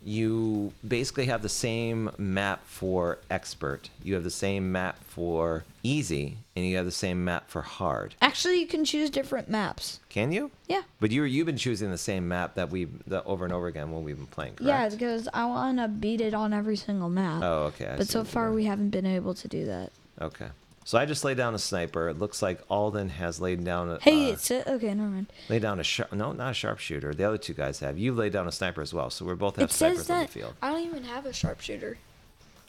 You 0.03 0.73
basically 0.87 1.27
have 1.27 1.43
the 1.43 1.51
same 1.51 2.11
map 2.17 2.63
for 2.67 3.19
expert, 3.31 3.91
you 4.03 4.15
have 4.15 4.25
the 4.25 4.31
same 4.31 4.73
map 4.73 5.03
for 5.05 5.65
easy, 5.83 6.39
and 6.57 6.65
you 6.65 6.77
have 6.77 6.87
the 6.87 6.91
same 6.91 7.23
map 7.23 7.51
for 7.51 7.61
hard. 7.61 8.15
Actually, 8.23 8.61
you 8.61 8.67
can 8.67 8.87
choose 8.87 9.11
different 9.11 9.51
maps. 9.51 10.01
Can 10.09 10.33
you? 10.33 10.51
Yeah. 10.69 10.83
But 11.01 11.11
you 11.11 11.23
you've 11.25 11.45
been 11.45 11.59
choosing 11.59 11.91
the 11.91 11.99
same 11.99 12.29
map 12.29 12.55
that 12.55 12.71
we 12.71 12.89
over 13.27 13.45
and 13.45 13.53
over 13.53 13.67
again 13.67 13.91
when 13.91 14.03
we've 14.05 14.17
been 14.17 14.27
playing, 14.27 14.55
correct? 14.55 14.69
Yeah, 14.69 14.89
because 14.89 15.29
I 15.35 15.45
want 15.45 15.79
to 15.79 15.89
beat 15.89 16.23
it 16.23 16.33
on 16.33 16.55
every 16.55 16.77
single 16.77 17.11
map. 17.11 17.43
Oh, 17.43 17.65
okay. 17.65 17.89
I 17.89 17.97
but 17.97 18.09
so 18.09 18.25
far, 18.25 18.53
we 18.53 18.65
haven't 18.65 18.91
been 18.91 19.07
able 19.07 19.35
to 19.35 19.49
do 19.49 19.67
that. 19.67 19.93
Okay. 20.19 20.49
So 20.85 20.99
I 20.99 21.05
just 21.05 21.25
laid 21.25 21.37
down 21.37 21.55
a 21.55 21.59
sniper. 21.59 22.09
It 22.09 22.19
looks 22.19 22.43
like 22.43 22.61
Alden 22.71 23.11
has 23.11 23.41
laid 23.41 23.63
down 23.65 23.91
a 23.91 23.99
Hey, 24.01 24.31
uh, 24.31 24.33
it's 24.33 24.51
it. 24.51 24.67
Okay, 24.67 24.93
never 24.95 25.09
mind. 25.09 25.33
laid 25.49 25.63
down 25.63 25.79
a 25.79 25.85
sharp 25.85 26.13
no, 26.13 26.33
not 26.33 26.51
a 26.51 26.55
sharpshooter. 26.55 27.15
The 27.15 27.25
other 27.25 27.39
two 27.39 27.55
guys 27.55 27.81
have. 27.81 27.99
You 27.99 28.13
laid 28.13 28.33
down 28.33 28.49
a 28.49 28.53
sniper 28.53 28.81
as 28.81 28.95
well. 28.95 29.11
So 29.11 29.25
we're 29.25 29.35
both 29.35 29.57
have 29.57 29.71
It 29.71 29.73
says 29.73 30.07
snipers 30.07 30.11
on 30.11 30.17
the 30.19 30.25
that 30.25 30.31
field. 30.31 30.55
I 30.63 30.71
don't 30.73 30.85
even 30.87 31.05
have 31.05 31.27
a 31.27 31.33
sharpshooter. 31.33 31.99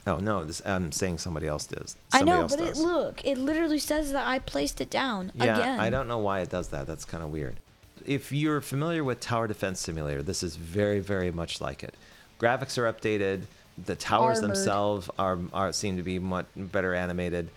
Oh 0.08 0.18
no, 0.18 0.44
this, 0.44 0.62
I'm 0.66 0.92
saying 0.92 1.20
somebody 1.20 1.48
else 1.48 1.68
does. 1.68 1.96
I 2.12 2.24
know, 2.24 2.48
but 2.48 2.60
it 2.60 2.76
look, 2.76 3.24
it 3.24 3.38
literally 3.38 3.78
says 3.80 4.12
that 4.14 4.28
I 4.28 4.40
placed 4.40 4.82
it 4.82 4.90
down 4.90 5.32
yeah, 5.36 5.58
again. 5.58 5.80
I 5.80 5.90
don't 5.90 6.08
know 6.08 6.18
why 6.18 6.40
it 6.40 6.50
does 6.50 6.70
that. 6.70 6.88
That's 6.88 7.06
kind 7.06 7.24
of 7.24 7.30
weird. 7.32 7.58
If 8.06 8.32
you're 8.32 8.62
familiar 8.62 9.04
with 9.04 9.20
Tower 9.20 9.48
Defense 9.48 9.80
Simulator, 9.80 10.24
this 10.24 10.42
is 10.42 10.56
very, 10.56 11.00
very 11.00 11.32
much 11.32 11.62
like 11.62 11.84
it. 11.84 11.94
Graphics 12.40 12.80
are 12.80 12.92
updated. 12.92 13.44
The 13.86 13.96
towers 13.96 14.40
Armored. 14.40 14.50
themselves 14.50 15.10
are, 15.20 15.40
are 15.54 15.72
seem 15.72 15.98
to 15.98 16.04
be 16.04 16.18
much 16.18 16.48
better 16.56 16.96
animated, 16.96 17.50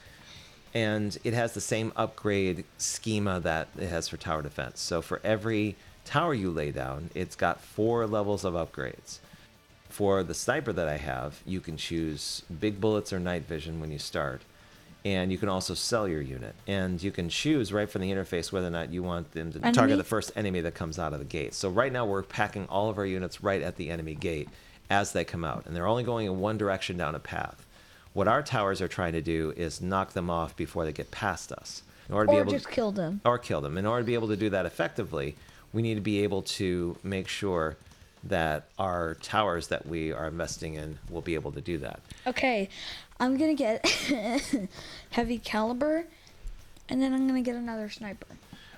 and 0.74 1.16
it 1.22 1.34
has 1.34 1.52
the 1.54 1.60
same 1.60 1.92
upgrade 1.96 2.64
schema 2.78 3.38
that 3.40 3.68
it 3.78 3.88
has 3.88 4.08
for 4.08 4.16
Tower 4.16 4.42
Defense. 4.42 4.80
So 4.80 5.00
for 5.00 5.20
every 5.22 5.76
tower 6.04 6.34
you 6.34 6.50
lay 6.50 6.72
down, 6.72 7.10
it's 7.14 7.37
got 7.37 7.60
four 7.60 8.06
levels 8.06 8.44
of 8.44 8.54
upgrades. 8.54 9.18
For 9.88 10.24
the 10.24 10.34
sniper 10.34 10.72
that 10.72 10.88
I 10.88 10.96
have, 10.96 11.40
you 11.46 11.60
can 11.60 11.76
choose 11.76 12.42
big 12.60 12.80
bullets 12.80 13.12
or 13.12 13.20
night 13.20 13.46
vision 13.46 13.80
when 13.80 13.92
you 13.92 13.98
start. 14.00 14.42
And 15.04 15.30
you 15.30 15.38
can 15.38 15.48
also 15.48 15.74
sell 15.74 16.08
your 16.08 16.22
unit. 16.22 16.54
And 16.66 17.00
you 17.00 17.12
can 17.12 17.28
choose 17.28 17.72
right 17.72 17.88
from 17.88 18.02
the 18.02 18.10
interface 18.10 18.50
whether 18.50 18.66
or 18.66 18.70
not 18.70 18.92
you 18.92 19.02
want 19.02 19.30
them 19.32 19.52
to 19.52 19.58
Enemy? 19.58 19.72
target 19.72 19.98
the 19.98 20.04
first 20.04 20.32
enemy 20.34 20.60
that 20.62 20.74
comes 20.74 20.98
out 20.98 21.12
of 21.12 21.20
the 21.20 21.24
gate. 21.24 21.54
So 21.54 21.68
right 21.68 21.92
now 21.92 22.06
we're 22.06 22.22
packing 22.22 22.66
all 22.68 22.90
of 22.90 22.98
our 22.98 23.06
units 23.06 23.42
right 23.42 23.62
at 23.62 23.76
the 23.76 23.90
enemy 23.90 24.14
gate 24.14 24.48
as 24.90 25.12
they 25.12 25.22
come 25.22 25.44
out. 25.44 25.66
And 25.66 25.76
they're 25.76 25.87
only 25.87 26.02
going 26.02 26.26
in 26.26 26.40
one 26.40 26.58
direction 26.58 26.96
down 26.96 27.14
a 27.14 27.20
path. 27.20 27.63
What 28.14 28.29
our 28.29 28.42
towers 28.42 28.81
are 28.81 28.88
trying 28.88 29.12
to 29.12 29.20
do 29.20 29.53
is 29.57 29.81
knock 29.81 30.12
them 30.12 30.31
off 30.31 30.57
before 30.57 30.85
they 30.85 30.92
get 30.92 31.11
past 31.11 31.53
us. 31.53 31.83
In 32.09 32.14
order 32.14 32.27
to 32.27 32.33
be 32.33 32.38
or 32.38 32.40
able 32.42 32.53
just 32.53 32.66
to, 32.66 32.70
kill 32.70 32.92
them. 32.92 33.20
or 33.24 33.38
kill 33.38 33.61
them. 33.61 33.77
In 33.77 33.85
order 33.85 34.03
to 34.03 34.07
be 34.07 34.14
able 34.14 34.29
to 34.29 34.37
do 34.37 34.50
that 34.50 34.66
effectively, 34.66 35.37
we 35.72 35.83
need 35.83 35.96
to 35.96 36.00
be 36.00 36.22
able 36.22 36.42
to 36.42 36.96
make 37.03 37.29
sure 37.29 37.77
that 38.22 38.68
our 38.79 39.14
towers 39.16 39.68
that 39.68 39.87
we 39.87 40.12
are 40.12 40.29
investing 40.29 40.74
in 40.74 40.98
will 41.11 41.20
be 41.22 41.35
able 41.35 41.53
to 41.53 41.61
do 41.61 41.77
that. 41.79 42.00
Okay, 42.27 42.68
I'm 43.18 43.37
gonna 43.37 43.55
get 43.55 43.87
heavy 45.11 45.38
caliber, 45.38 46.07
and 46.88 47.03
then 47.03 47.12
I'm 47.12 47.27
gonna 47.27 47.42
get 47.42 47.57
another 47.57 47.90
sniper. 47.90 48.27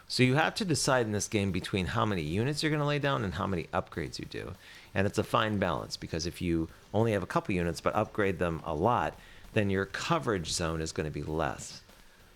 So 0.08 0.22
you 0.22 0.36
have 0.36 0.54
to 0.56 0.64
decide 0.64 1.06
in 1.06 1.12
this 1.12 1.28
game 1.28 1.50
between 1.50 1.86
how 1.86 2.06
many 2.06 2.22
units 2.22 2.62
you're 2.62 2.70
going 2.70 2.80
to 2.80 2.86
lay 2.86 3.00
down 3.00 3.24
and 3.24 3.34
how 3.34 3.46
many 3.46 3.64
upgrades 3.74 4.20
you 4.20 4.24
do. 4.24 4.52
And 4.96 5.06
it's 5.06 5.18
a 5.18 5.24
fine 5.24 5.58
balance 5.58 5.98
because 5.98 6.24
if 6.24 6.40
you 6.40 6.68
only 6.94 7.12
have 7.12 7.22
a 7.22 7.26
couple 7.26 7.54
units 7.54 7.82
but 7.82 7.94
upgrade 7.94 8.38
them 8.38 8.62
a 8.64 8.74
lot, 8.74 9.12
then 9.52 9.68
your 9.68 9.84
coverage 9.84 10.50
zone 10.50 10.80
is 10.80 10.90
going 10.90 11.04
to 11.06 11.12
be 11.12 11.22
less. 11.22 11.82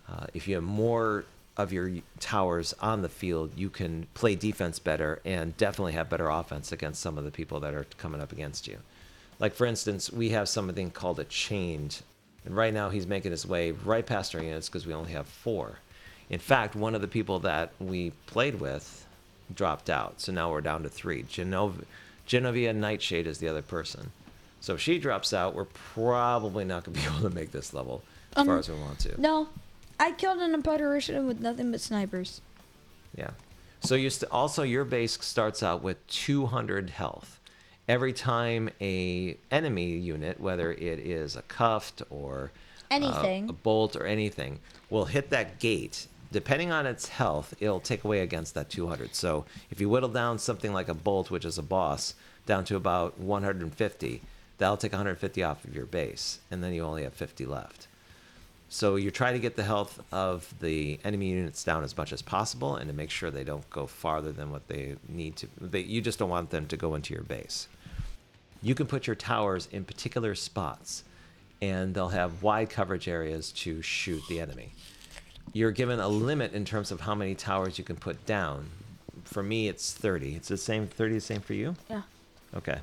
Uh, 0.06 0.26
if 0.34 0.46
you 0.46 0.56
have 0.56 0.64
more 0.64 1.24
of 1.56 1.72
your 1.72 1.90
towers 2.18 2.74
on 2.82 3.00
the 3.00 3.08
field, 3.08 3.52
you 3.56 3.70
can 3.70 4.06
play 4.12 4.34
defense 4.34 4.78
better 4.78 5.22
and 5.24 5.56
definitely 5.56 5.92
have 5.92 6.10
better 6.10 6.28
offense 6.28 6.70
against 6.70 7.00
some 7.00 7.16
of 7.16 7.24
the 7.24 7.30
people 7.30 7.60
that 7.60 7.72
are 7.72 7.86
coming 7.96 8.20
up 8.20 8.30
against 8.30 8.68
you. 8.68 8.76
Like, 9.38 9.54
for 9.54 9.64
instance, 9.64 10.12
we 10.12 10.28
have 10.28 10.46
something 10.46 10.90
called 10.90 11.18
a 11.18 11.24
chained, 11.24 12.02
and 12.44 12.54
right 12.54 12.74
now 12.74 12.90
he's 12.90 13.06
making 13.06 13.30
his 13.30 13.46
way 13.46 13.70
right 13.70 14.04
past 14.04 14.34
our 14.34 14.42
units 14.42 14.68
because 14.68 14.86
we 14.86 14.92
only 14.92 15.12
have 15.12 15.26
four. 15.26 15.78
In 16.28 16.40
fact, 16.40 16.76
one 16.76 16.94
of 16.94 17.00
the 17.00 17.08
people 17.08 17.38
that 17.38 17.72
we 17.80 18.10
played 18.26 18.60
with 18.60 19.06
dropped 19.54 19.88
out, 19.88 20.20
so 20.20 20.30
now 20.30 20.50
we're 20.50 20.60
down 20.60 20.82
to 20.82 20.90
three. 20.90 21.22
Genov- 21.22 21.86
Genovia 22.34 22.72
Nightshade 22.74 23.26
is 23.26 23.38
the 23.38 23.48
other 23.48 23.60
person. 23.60 24.12
So 24.60 24.74
if 24.74 24.80
she 24.80 24.98
drops 25.00 25.32
out, 25.34 25.52
we're 25.52 25.64
probably 25.64 26.64
not 26.64 26.84
going 26.84 26.94
to 26.96 27.00
be 27.00 27.06
able 27.18 27.28
to 27.28 27.34
make 27.34 27.50
this 27.50 27.74
level 27.74 28.02
as 28.36 28.44
far 28.46 28.54
Um, 28.54 28.58
as 28.60 28.68
we 28.68 28.76
want 28.76 28.98
to. 29.00 29.20
No, 29.20 29.48
I 29.98 30.12
killed 30.12 30.38
an 30.38 30.54
apparition 30.54 31.26
with 31.26 31.40
nothing 31.40 31.72
but 31.72 31.80
snipers. 31.80 32.40
Yeah. 33.16 33.30
So 33.80 33.96
you 33.96 34.10
st- 34.10 34.30
also 34.30 34.62
your 34.62 34.84
base 34.84 35.18
starts 35.20 35.60
out 35.62 35.82
with 35.82 36.06
200 36.06 36.90
health. 36.90 37.40
Every 37.88 38.12
time 38.12 38.70
a 38.80 39.36
enemy 39.50 39.96
unit, 39.96 40.38
whether 40.38 40.70
it 40.70 41.00
is 41.00 41.34
a 41.34 41.42
cuffed 41.42 42.02
or 42.10 42.52
uh, 42.92 42.94
Anything. 42.94 43.48
a 43.48 43.52
bolt 43.52 43.96
or 43.96 44.06
anything, 44.06 44.60
will 44.88 45.06
hit 45.06 45.30
that 45.30 45.58
gate. 45.58 46.06
Depending 46.32 46.70
on 46.70 46.86
its 46.86 47.08
health, 47.08 47.54
it'll 47.58 47.80
take 47.80 48.04
away 48.04 48.20
against 48.20 48.54
that 48.54 48.70
200. 48.70 49.14
So 49.14 49.46
if 49.70 49.80
you 49.80 49.88
whittle 49.88 50.08
down 50.08 50.38
something 50.38 50.72
like 50.72 50.88
a 50.88 50.94
bolt, 50.94 51.30
which 51.30 51.44
is 51.44 51.58
a 51.58 51.62
boss, 51.62 52.14
down 52.46 52.64
to 52.66 52.76
about 52.76 53.18
150, 53.18 54.22
that'll 54.58 54.76
take 54.76 54.92
150 54.92 55.42
off 55.42 55.64
of 55.64 55.74
your 55.74 55.86
base, 55.86 56.38
and 56.50 56.62
then 56.62 56.72
you 56.72 56.84
only 56.84 57.02
have 57.02 57.14
50 57.14 57.46
left. 57.46 57.88
So 58.68 58.94
you're 58.94 59.10
trying 59.10 59.32
to 59.32 59.40
get 59.40 59.56
the 59.56 59.64
health 59.64 60.00
of 60.12 60.54
the 60.60 61.00
enemy 61.02 61.30
units 61.30 61.64
down 61.64 61.82
as 61.82 61.96
much 61.96 62.12
as 62.12 62.22
possible, 62.22 62.76
and 62.76 62.88
to 62.88 62.94
make 62.94 63.10
sure 63.10 63.32
they 63.32 63.42
don't 63.42 63.68
go 63.68 63.88
farther 63.88 64.30
than 64.30 64.52
what 64.52 64.68
they 64.68 64.94
need 65.08 65.34
to. 65.36 65.48
They, 65.60 65.80
you 65.80 66.00
just 66.00 66.20
don't 66.20 66.30
want 66.30 66.50
them 66.50 66.66
to 66.66 66.76
go 66.76 66.94
into 66.94 67.12
your 67.12 67.24
base. 67.24 67.66
You 68.62 68.76
can 68.76 68.86
put 68.86 69.08
your 69.08 69.16
towers 69.16 69.68
in 69.72 69.84
particular 69.84 70.36
spots, 70.36 71.02
and 71.60 71.92
they'll 71.94 72.10
have 72.10 72.44
wide 72.44 72.70
coverage 72.70 73.08
areas 73.08 73.50
to 73.52 73.82
shoot 73.82 74.22
the 74.28 74.40
enemy. 74.40 74.72
You're 75.52 75.72
given 75.72 75.98
a 76.00 76.08
limit 76.08 76.52
in 76.52 76.64
terms 76.64 76.90
of 76.92 77.00
how 77.00 77.14
many 77.14 77.34
towers 77.34 77.78
you 77.78 77.84
can 77.84 77.96
put 77.96 78.24
down. 78.26 78.70
For 79.24 79.42
me, 79.42 79.68
it's 79.68 79.92
30. 79.92 80.34
It's 80.36 80.48
the 80.48 80.56
same 80.56 80.86
30 80.86 81.14
the 81.14 81.20
same 81.20 81.40
for 81.40 81.54
you? 81.54 81.74
Yeah. 81.88 82.02
Okay. 82.54 82.78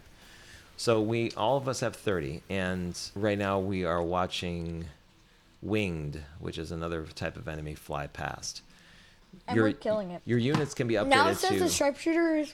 So 0.78 1.02
we 1.02 1.32
all 1.32 1.58
of 1.58 1.68
us 1.68 1.80
have 1.80 1.96
30 1.96 2.44
and 2.50 2.98
right 3.16 3.38
now 3.38 3.60
we 3.60 3.84
are 3.84 4.02
watching 4.02 4.86
winged, 5.62 6.22
which 6.40 6.58
is 6.58 6.72
another 6.72 7.04
type 7.16 7.36
of 7.36 7.48
enemy 7.48 7.74
fly 7.74 8.08
past. 8.08 8.62
And 9.48 9.56
your 9.56 9.66
we're 9.66 9.74
killing 9.74 10.12
it. 10.12 10.22
your 10.26 10.38
units 10.38 10.74
can 10.74 10.88
be 10.88 10.96
upgraded 10.96 11.10
Now 11.10 11.30
it 11.30 11.38
says 11.38 11.50
to 11.52 11.60
the 11.60 11.70
sharpshooter 11.70 12.38
is, 12.38 12.54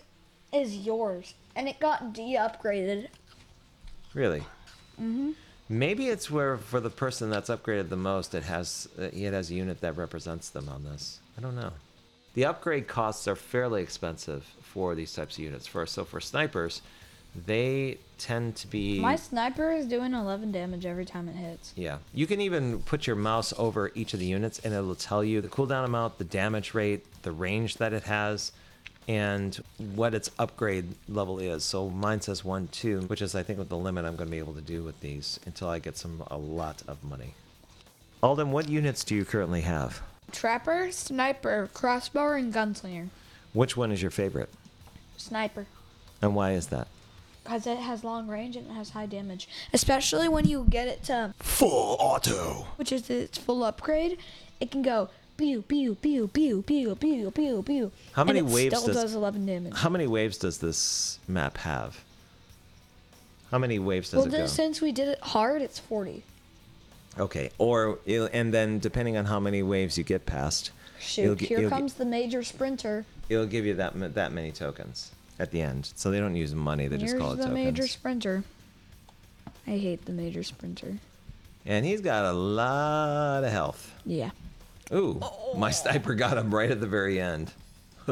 is 0.52 0.78
yours, 0.78 1.34
and 1.56 1.68
it 1.68 1.80
got 1.80 2.14
de-upgraded. 2.14 3.08
really. 4.14 4.42
Mm-hmm. 5.02 5.32
Maybe 5.74 6.08
it's 6.08 6.30
where 6.30 6.58
for 6.58 6.80
the 6.80 6.90
person 6.90 7.30
that's 7.30 7.50
upgraded 7.50 7.90
the 7.90 7.96
most, 7.96 8.36
it 8.36 8.44
has 8.44 8.88
it 8.98 9.34
has 9.34 9.50
a 9.50 9.56
unit 9.56 9.82
that 9.82 9.98
represents 9.98 10.50
them 10.50 10.70
on 10.70 10.84
this. 10.84 11.20
I 11.38 11.42
don't 11.42 11.56
know. 11.56 11.72
The 12.36 12.46
upgrade 12.46 12.88
costs 12.88 13.28
are 13.28 13.36
fairly 13.36 13.82
expensive 13.82 14.44
for 14.62 14.94
these 14.96 15.14
types 15.14 15.38
of 15.38 15.44
units. 15.44 15.66
For 15.66 15.86
so 15.86 16.06
for 16.06 16.22
snipers, 16.22 16.82
they 17.48 17.98
tend 18.20 18.56
to 18.58 18.68
be 18.68 19.00
My 19.00 19.16
sniper 19.16 19.72
is 19.72 19.88
doing 19.88 20.14
11 20.14 20.52
damage 20.52 20.86
every 20.86 21.06
time 21.06 21.28
it 21.28 21.36
hits. 21.36 21.74
Yeah. 21.76 21.98
You 22.14 22.28
can 22.28 22.40
even 22.42 22.82
put 22.82 23.08
your 23.08 23.16
mouse 23.16 23.54
over 23.58 23.92
each 23.96 24.14
of 24.14 24.20
the 24.20 24.28
units 24.28 24.60
and 24.60 24.74
it'll 24.74 24.96
tell 24.96 25.24
you 25.24 25.42
the 25.42 25.48
cooldown 25.48 25.86
amount, 25.86 26.20
the 26.20 26.24
damage 26.24 26.74
rate, 26.76 27.06
the 27.24 27.32
range 27.32 27.78
that 27.78 27.94
it 27.94 28.04
has, 28.04 28.52
and 29.08 29.56
what 29.96 30.14
its 30.14 30.32
upgrade 30.40 30.86
level 31.08 31.40
is. 31.40 31.64
So 31.64 31.90
mine 31.90 32.22
says 32.22 32.44
1 32.44 32.70
2, 32.72 33.02
which 33.02 33.22
is, 33.22 33.36
I 33.36 33.44
think, 33.44 33.60
what 33.60 33.70
the 33.70 33.78
limit 33.78 34.06
I'm 34.06 34.16
going 34.16 34.28
to 34.28 34.32
be 34.32 34.40
able 34.40 34.54
to 34.54 34.62
do 34.62 34.84
with 34.84 35.00
these 35.02 35.40
until 35.46 35.68
I 35.70 35.80
get 35.80 35.98
some 35.98 36.24
a 36.32 36.38
lot 36.38 36.82
of 36.88 37.04
money. 37.04 37.34
Alden, 38.22 38.52
what 38.52 38.70
units 38.70 39.04
do 39.04 39.16
you 39.16 39.26
currently 39.26 39.62
have? 39.62 40.02
Trapper, 40.32 40.92
sniper, 40.92 41.70
crossbow, 41.74 42.34
and 42.34 42.54
gunslinger. 42.54 43.10
Which 43.54 43.76
one 43.78 43.92
is 43.92 44.02
your 44.02 44.12
favorite? 44.12 44.50
Sniper. 45.18 45.66
And 46.22 46.34
why 46.36 46.52
is 46.54 46.68
that? 46.68 46.88
Because 47.44 47.68
it 47.68 47.78
has 47.78 48.06
long 48.06 48.28
range 48.30 48.56
and 48.56 48.68
it 48.72 48.74
has 48.74 48.92
high 48.92 49.06
damage. 49.06 49.50
Especially 49.74 50.30
when 50.30 50.46
you 50.46 50.66
get 50.70 50.88
it 50.88 51.04
to 51.04 51.34
Full 51.40 51.98
auto. 52.00 52.66
which 52.78 52.94
is 52.94 53.10
its 53.10 53.38
full 53.38 53.64
upgrade, 53.66 54.18
it 54.62 54.72
can 54.72 54.82
go 54.82 55.10
pew 55.38 55.62
pew 55.64 55.96
pew 55.96 56.28
pew 56.28 56.62
pew 56.62 56.96
pew 56.96 57.32
pew 57.32 57.64
pew. 57.64 57.92
How 58.14 58.24
many 58.24 58.40
and 58.40 58.50
it 58.50 58.54
waves 58.54 58.78
still 58.78 58.94
does- 58.94 59.04
does 59.04 59.16
11 59.16 59.46
damage. 59.46 59.74
How 59.76 59.90
many 59.90 60.08
waves 60.08 60.38
does 60.38 60.60
this 60.60 61.20
map 61.28 61.58
have? 61.60 62.04
How 63.52 63.58
many 63.60 63.78
waves 63.80 64.10
does 64.10 64.18
well, 64.18 64.28
it 64.28 64.32
go? 64.32 64.38
this, 64.38 64.54
since 64.54 64.82
we 64.82 64.92
did 64.92 65.08
it 65.08 65.20
hard, 65.22 65.62
it's 65.62 65.80
40. 65.80 66.24
Okay, 67.20 67.52
or 67.60 68.00
and 68.08 68.52
then 68.54 68.80
depending 68.80 69.18
on 69.18 69.26
how 69.26 69.40
many 69.40 69.62
waves 69.62 69.98
you 69.98 70.04
get 70.04 70.26
past, 70.26 70.72
it'll 71.18 71.36
Shoot, 71.36 71.42
here 71.42 71.60
it'll 71.60 71.70
comes 71.70 71.94
the 71.94 72.06
major 72.06 72.42
sprinter. 72.44 73.06
it'll 73.30 73.46
give 73.46 73.66
you 73.66 73.76
that 73.76 74.16
that 74.16 74.32
many 74.32 74.52
tokens 74.52 75.12
at 75.38 75.52
the 75.52 75.62
end. 75.62 75.92
So 75.96 76.10
they 76.10 76.20
don't 76.20 76.36
use 76.36 76.56
money; 76.56 76.88
they 76.88 76.98
just 76.98 77.18
call 77.18 77.34
it 77.34 77.36
the 77.36 77.44
tokens. 77.44 77.54
major 77.66 77.88
sprinter. 77.88 78.44
I 79.68 79.78
hate 79.78 80.06
the 80.06 80.12
major 80.14 80.42
sprinter. 80.42 80.98
And 81.66 81.86
he's 81.86 82.02
got 82.02 82.26
a 82.26 82.34
lot 82.34 83.44
of 83.44 83.52
health. 83.52 83.94
Yeah. 84.06 84.32
Ooh, 84.92 85.20
oh. 85.22 85.54
my 85.58 85.72
sniper 85.72 86.14
got 86.16 86.38
him 86.38 86.54
right 86.54 86.70
at 86.72 86.80
the 86.82 86.88
very 86.88 87.20
end. 87.20 87.52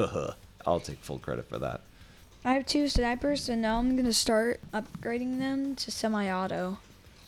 I'll 0.65 0.79
take 0.79 0.99
full 0.99 1.19
credit 1.19 1.47
for 1.49 1.59
that. 1.59 1.81
I 2.45 2.53
have 2.53 2.65
two 2.65 2.87
snipers, 2.87 3.43
so 3.43 3.55
now 3.55 3.77
I'm 3.77 3.95
gonna 3.95 4.13
start 4.13 4.59
upgrading 4.73 5.39
them 5.39 5.75
to 5.75 5.91
semi-auto. 5.91 6.77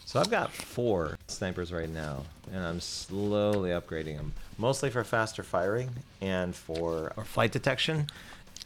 So 0.05 0.19
I've 0.19 0.29
got 0.31 0.51
four 0.51 1.17
snipers 1.27 1.71
right 1.71 1.89
now, 1.89 2.23
and 2.51 2.63
I'm 2.63 2.79
slowly 2.79 3.69
upgrading 3.71 4.17
them, 4.17 4.33
mostly 4.57 4.89
for 4.89 5.03
faster 5.03 5.43
firing 5.43 5.89
and 6.21 6.55
for 6.55 7.13
or 7.15 7.23
flight 7.25 7.51
detection. 7.51 8.07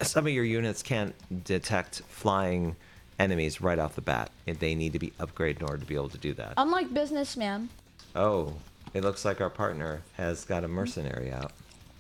Some 0.02 0.26
of 0.28 0.34
your 0.34 0.44
units 0.46 0.84
can't 0.84 1.16
detect 1.44 2.02
flying 2.08 2.76
enemies 3.20 3.62
right 3.62 3.80
off 3.80 3.96
the 3.96 4.02
bat. 4.02 4.30
and 4.46 4.58
They 4.60 4.76
need 4.76 4.94
to 4.94 5.00
be 5.00 5.12
upgraded 5.20 5.58
in 5.58 5.64
order 5.64 5.78
to 5.80 5.86
be 5.86 5.96
able 5.96 6.10
to 6.10 6.18
do 6.18 6.34
that. 6.36 6.54
Unlike 6.58 6.94
businessman, 6.94 7.70
Oh, 8.16 8.54
it 8.94 9.04
looks 9.04 9.26
like 9.26 9.42
our 9.42 9.50
partner 9.50 10.02
has 10.16 10.46
got 10.46 10.64
a 10.64 10.68
mercenary 10.68 11.32
out. 11.32 11.52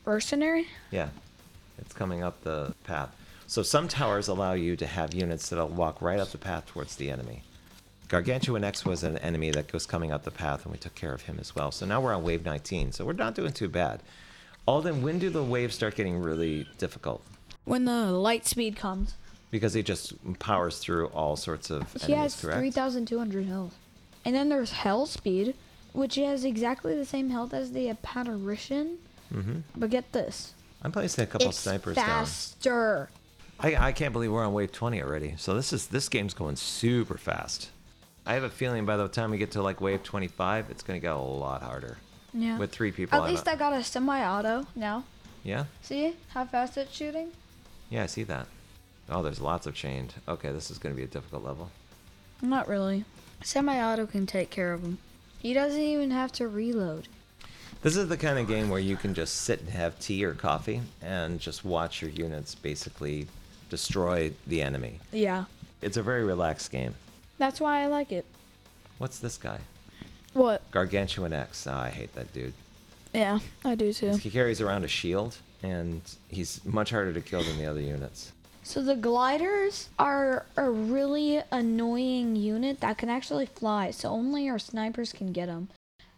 mercenary. 0.06 0.68
Yeah, 0.92 1.10
it's 1.78 1.94
coming 1.94 2.24
up 2.24 2.42
the 2.44 2.74
path. 2.84 3.16
So 3.48 3.62
some 3.64 3.88
towers 3.88 4.28
allow 4.28 4.54
you 4.54 4.76
to 4.76 4.86
have 4.88 5.14
units 5.14 5.50
that'll 5.50 5.70
walk 5.70 6.02
right 6.02 6.20
up 6.20 6.30
the 6.32 6.38
path 6.38 6.66
towards 6.68 6.96
the 6.96 7.10
enemy. 7.10 7.44
Gargantuan 8.08 8.64
X 8.64 8.86
was 8.86 9.04
an 9.04 9.18
enemy 9.18 9.52
that 9.52 9.72
was 9.74 9.86
coming 9.86 10.12
up 10.12 10.24
the 10.24 10.32
path, 10.32 10.64
and 10.64 10.72
we 10.72 10.78
took 10.78 10.96
care 10.96 11.14
of 11.14 11.24
him 11.24 11.38
as 11.40 11.56
well. 11.56 11.72
So 11.72 11.86
now 11.86 12.00
we're 12.00 12.14
on 12.14 12.24
wave 12.24 12.46
19, 12.46 12.94
so 12.94 13.06
we're 13.06 13.14
not 13.14 13.36
doing 13.36 13.52
too 13.52 13.68
bad. 13.70 14.02
Alden, 14.66 15.02
when 15.02 15.20
do 15.20 15.30
the 15.30 15.44
waves 15.44 15.76
start 15.76 15.96
getting 15.96 16.18
really 16.20 16.68
difficult? 16.78 17.22
When 17.66 17.86
the 17.86 18.12
light 18.12 18.46
speed 18.46 18.76
comes, 18.78 19.16
Because 19.52 19.74
he 19.74 19.84
just 19.84 20.14
powers 20.40 20.80
through 20.80 21.08
all 21.08 21.36
sorts 21.36 21.70
of 21.70 21.92
he 21.94 22.14
enemies, 22.14 22.34
has 22.34 22.42
correct? 22.42 22.60
3,200 22.60 23.46
health. 23.46 23.76
And 24.26 24.36
then 24.36 24.50
there's 24.50 24.72
hell 24.72 25.06
speed, 25.06 25.56
which 25.98 26.14
has 26.14 26.46
exactly 26.46 26.96
the 26.96 27.06
same 27.06 27.32
health 27.32 27.56
as 27.56 27.72
the 27.72 27.90
apparition. 27.90 29.00
Mm-hmm. 29.34 29.62
But 29.76 29.90
get 29.90 30.12
this, 30.12 30.54
I'm 30.84 30.92
placing 30.92 31.24
a 31.24 31.28
couple 31.28 31.50
it's 31.50 31.58
snipers 31.58 31.98
now. 31.98 32.04
faster. 32.06 33.10
down. 33.60 33.72
I, 33.74 33.88
I 33.88 33.92
can't 33.92 34.14
believe 34.14 34.32
we're 34.32 34.46
on 34.46 34.54
wave 34.54 34.72
20 34.72 35.02
already. 35.02 35.34
So 35.38 35.56
this 35.56 35.74
is 35.74 35.88
this 35.88 36.08
game's 36.08 36.36
going 36.36 36.56
super 36.56 37.18
fast. 37.18 37.72
I 38.28 38.36
have 38.36 38.44
a 38.44 38.50
feeling 38.50 38.86
by 38.86 38.96
the 38.96 39.08
time 39.08 39.32
we 39.32 39.40
get 39.40 39.52
to 39.52 39.64
like 39.64 39.82
wave 39.82 40.04
25, 40.04 40.70
it's 40.70 40.84
going 40.84 41.00
to 41.00 41.02
get 41.02 41.14
a 41.14 41.18
lot 41.18 41.64
harder. 41.64 41.98
Yeah. 42.32 42.60
With 42.60 42.72
three 42.72 42.92
people, 42.92 43.18
At 43.18 43.24
I'm 43.24 43.32
least 43.32 43.48
I 43.48 43.56
got 43.56 43.74
a 43.74 43.84
semi-auto 43.84 44.68
now. 44.76 45.04
Yeah? 45.44 45.66
See 45.82 46.14
how 46.30 46.46
fast 46.46 46.78
it's 46.78 46.96
shooting? 46.96 47.32
Yeah, 47.90 48.04
I 48.04 48.06
see 48.06 48.24
that. 48.24 48.46
Oh, 49.10 49.24
there's 49.24 49.42
lots 49.42 49.66
of 49.66 49.74
chained. 49.74 50.14
Okay, 50.28 50.52
this 50.52 50.70
is 50.70 50.78
going 50.78 50.94
to 50.94 50.98
be 50.98 51.06
a 51.06 51.08
difficult 51.08 51.44
level. 51.44 51.72
Not 52.42 52.68
really. 52.68 53.06
Semi-auto 53.44 54.06
can 54.06 54.28
take 54.28 54.52
care 54.52 54.74
of 54.74 54.84
him. 54.84 55.00
He 55.40 55.54
doesn't 55.54 55.80
even 55.80 56.12
have 56.12 56.32
to 56.34 56.48
reload. 56.48 57.08
This 57.82 57.96
is 57.96 58.10
the 58.10 58.18
kind 58.18 58.40
of 58.40 58.48
game 58.48 58.70
where 58.70 58.80
you 58.80 58.98
can 58.98 59.14
just 59.14 59.36
sit 59.44 59.62
and 59.62 59.70
have 59.70 60.00
tea 60.00 60.26
or 60.26 60.34
coffee 60.34 60.82
and 61.02 61.40
just 61.40 61.64
watch 61.64 62.02
your 62.02 62.12
units 62.12 62.56
basically 62.56 63.28
destroy 63.70 64.32
the 64.48 64.62
enemy. 64.62 65.00
Yeah. 65.12 65.46
It's 65.82 65.98
a 65.98 66.04
very 66.04 66.24
relaxed 66.24 66.72
game. 66.72 66.96
That's 67.38 67.62
why 67.62 67.84
I 67.84 67.86
like 67.86 68.12
it. 68.12 68.26
What's 68.98 69.20
this 69.20 69.38
guy? 69.38 69.60
What? 70.34 70.70
Gargantuan 70.72 71.34
X. 71.34 71.68
Oh, 71.68 71.74
I 71.74 71.90
hate 71.90 72.14
that 72.16 72.34
dude. 72.34 72.54
Yeah, 73.14 73.40
I 73.64 73.76
do 73.76 73.94
too. 73.94 74.18
He 74.18 74.30
carries 74.30 74.60
around 74.60 74.84
a 74.84 74.88
shield, 74.88 75.38
and 75.64 76.02
he's 76.30 76.64
much 76.66 76.90
harder 76.90 77.14
to 77.14 77.22
kill 77.22 77.44
than 77.44 77.58
the 77.58 77.66
other 77.66 77.80
units. 77.80 78.32
So 78.68 78.82
the 78.82 78.98
gliders 78.98 79.88
are 79.98 80.46
a 80.58 80.70
really 80.70 81.42
annoying 81.54 82.36
unit 82.36 82.82
that 82.82 82.98
can 82.98 83.08
actually 83.08 83.46
fly, 83.46 83.92
so 83.92 84.10
only 84.10 84.50
our 84.50 84.60
snipers 84.60 85.14
can 85.14 85.32
get 85.32 85.46
them. 85.46 85.70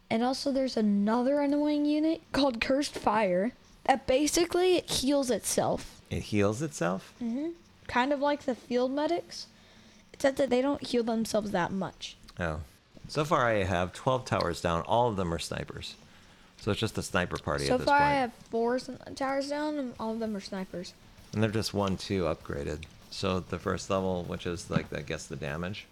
And 0.10 0.24
also 0.24 0.52
there's 0.52 0.76
another 0.76 1.42
annoying 1.42 1.86
unit 1.86 2.24
called 2.32 2.60
Cursed 2.60 2.96
Fire 2.96 3.52
that 3.84 4.08
basically 4.08 4.78
it 4.78 4.90
heals 4.90 5.30
itself. 5.30 6.02
It 6.10 6.24
heals 6.24 6.64
itself? 6.64 7.14
Mhm. 7.22 7.54
Kind 7.88 8.12
of 8.12 8.20
like 8.20 8.46
the 8.46 8.56
field 8.56 8.94
medics, 8.94 9.46
except 10.12 10.38
that 10.38 10.50
they 10.50 10.64
don't 10.64 10.82
heal 10.82 11.04
themselves 11.04 11.52
that 11.52 11.72
much. 11.72 12.18
Oh. 12.40 12.62
So 13.08 13.26
far, 13.26 13.48
I 13.48 13.64
have 13.64 13.94
12 13.94 14.26
towers 14.26 14.60
down. 14.60 14.82
All 14.88 15.08
of 15.08 15.18
them 15.18 15.32
are 15.32 15.40
snipers. 15.40 15.94
So 16.60 16.72
it's 16.72 16.80
just 16.80 16.98
a 16.98 17.04
sniper 17.04 17.38
party 17.38 17.68
so 17.68 17.76
at 17.76 17.82
this 17.82 17.86
point. 17.86 17.96
So 18.00 18.04
far. 18.04 18.12
I 18.12 18.14
have 18.16 18.34
four 18.50 18.80
towers 19.14 19.50
down 19.50 19.78
and 19.78 19.94
all 20.00 20.14
of 20.14 20.20
them 20.20 20.36
are 20.36 20.42
snipers. 20.42 20.94
And 21.34 21.44
they're 21.44 21.50
just 21.52 21.74
one, 21.74 21.98
two 21.98 22.24
upgraded. 22.24 22.84
So 23.12 23.40
the 23.40 23.60
first 23.60 23.90
level, 23.90 24.24
which 24.24 24.46
is 24.46 24.70
like 24.70 24.90
that 24.90 25.06
gets 25.06 25.28
the 25.28 25.36
damage, 25.36 25.86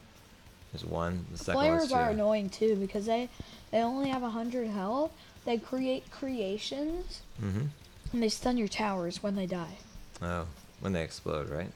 is 0.74 0.84
one. 0.86 1.26
The 1.32 1.38
second 1.38 1.88
two. 1.90 1.94
are 1.96 2.10
annoying 2.10 2.50
too 2.50 2.76
because 2.76 3.06
they 3.06 3.30
they 3.72 3.80
only 3.82 4.10
have 4.10 4.22
100 4.22 4.68
health. 4.68 5.12
They 5.46 5.58
create 5.58 6.10
creations 6.12 7.22
Mm-hmm. 7.42 7.66
and 8.14 8.24
they 8.24 8.30
stun 8.30 8.58
your 8.58 8.68
towers 8.68 9.22
when 9.24 9.36
they 9.36 9.46
die. 9.46 9.78
Oh, 10.22 10.46
when 10.80 10.94
they 10.94 11.04
explode, 11.04 11.50
right? 11.50 11.72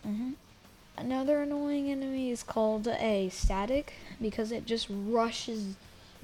Another 0.97 1.41
annoying 1.41 1.89
enemy 1.89 2.31
is 2.31 2.43
called 2.43 2.87
a 2.87 3.29
static 3.29 3.93
because 4.21 4.51
it 4.51 4.65
just 4.65 4.87
rushes 4.89 5.75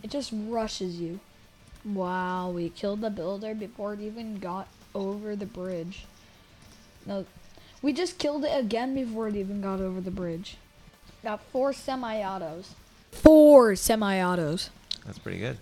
it 0.04 0.12
just 0.12 0.32
rushes 0.34 1.00
you. 1.00 1.20
Wow, 1.86 2.52
we 2.52 2.70
killed 2.70 3.02
the 3.02 3.10
builder 3.10 3.56
before 3.56 3.94
it 3.94 4.02
even 4.02 4.40
got 4.40 4.68
over 4.94 5.36
the 5.36 5.46
bridge. 5.46 6.06
No, 7.08 7.26
we 7.82 7.94
just 7.94 8.18
killed 8.20 8.44
it 8.44 8.52
again 8.58 8.94
before 8.94 9.28
it 9.30 9.36
even 9.36 9.62
got 9.62 9.80
over 9.80 10.02
the 10.02 10.12
bridge. 10.12 10.58
Got 11.24 11.42
four 11.52 11.74
semi-autos. 11.74 12.76
Four 13.12 13.76
semi-autos. 13.76 14.70
That's 15.06 15.18
pretty 15.18 15.40
good. 15.40 15.58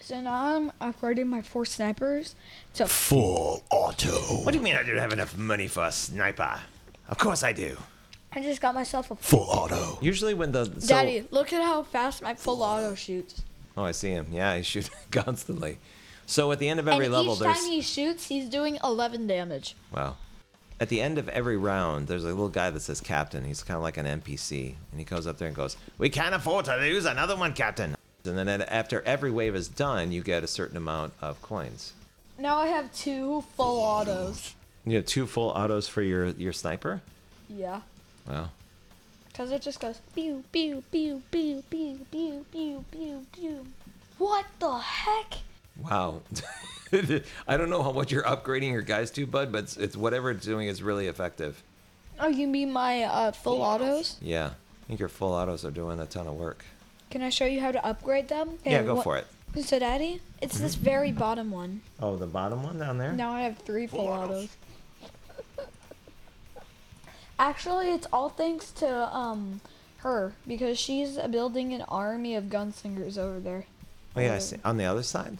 So 0.00 0.20
now 0.20 0.56
I'm 0.56 0.70
upgrading 0.80 1.26
my 1.26 1.42
four 1.42 1.64
snipers 1.64 2.34
to 2.74 2.86
Full 2.86 3.62
auto. 3.70 4.12
What 4.44 4.52
do 4.52 4.58
you 4.58 4.64
mean 4.64 4.76
I 4.76 4.82
don't 4.82 4.98
have 4.98 5.12
enough 5.12 5.36
money 5.36 5.66
for 5.68 5.84
a 5.84 5.92
sniper? 5.92 6.60
Of 7.08 7.18
course 7.18 7.42
I 7.42 7.52
do. 7.52 7.76
I 8.32 8.42
just 8.42 8.60
got 8.60 8.74
myself 8.74 9.10
a 9.10 9.16
Full 9.16 9.40
auto. 9.50 9.98
Usually 10.00 10.32
when 10.34 10.52
the 10.52 10.66
so, 10.78 10.86
Daddy, 10.86 11.26
look 11.30 11.52
at 11.52 11.62
how 11.62 11.82
fast 11.82 12.22
my 12.22 12.34
full 12.34 12.62
auto 12.62 12.94
shoots. 12.94 13.42
Oh, 13.76 13.84
I 13.84 13.92
see 13.92 14.10
him. 14.10 14.26
Yeah, 14.30 14.56
he's 14.56 14.66
shooting 14.66 14.94
constantly. 15.10 15.78
So 16.26 16.50
at 16.52 16.58
the 16.58 16.68
end 16.68 16.80
of 16.80 16.88
every 16.88 17.06
and 17.06 17.14
level, 17.14 17.34
each 17.34 17.40
there's 17.40 17.60
time 17.60 17.70
he 17.70 17.80
shoots, 17.80 18.26
he's 18.26 18.48
doing 18.48 18.78
11 18.82 19.26
damage. 19.26 19.76
Wow. 19.92 20.16
At 20.78 20.90
the 20.90 21.00
end 21.00 21.16
of 21.16 21.28
every 21.30 21.56
round, 21.56 22.06
there's 22.06 22.24
a 22.24 22.28
little 22.28 22.50
guy 22.50 22.68
that 22.70 22.80
says 22.80 23.00
Captain. 23.00 23.44
He's 23.44 23.62
kind 23.62 23.76
of 23.76 23.82
like 23.82 23.96
an 23.96 24.04
NPC. 24.06 24.74
And 24.90 25.00
he 25.00 25.04
goes 25.04 25.26
up 25.26 25.38
there 25.38 25.48
and 25.48 25.56
goes, 25.56 25.76
We 25.96 26.10
can't 26.10 26.34
afford 26.34 26.66
to 26.66 26.76
lose 26.76 27.06
another 27.06 27.34
one, 27.36 27.54
Captain. 27.54 27.96
And 28.26 28.36
then 28.36 28.62
after 28.62 29.02
every 29.02 29.30
wave 29.30 29.54
is 29.54 29.68
done, 29.68 30.12
you 30.12 30.22
get 30.22 30.44
a 30.44 30.48
certain 30.48 30.76
amount 30.76 31.14
of 31.22 31.40
coins. 31.40 31.92
Now 32.38 32.56
I 32.58 32.66
have 32.66 32.92
two 32.92 33.44
full 33.56 33.80
autos. 33.80 34.54
You 34.84 34.96
have 34.96 35.06
two 35.06 35.26
full 35.26 35.50
autos 35.50 35.88
for 35.88 36.02
your 36.02 36.26
your 36.26 36.52
sniper. 36.52 37.00
Yeah. 37.48 37.80
Wow. 38.28 38.50
Cause 39.34 39.50
it 39.52 39.62
just 39.62 39.80
goes 39.80 40.00
pew 40.14 40.44
pew 40.52 40.82
pew 40.90 41.22
pew 41.30 41.62
pew 41.70 42.06
pew 42.10 42.44
pew 42.52 42.84
pew 42.90 43.26
pew. 43.32 43.66
What 44.18 44.46
the 44.58 44.78
heck? 44.78 45.34
Wow. 45.76 46.22
I 47.48 47.56
don't 47.56 47.70
know 47.70 47.82
how 47.82 47.90
what 47.90 48.10
you're 48.10 48.22
upgrading 48.22 48.72
your 48.72 48.82
guys 48.82 49.10
to, 49.12 49.26
bud, 49.26 49.52
but 49.52 49.64
it's, 49.64 49.76
it's 49.76 49.96
whatever 49.96 50.30
it's 50.30 50.44
doing 50.44 50.68
is 50.68 50.82
really 50.82 51.06
effective. 51.06 51.62
Oh, 52.18 52.28
you 52.28 52.46
mean 52.46 52.72
my 52.72 53.02
uh, 53.02 53.32
full 53.32 53.60
autos? 53.60 54.16
Yeah. 54.20 54.46
I 54.46 54.86
think 54.86 55.00
your 55.00 55.08
full 55.08 55.32
autos 55.32 55.64
are 55.64 55.70
doing 55.70 55.98
a 56.00 56.06
ton 56.06 56.26
of 56.26 56.34
work. 56.34 56.64
Can 57.10 57.22
I 57.22 57.30
show 57.30 57.44
you 57.44 57.60
how 57.60 57.72
to 57.72 57.84
upgrade 57.84 58.28
them? 58.28 58.58
Yeah, 58.64 58.82
go 58.82 59.00
for 59.02 59.16
it. 59.16 59.26
So, 59.62 59.78
Daddy, 59.78 60.20
it's 60.40 60.58
this 60.58 60.74
very 60.74 61.12
bottom 61.12 61.50
one. 61.50 61.80
Oh, 62.00 62.16
the 62.16 62.26
bottom 62.26 62.62
one 62.62 62.78
down 62.78 62.98
there? 62.98 63.12
Now 63.12 63.32
I 63.32 63.42
have 63.42 63.58
three 63.58 63.86
full 63.86 64.06
autos. 64.06 64.48
Actually, 67.38 67.90
it's 67.90 68.06
all 68.12 68.28
thanks 68.28 68.70
to 68.72 69.14
um 69.14 69.60
her 69.98 70.32
because 70.46 70.78
she's 70.78 71.16
building 71.30 71.72
an 71.72 71.82
army 71.82 72.34
of 72.34 72.44
gunslingers 72.44 73.18
over 73.18 73.40
there. 73.40 73.64
Oh 74.14 74.20
yeah, 74.20 74.34
I 74.34 74.38
see. 74.38 74.56
On 74.64 74.76
the 74.76 74.84
other 74.84 75.02
side? 75.02 75.38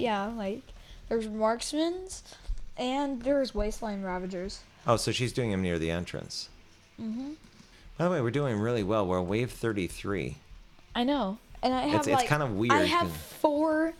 Yeah, 0.00 0.26
like 0.28 0.62
there's 1.08 1.26
marksmans 1.26 2.22
and 2.76 3.22
there's 3.22 3.54
wasteland 3.54 4.04
ravagers. 4.04 4.60
Oh, 4.86 4.96
so 4.96 5.12
she's 5.12 5.32
doing 5.32 5.50
them 5.50 5.62
near 5.62 5.78
the 5.78 5.90
entrance. 5.90 6.48
Mm-hmm. 7.00 7.32
By 7.98 8.04
the 8.06 8.10
way, 8.10 8.20
we're 8.22 8.30
doing 8.30 8.58
really 8.58 8.82
well. 8.82 9.06
We're 9.06 9.20
wave 9.20 9.50
33. 9.52 10.36
I 10.94 11.04
know, 11.04 11.38
and 11.62 11.74
I 11.74 11.82
have 11.82 12.00
It's- 12.00 12.06
it's 12.06 12.16
like 12.16 12.28
kinda 12.28 12.46
weird 12.46 12.72
I 12.72 12.84
have 12.84 13.08
'cause- 13.08 13.16
four 13.40 13.92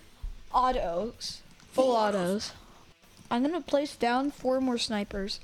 autos, 0.53 1.43
full 1.73 1.95
autos. 1.95 2.53
I'm 3.31 3.43
gonna 3.43 3.61
place 3.61 3.95
down 3.95 4.31
four 4.31 4.61
more 4.61 4.79
snipers. 4.79 5.39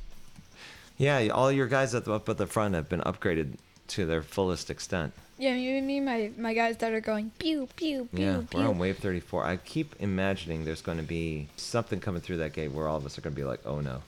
Yeah, 0.99 1.29
all 1.29 1.53
your 1.53 1.67
guys 1.69 1.95
at 1.95 2.05
the, 2.07 2.13
up 2.15 2.29
at 2.29 2.39
the 2.39 2.47
front 2.47 2.75
have 2.75 2.89
been 2.89 3.03
upgraded 3.03 3.59
to 3.89 4.07
their 4.07 4.23
fullest 4.23 4.71
extent. 4.71 5.13
Yeah, 5.39 5.55
you 5.55 5.76
and 5.76 5.87
me, 5.87 6.01
my 6.01 6.30
my 6.39 6.55
guys 6.55 6.78
that 6.78 6.93
are 6.93 7.01
going 7.01 7.30
pew 7.39 7.68
pew 7.76 8.09
pew 8.14 8.24
Yeah, 8.24 8.43
pew. 8.49 8.61
we're 8.61 8.68
on 8.68 8.78
wave 8.78 8.99
34. 8.99 9.45
I 9.45 9.57
keep 9.59 9.95
imagining 10.01 10.64
there's 10.64 10.80
going 10.82 10.97
to 10.99 11.05
be 11.05 11.49
something 11.57 12.01
coming 12.01 12.22
through 12.22 12.39
that 12.39 12.53
gate 12.55 12.72
where 12.72 12.89
all 12.89 12.97
of 12.97 13.05
us 13.05 13.18
are 13.18 13.20
going 13.20 13.34
to 13.34 13.41
be 13.41 13.45
like, 13.45 13.61
oh 13.66 13.80
no. 13.80 14.03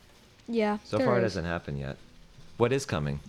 Yeah. 0.48 0.78
So 0.84 0.98
far, 0.98 1.18
it 1.18 1.22
hasn't 1.22 1.46
happened 1.46 1.78
yet. 1.78 1.96
What 2.56 2.72
is 2.72 2.86
coming? 2.86 3.20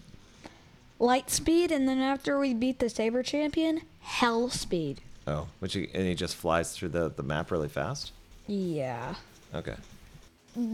Light 0.97 1.29
speed, 1.29 1.71
and 1.71 1.87
then 1.87 1.99
after 1.99 2.39
we 2.39 2.53
beat 2.53 2.79
the 2.79 2.89
saber 2.89 3.21
champion, 3.23 3.81
hell 4.01 4.49
speed. 4.49 5.01
Oh, 5.27 5.47
which 5.59 5.73
he, 5.73 5.89
and 5.93 6.07
he 6.07 6.15
just 6.15 6.35
flies 6.35 6.71
through 6.73 6.89
the, 6.89 7.09
the 7.09 7.23
map 7.23 7.51
really 7.51 7.67
fast? 7.69 8.11
Yeah. 8.47 9.15
Okay. 9.53 9.75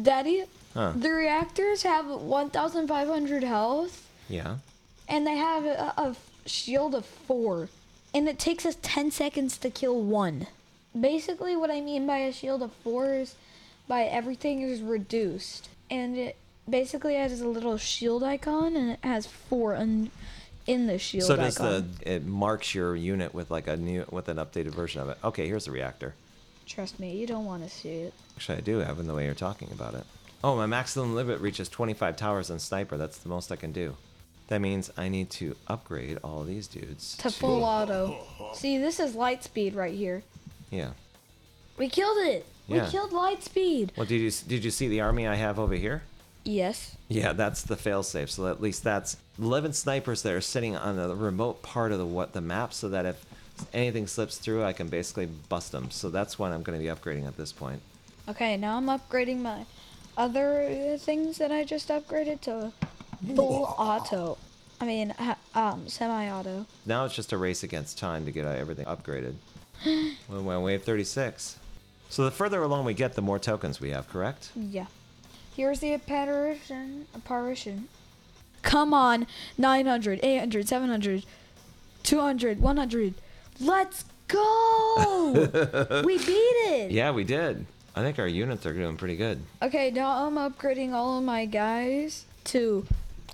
Daddy, 0.03 0.45
Huh. 0.73 0.93
the 0.95 1.09
reactors 1.09 1.83
have 1.83 2.07
1,500 2.07 3.43
health, 3.43 4.07
Yeah. 4.29 4.57
and 5.07 5.25
they 5.27 5.35
have 5.35 5.65
a, 5.65 5.93
a 5.97 6.15
shield 6.45 6.95
of 6.95 7.05
four, 7.05 7.69
and 8.13 8.27
it 8.27 8.39
takes 8.39 8.65
us 8.65 8.77
10 8.81 9.11
seconds 9.11 9.57
to 9.57 9.69
kill 9.69 10.01
one. 10.01 10.47
Basically, 10.99 11.55
what 11.55 11.69
I 11.71 11.81
mean 11.81 12.07
by 12.07 12.17
a 12.19 12.31
shield 12.31 12.61
of 12.63 12.71
four 12.83 13.13
is 13.13 13.35
by 13.87 14.03
everything 14.03 14.61
is 14.61 14.81
reduced, 14.81 15.69
and 15.89 16.17
it 16.17 16.37
basically 16.69 17.15
has 17.15 17.41
a 17.41 17.47
little 17.47 17.77
shield 17.77 18.23
icon, 18.23 18.75
and 18.75 18.91
it 18.91 18.99
has 19.03 19.25
four 19.27 19.75
un- 19.75 20.11
in 20.65 20.87
the 20.87 20.97
shield 20.97 21.27
So 21.27 21.35
does 21.35 21.57
icon. 21.59 21.91
the 21.99 22.13
it 22.15 22.25
marks 22.25 22.73
your 22.73 22.95
unit 22.95 23.33
with 23.33 23.51
like 23.51 23.67
a 23.67 23.77
new 23.77 24.05
with 24.09 24.29
an 24.29 24.37
updated 24.37 24.73
version 24.73 25.01
of 25.01 25.09
it? 25.09 25.17
Okay, 25.23 25.47
here's 25.47 25.65
the 25.65 25.71
reactor. 25.71 26.15
Trust 26.65 26.99
me, 26.99 27.15
you 27.15 27.27
don't 27.27 27.45
want 27.45 27.63
to 27.63 27.69
see 27.69 27.89
it. 27.89 28.13
Actually, 28.35 28.57
I 28.57 28.61
do 28.61 28.81
Evan, 28.81 29.05
the 29.05 29.13
way 29.13 29.25
you're 29.25 29.35
talking 29.35 29.69
about 29.71 29.93
it. 29.93 30.03
Oh, 30.43 30.55
my 30.55 30.65
maximum 30.65 31.13
limit 31.13 31.39
reaches 31.39 31.69
25 31.69 32.17
towers 32.17 32.49
on 32.49 32.57
sniper. 32.59 32.97
That's 32.97 33.17
the 33.19 33.29
most 33.29 33.51
I 33.51 33.55
can 33.55 33.71
do. 33.71 33.95
That 34.47 34.61
means 34.61 34.91
I 34.95 35.09
need 35.09 35.29
to 35.31 35.55
upgrade 35.67 36.19
all 36.23 36.43
these 36.43 36.67
dudes 36.67 37.17
To 37.17 37.31
full 37.31 37.63
auto. 37.63 38.17
See, 38.53 38.77
this 38.77 38.99
is 38.99 39.15
light 39.15 39.43
speed 39.43 39.73
right 39.73 39.93
here. 39.93 40.23
Yeah. 40.69 40.91
We 41.77 41.89
killed 41.89 42.17
it. 42.27 42.45
Yeah. 42.67 42.85
We 42.85 42.91
killed 42.91 43.11
light 43.11 43.43
speed. 43.43 43.91
Well, 43.97 44.05
did 44.05 44.21
you 44.21 44.31
did 44.47 44.63
you 44.63 44.71
see 44.71 44.87
the 44.87 45.01
army 45.01 45.27
I 45.27 45.35
have 45.35 45.59
over 45.59 45.75
here? 45.75 46.03
Yes. 46.43 46.95
Yeah, 47.07 47.33
that's 47.33 47.63
the 47.63 47.75
failsafe. 47.75 48.29
So 48.29 48.47
at 48.47 48.61
least 48.61 48.83
that's 48.83 49.17
11 49.39 49.73
snipers 49.73 50.21
that 50.21 50.33
are 50.33 50.41
sitting 50.41 50.75
on 50.75 50.95
the 50.95 51.15
remote 51.15 51.63
part 51.63 51.91
of 51.91 51.97
the 51.97 52.05
what 52.05 52.33
the 52.33 52.41
map, 52.41 52.71
so 52.71 52.87
that 52.89 53.05
if 53.05 53.25
anything 53.73 54.05
slips 54.05 54.37
through, 54.37 54.63
I 54.63 54.73
can 54.73 54.87
basically 54.87 55.25
bust 55.25 55.71
them. 55.71 55.89
So 55.89 56.09
that's 56.09 56.37
what 56.37 56.51
I'm 56.51 56.61
going 56.61 56.79
to 56.79 56.83
be 56.83 56.89
upgrading 56.89 57.27
at 57.27 57.35
this 57.35 57.51
point. 57.51 57.81
Okay, 58.29 58.57
now 58.57 58.77
I'm 58.77 58.85
upgrading 58.85 59.41
my 59.41 59.65
other 60.17 60.97
things 60.99 61.37
that 61.39 61.51
I 61.51 61.63
just 61.63 61.89
upgraded 61.89 62.41
to 62.41 62.71
full 63.35 63.75
auto. 63.77 64.37
I 64.79 64.85
mean, 64.85 65.09
ha- 65.17 65.37
um, 65.53 65.87
semi-auto. 65.87 66.65
Now 66.85 67.05
it's 67.05 67.15
just 67.15 67.31
a 67.31 67.37
race 67.37 67.63
against 67.63 67.97
time 67.97 68.25
to 68.25 68.31
get 68.31 68.45
uh, 68.45 68.49
everything 68.49 68.85
upgraded. 68.85 69.35
We're 70.29 70.55
on 70.55 70.63
wave 70.63 70.83
36. 70.83 71.57
So 72.09 72.23
the 72.23 72.31
further 72.31 72.61
along 72.61 72.85
we 72.85 72.93
get, 72.93 73.13
the 73.13 73.21
more 73.21 73.39
tokens 73.39 73.79
we 73.79 73.89
have, 73.91 74.07
correct? 74.07 74.51
Yeah. 74.55 74.85
Here's 75.55 75.79
the 75.79 75.93
apparition. 75.93 77.07
Apparition. 77.15 77.87
Come 78.61 78.93
on. 78.93 79.27
900, 79.57 80.19
800, 80.23 80.67
700, 80.67 81.23
200, 82.03 82.61
100. 82.61 83.13
Let's 83.59 84.05
go! 84.27 86.01
we 86.05 86.17
beat 86.17 86.31
it! 86.33 86.91
Yeah, 86.91 87.11
we 87.11 87.23
did. 87.23 87.65
I 87.95 88.01
think 88.01 88.19
our 88.19 88.27
units 88.27 88.65
are 88.65 88.73
doing 88.73 88.97
pretty 88.97 89.15
good. 89.15 89.41
Okay, 89.61 89.91
now 89.91 90.25
I'm 90.25 90.35
upgrading 90.35 90.91
all 90.91 91.17
of 91.17 91.23
my 91.23 91.45
guys 91.45 92.25
to 92.45 92.85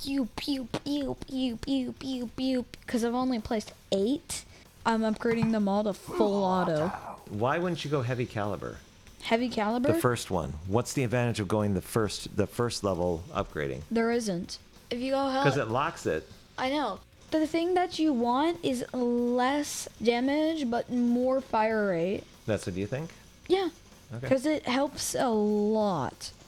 pew 0.02 0.28
pew 0.36 0.68
pew 0.84 1.16
pew 1.28 1.58
pew 1.58 1.92
pew 1.94 2.28
pew 2.36 2.66
because 2.82 3.04
I've 3.04 3.14
only 3.16 3.40
placed 3.40 3.74
eight. 3.92 4.44
I'm 4.86 5.02
upgrading 5.02 5.52
them 5.52 5.68
all 5.68 5.84
to 5.84 5.94
full 5.94 6.44
auto. 6.44 6.88
Why 7.30 7.60
wouldn't 7.60 7.86
you 7.86 7.92
go 7.92 8.02
heavy 8.02 8.26
caliber? 8.26 8.78
Heavy 9.22 9.50
caliber? 9.50 9.92
The 9.94 10.00
first 10.00 10.32
one. 10.32 10.54
What's 10.68 10.94
the 10.94 11.04
advantage 11.04 11.40
of 11.40 11.48
going 11.48 11.74
the 11.76 11.82
first 11.82 12.36
the 12.36 12.48
first 12.48 12.84
level 12.84 13.24
upgrading? 13.34 13.82
there 13.92 14.12
isn't. 14.12 14.58
If 14.90 15.00
you 15.00 15.12
go 15.12 15.30
hell, 15.30 15.44
Because 15.44 15.58
it 15.58 15.68
locks 15.70 16.06
it. 16.06 16.28
I 16.58 16.70
know. 16.70 17.00
The 17.30 17.48
thing 17.48 17.76
that 17.76 17.98
you 17.98 18.12
want 18.12 18.58
is 18.64 18.84
less 18.94 19.88
damage 20.04 20.70
but 20.70 20.92
more 20.92 21.40
fire 21.40 21.88
rate. 21.90 22.24
That's 22.46 22.66
what 22.66 22.76
you 22.76 22.88
think? 22.88 23.10
Yeah, 23.48 23.70
Okay. 24.14 24.20
because 24.22 24.46
it 24.46 24.66
helps 24.68 25.16
a 25.16 25.30
lot. 25.30 26.32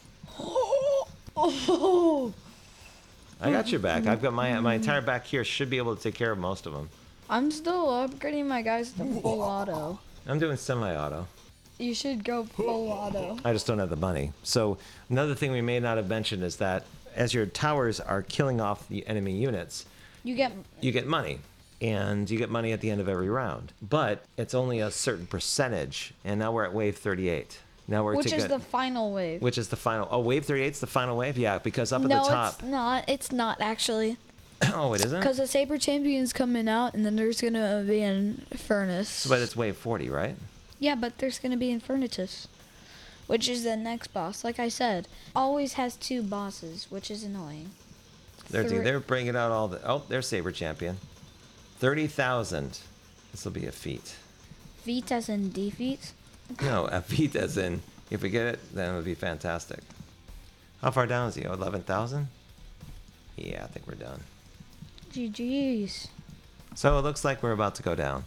Oh, 1.36 2.32
I 3.44 3.52
got 3.52 3.70
your 3.72 3.80
back. 3.80 4.08
I've 4.08 4.22
got 4.22 4.34
my 4.34 4.60
my 4.60 4.76
mm-hmm. 4.76 4.82
entire 4.82 5.02
back 5.02 5.26
here 5.26 5.44
should 5.44 5.70
be 5.70 5.78
able 5.78 5.96
to 5.96 6.02
take 6.02 6.16
care 6.16 6.32
of 6.32 6.38
most 6.38 6.66
of 6.66 6.74
them. 6.74 6.90
I'm 7.30 7.52
still 7.52 7.88
upgrading 7.88 8.48
my 8.48 8.62
guys 8.62 8.92
to 8.94 9.06
full 9.22 9.42
auto. 9.42 10.00
I'm 10.28 10.40
doing 10.40 10.56
semi-auto. 10.58 11.28
You 11.78 11.94
should 11.94 12.24
go 12.24 12.44
full 12.46 12.92
auto. 12.92 13.38
I 13.44 13.54
just 13.54 13.66
don't 13.68 13.80
have 13.80 13.90
the 13.90 13.96
money. 13.96 14.32
So 14.44 14.78
another 15.10 15.36
thing 15.36 15.52
we 15.52 15.62
may 15.62 15.80
not 15.80 15.98
have 15.98 16.08
mentioned 16.08 16.44
is 16.44 16.58
that 16.58 16.86
as 17.16 17.34
your 17.34 17.46
towers 17.46 18.00
are 18.00 18.22
killing 18.22 18.62
off 18.62 18.88
the 18.88 19.06
enemy 19.08 19.36
units, 19.36 19.86
You 20.24 20.36
get 20.36 20.54
you 20.82 20.92
get 20.92 21.08
money. 21.08 21.40
And 21.82 22.30
you 22.30 22.38
get 22.38 22.50
money 22.50 22.72
at 22.72 22.80
the 22.80 22.90
end 22.90 23.02
of 23.02 23.10
every 23.10 23.30
round. 23.30 23.74
But 23.82 24.24
it's 24.38 24.54
only 24.54 24.80
a 24.80 24.90
certain 24.90 25.26
percentage. 25.26 26.14
And 26.24 26.40
now 26.40 26.54
we're 26.54 26.64
at 26.64 26.74
wave 26.74 26.98
38. 26.98 27.60
Now 27.88 28.04
we're 28.04 28.16
which 28.16 28.32
is 28.32 28.48
the 28.48 28.60
final 28.60 29.12
wave. 29.12 29.42
which 29.42 29.58
is 29.58 29.68
the 29.68 29.76
final. 29.76 30.08
Oh, 30.10 30.20
wave 30.20 30.46
38 30.46 30.72
is 30.72 30.80
the 30.80 30.88
final 30.88 31.18
wave? 31.18 31.38
Yeah, 31.38 31.60
because 31.60 31.92
up 31.92 32.04
at 32.04 32.08
no, 32.08 32.24
the 32.24 32.30
top. 32.30 32.64
No, 32.64 32.68
it's 32.68 32.72
not. 32.72 33.04
It's 33.08 33.32
not 33.32 33.62
actually. 33.62 34.18
oh, 34.74 34.94
it 34.94 35.04
isn't? 35.04 35.20
Because 35.20 35.38
the 35.38 35.48
Saber 35.48 35.78
Champion's 35.78 36.32
coming 36.32 36.70
out, 36.70 36.94
and 36.94 37.06
then 37.06 37.16
there's 37.16 37.42
gonna 37.42 37.84
be 37.86 38.02
an 38.02 38.46
Furnace. 38.56 39.28
But 39.28 39.42
it's 39.42 39.56
wave 39.56 39.76
40, 39.76 40.10
right? 40.10 40.36
yeah, 40.80 40.96
but 40.96 41.18
there's 41.18 41.40
gonna 41.40 41.58
be 41.58 41.70
Infernitus, 41.74 42.48
which 43.28 43.50
is 43.50 43.64
the 43.64 43.76
next 43.76 44.08
boss. 44.08 44.44
Like 44.44 44.60
I 44.60 44.70
said, 44.70 45.08
always 45.36 45.74
has 45.74 45.96
two 45.96 46.22
bosses, 46.24 46.88
which 46.90 47.12
is 47.12 47.24
annoying. 47.24 47.72
They're, 48.50 48.68
Three- 48.68 48.80
they're 48.80 49.00
bringing 49.00 49.36
out 49.36 49.52
all 49.52 49.68
the. 49.68 49.80
Oh, 49.88 50.04
there's 50.08 50.28
Saber 50.28 50.52
Champion. 50.52 50.98
30,000. 51.80 52.80
This 53.32 53.44
will 53.44 53.52
be 53.52 53.66
a 53.66 53.72
feat. 53.72 54.16
Feet 54.84 55.12
as 55.12 55.28
in 55.28 55.52
defeat. 55.52 56.14
No, 56.62 56.88
a 56.88 57.04
as 57.36 57.58
in, 57.58 57.82
if 58.10 58.22
we 58.22 58.30
get 58.30 58.48
it, 58.48 58.60
then 58.74 58.94
it 58.94 58.96
would 58.96 59.06
be 59.06 59.16
fantastic. 59.16 59.80
How 60.82 60.92
far 60.92 61.08
down 61.08 61.30
is 61.30 61.36
he? 61.36 61.46
Oh, 61.46 61.54
11,000? 61.54 62.28
Yeah, 63.38 63.64
I 63.64 63.68
think 63.68 63.88
we're 63.88 63.96
done. 63.96 64.20
GG's. 65.12 66.10
So 66.76 66.98
it 66.98 67.02
looks 67.02 67.24
like 67.24 67.42
we're 67.42 67.52
about 67.52 67.76
to 67.76 67.84
go 67.84 67.96
down. 67.96 68.26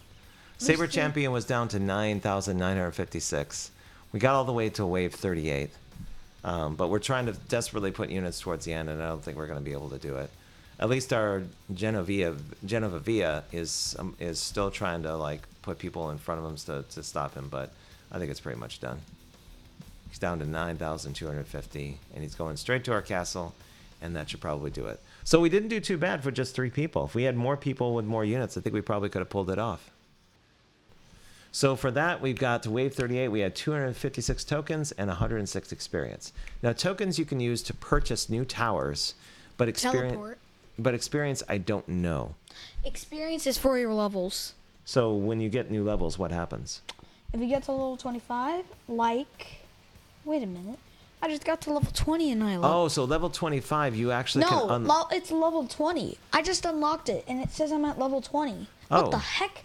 Saber 0.57 0.87
Champion 0.87 1.31
was 1.31 1.45
down 1.45 1.67
to 1.69 1.79
9,956. 1.79 3.71
We 4.11 4.19
got 4.19 4.35
all 4.35 4.45
the 4.45 4.53
way 4.53 4.69
to 4.69 4.85
wave 4.85 5.13
38. 5.13 5.69
Um, 6.43 6.75
but 6.75 6.89
we're 6.89 6.99
trying 6.99 7.25
to 7.25 7.33
desperately 7.33 7.91
put 7.91 8.09
units 8.09 8.39
towards 8.39 8.65
the 8.65 8.73
end, 8.73 8.89
and 8.89 9.03
I 9.03 9.07
don't 9.07 9.21
think 9.21 9.37
we're 9.37 9.47
going 9.47 9.59
to 9.59 9.65
be 9.65 9.73
able 9.73 9.89
to 9.89 9.97
do 9.97 10.15
it. 10.17 10.29
At 10.79 10.89
least 10.89 11.11
our 11.11 11.43
Genovia, 11.73 12.37
Genovavia 12.65 13.43
is 13.51 13.95
um, 13.99 14.15
is 14.19 14.39
still 14.39 14.69
trying 14.69 15.03
to 15.03 15.15
like 15.17 15.41
put 15.63 15.79
people 15.79 16.09
in 16.11 16.19
front 16.19 16.39
of 16.39 16.49
him 16.49 16.55
to, 16.55 16.85
to 16.93 17.03
stop 17.03 17.33
him, 17.33 17.49
but 17.49 17.71
I 18.11 18.19
think 18.19 18.31
it's 18.31 18.39
pretty 18.39 18.59
much 18.59 18.79
done. 18.79 18.99
He's 20.09 20.19
down 20.19 20.39
to 20.39 20.45
9,250, 20.45 21.99
and 22.13 22.23
he's 22.23 22.35
going 22.35 22.57
straight 22.57 22.83
to 22.85 22.93
our 22.93 23.01
castle, 23.01 23.53
and 24.01 24.15
that 24.15 24.29
should 24.29 24.41
probably 24.41 24.71
do 24.71 24.85
it. 24.85 25.01
So 25.23 25.39
we 25.39 25.49
didn't 25.49 25.69
do 25.69 25.79
too 25.79 25.97
bad 25.97 26.23
for 26.23 26.31
just 26.31 26.55
three 26.55 26.69
people. 26.69 27.05
If 27.05 27.15
we 27.15 27.23
had 27.23 27.35
more 27.35 27.57
people 27.57 27.93
with 27.93 28.05
more 28.05 28.23
units, 28.23 28.57
I 28.57 28.61
think 28.61 28.73
we 28.73 28.81
probably 28.81 29.09
could 29.09 29.19
have 29.19 29.29
pulled 29.29 29.49
it 29.49 29.59
off. 29.59 29.91
So 31.51 31.75
for 31.75 31.91
that, 31.91 32.21
we've 32.21 32.37
got 32.37 32.63
to 32.63 32.71
wave 32.71 32.93
38. 32.93 33.29
We 33.29 33.39
had 33.39 33.55
256 33.55 34.43
tokens 34.43 34.91
and 34.91 35.07
106 35.07 35.71
experience. 35.71 36.31
Now 36.61 36.73
tokens 36.73 37.17
you 37.17 37.25
can 37.25 37.39
use 37.39 37.63
to 37.63 37.73
purchase 37.73 38.29
new 38.29 38.45
towers, 38.45 39.15
but 39.57 39.67
experience, 39.67 40.13
Teleport. 40.13 40.37
but 40.77 40.93
experience 40.93 41.41
I 41.49 41.57
don't 41.57 41.87
know. 41.87 42.35
Experience 42.83 43.47
is 43.47 43.57
for 43.57 43.77
your 43.77 43.93
levels. 43.93 44.53
So 44.85 45.13
when 45.15 45.41
you 45.41 45.49
get 45.49 45.71
new 45.71 45.83
levels, 45.83 46.19
what 46.19 46.31
happens? 46.31 46.81
If 47.33 47.41
you 47.41 47.47
get 47.47 47.63
to 47.63 47.71
level 47.71 47.97
25, 47.97 48.63
like, 48.87 49.59
wait 50.25 50.43
a 50.43 50.47
minute, 50.47 50.79
I 51.21 51.27
just 51.27 51.43
got 51.45 51.61
to 51.61 51.73
level 51.73 51.91
20 51.93 52.31
and 52.31 52.43
I. 52.43 52.55
Oh, 52.61 52.87
so 52.87 53.03
level 53.03 53.29
25, 53.29 53.95
you 53.95 54.11
actually 54.11 54.41
no, 54.45 54.49
can. 54.49 54.69
Un- 54.71 54.85
lo- 54.85 55.07
it's 55.11 55.31
level 55.31 55.65
20. 55.67 56.17
I 56.33 56.41
just 56.41 56.65
unlocked 56.65 57.09
it 57.09 57.25
and 57.27 57.41
it 57.41 57.51
says 57.51 57.71
I'm 57.71 57.85
at 57.85 57.99
level 57.99 58.21
20. 58.21 58.67
What 58.89 59.05
Oh. 59.05 59.09
the 59.09 59.17
heck? 59.17 59.63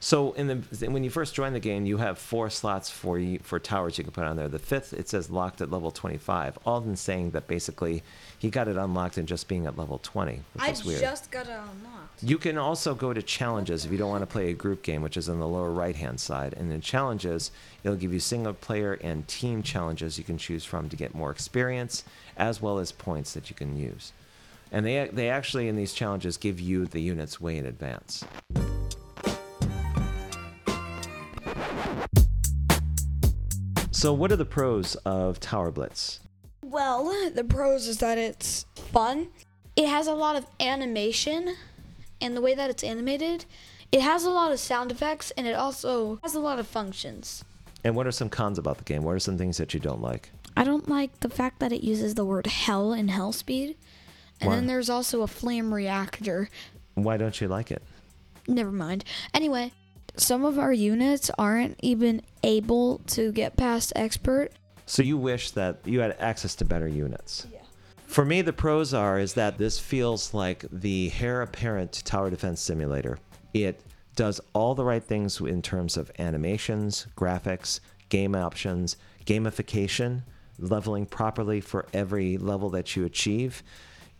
So 0.00 0.32
in 0.32 0.48
the 0.48 0.90
when 0.90 1.02
you 1.02 1.10
first 1.10 1.34
join 1.34 1.54
the 1.54 1.60
game, 1.60 1.86
you 1.86 1.96
have 1.96 2.18
four 2.18 2.50
slots 2.50 2.90
for 2.90 3.18
you, 3.18 3.38
for 3.38 3.58
towers 3.58 3.96
you 3.96 4.04
can 4.04 4.12
put 4.12 4.24
on 4.24 4.36
there. 4.36 4.48
The 4.48 4.58
fifth 4.58 4.92
it 4.92 5.08
says 5.08 5.30
locked 5.30 5.60
at 5.62 5.70
level 5.70 5.90
25. 5.90 6.58
Alden 6.66 6.96
saying 6.96 7.30
that 7.30 7.46
basically 7.46 8.02
he 8.38 8.50
got 8.50 8.68
it 8.68 8.76
unlocked 8.76 9.16
and 9.16 9.26
just 9.26 9.48
being 9.48 9.64
at 9.66 9.78
level 9.78 9.98
20, 10.02 10.32
which 10.32 10.62
I 10.62 10.70
is 10.70 10.84
weird. 10.84 11.00
just 11.00 11.30
got 11.30 11.46
it 11.46 11.52
unlocked. 11.52 12.22
You 12.22 12.36
can 12.36 12.58
also 12.58 12.94
go 12.94 13.14
to 13.14 13.22
challenges 13.22 13.84
if 13.84 13.92
you 13.92 13.98
don't 13.98 14.10
want 14.10 14.22
to 14.22 14.26
play 14.26 14.50
a 14.50 14.52
group 14.52 14.82
game, 14.82 15.00
which 15.00 15.16
is 15.16 15.28
on 15.28 15.40
the 15.40 15.48
lower 15.48 15.70
right 15.70 15.96
hand 15.96 16.20
side. 16.20 16.52
And 16.54 16.70
in 16.70 16.80
challenges, 16.80 17.50
it'll 17.82 17.96
give 17.96 18.12
you 18.12 18.20
single 18.20 18.52
player 18.52 18.94
and 19.02 19.26
team 19.26 19.62
challenges 19.62 20.18
you 20.18 20.24
can 20.24 20.36
choose 20.38 20.64
from 20.64 20.88
to 20.90 20.96
get 20.96 21.14
more 21.14 21.30
experience 21.30 22.04
as 22.36 22.60
well 22.60 22.78
as 22.78 22.92
points 22.92 23.32
that 23.34 23.48
you 23.48 23.56
can 23.56 23.76
use. 23.76 24.12
And 24.70 24.84
they, 24.84 25.08
they 25.12 25.28
actually, 25.28 25.68
in 25.68 25.76
these 25.76 25.92
challenges, 25.92 26.36
give 26.36 26.60
you 26.60 26.84
the 26.84 27.00
units 27.00 27.40
way 27.40 27.56
in 27.56 27.64
advance. 27.64 28.24
So, 33.90 34.12
what 34.12 34.30
are 34.32 34.36
the 34.36 34.44
pros 34.44 34.96
of 35.06 35.40
Tower 35.40 35.70
Blitz? 35.70 36.20
Well, 36.62 37.30
the 37.32 37.44
pros 37.44 37.86
is 37.86 37.98
that 37.98 38.18
it's 38.18 38.66
fun. 38.74 39.28
It 39.76 39.88
has 39.88 40.06
a 40.06 40.14
lot 40.14 40.36
of 40.36 40.46
animation, 40.60 41.56
and 42.20 42.36
the 42.36 42.40
way 42.40 42.54
that 42.54 42.70
it's 42.70 42.84
animated, 42.84 43.44
it 43.92 44.02
has 44.02 44.24
a 44.24 44.30
lot 44.30 44.52
of 44.52 44.58
sound 44.58 44.90
effects, 44.90 45.30
and 45.32 45.46
it 45.46 45.54
also 45.54 46.18
has 46.22 46.34
a 46.34 46.40
lot 46.40 46.58
of 46.58 46.66
functions. 46.66 47.44
And 47.84 47.94
what 47.94 48.06
are 48.06 48.12
some 48.12 48.28
cons 48.28 48.58
about 48.58 48.78
the 48.78 48.84
game? 48.84 49.02
What 49.04 49.14
are 49.14 49.20
some 49.20 49.38
things 49.38 49.56
that 49.58 49.74
you 49.74 49.80
don't 49.80 50.02
like? 50.02 50.30
I 50.56 50.64
don't 50.64 50.88
like 50.88 51.20
the 51.20 51.28
fact 51.28 51.60
that 51.60 51.72
it 51.72 51.82
uses 51.82 52.14
the 52.14 52.24
word 52.24 52.46
hell 52.46 52.92
and 52.92 53.10
hell 53.10 53.32
speed. 53.32 53.76
And 54.40 54.48
Why? 54.48 54.56
then 54.56 54.66
there's 54.66 54.90
also 54.90 55.22
a 55.22 55.26
flame 55.26 55.72
reactor. 55.72 56.48
Why 56.94 57.16
don't 57.16 57.40
you 57.40 57.48
like 57.48 57.70
it? 57.70 57.82
Never 58.46 58.72
mind. 58.72 59.04
Anyway, 59.32 59.72
some 60.16 60.44
of 60.44 60.58
our 60.58 60.72
units 60.72 61.30
aren't 61.38 61.78
even 61.82 62.22
able 62.42 62.98
to 63.06 63.32
get 63.32 63.56
past 63.56 63.92
expert. 63.96 64.50
So 64.86 65.02
you 65.02 65.16
wish 65.16 65.50
that 65.52 65.78
you 65.84 66.00
had 66.00 66.16
access 66.18 66.54
to 66.56 66.64
better 66.64 66.88
units. 66.88 67.46
Yeah. 67.52 67.60
For 68.06 68.24
me, 68.24 68.42
the 68.42 68.52
pros 68.52 68.94
are 68.94 69.18
is 69.18 69.34
that 69.34 69.58
this 69.58 69.78
feels 69.78 70.34
like 70.34 70.64
the 70.70 71.10
heir 71.18 71.42
apparent 71.42 72.02
Tower 72.04 72.30
Defense 72.30 72.60
Simulator. 72.60 73.18
It 73.54 73.80
does 74.14 74.40
all 74.52 74.74
the 74.74 74.84
right 74.84 75.02
things 75.02 75.40
in 75.40 75.62
terms 75.62 75.96
of 75.96 76.12
animations, 76.18 77.06
graphics, 77.16 77.80
game 78.08 78.36
options, 78.36 78.96
gamification, 79.24 80.22
leveling 80.58 81.06
properly 81.06 81.60
for 81.60 81.86
every 81.92 82.36
level 82.36 82.70
that 82.70 82.94
you 82.94 83.04
achieve. 83.04 83.62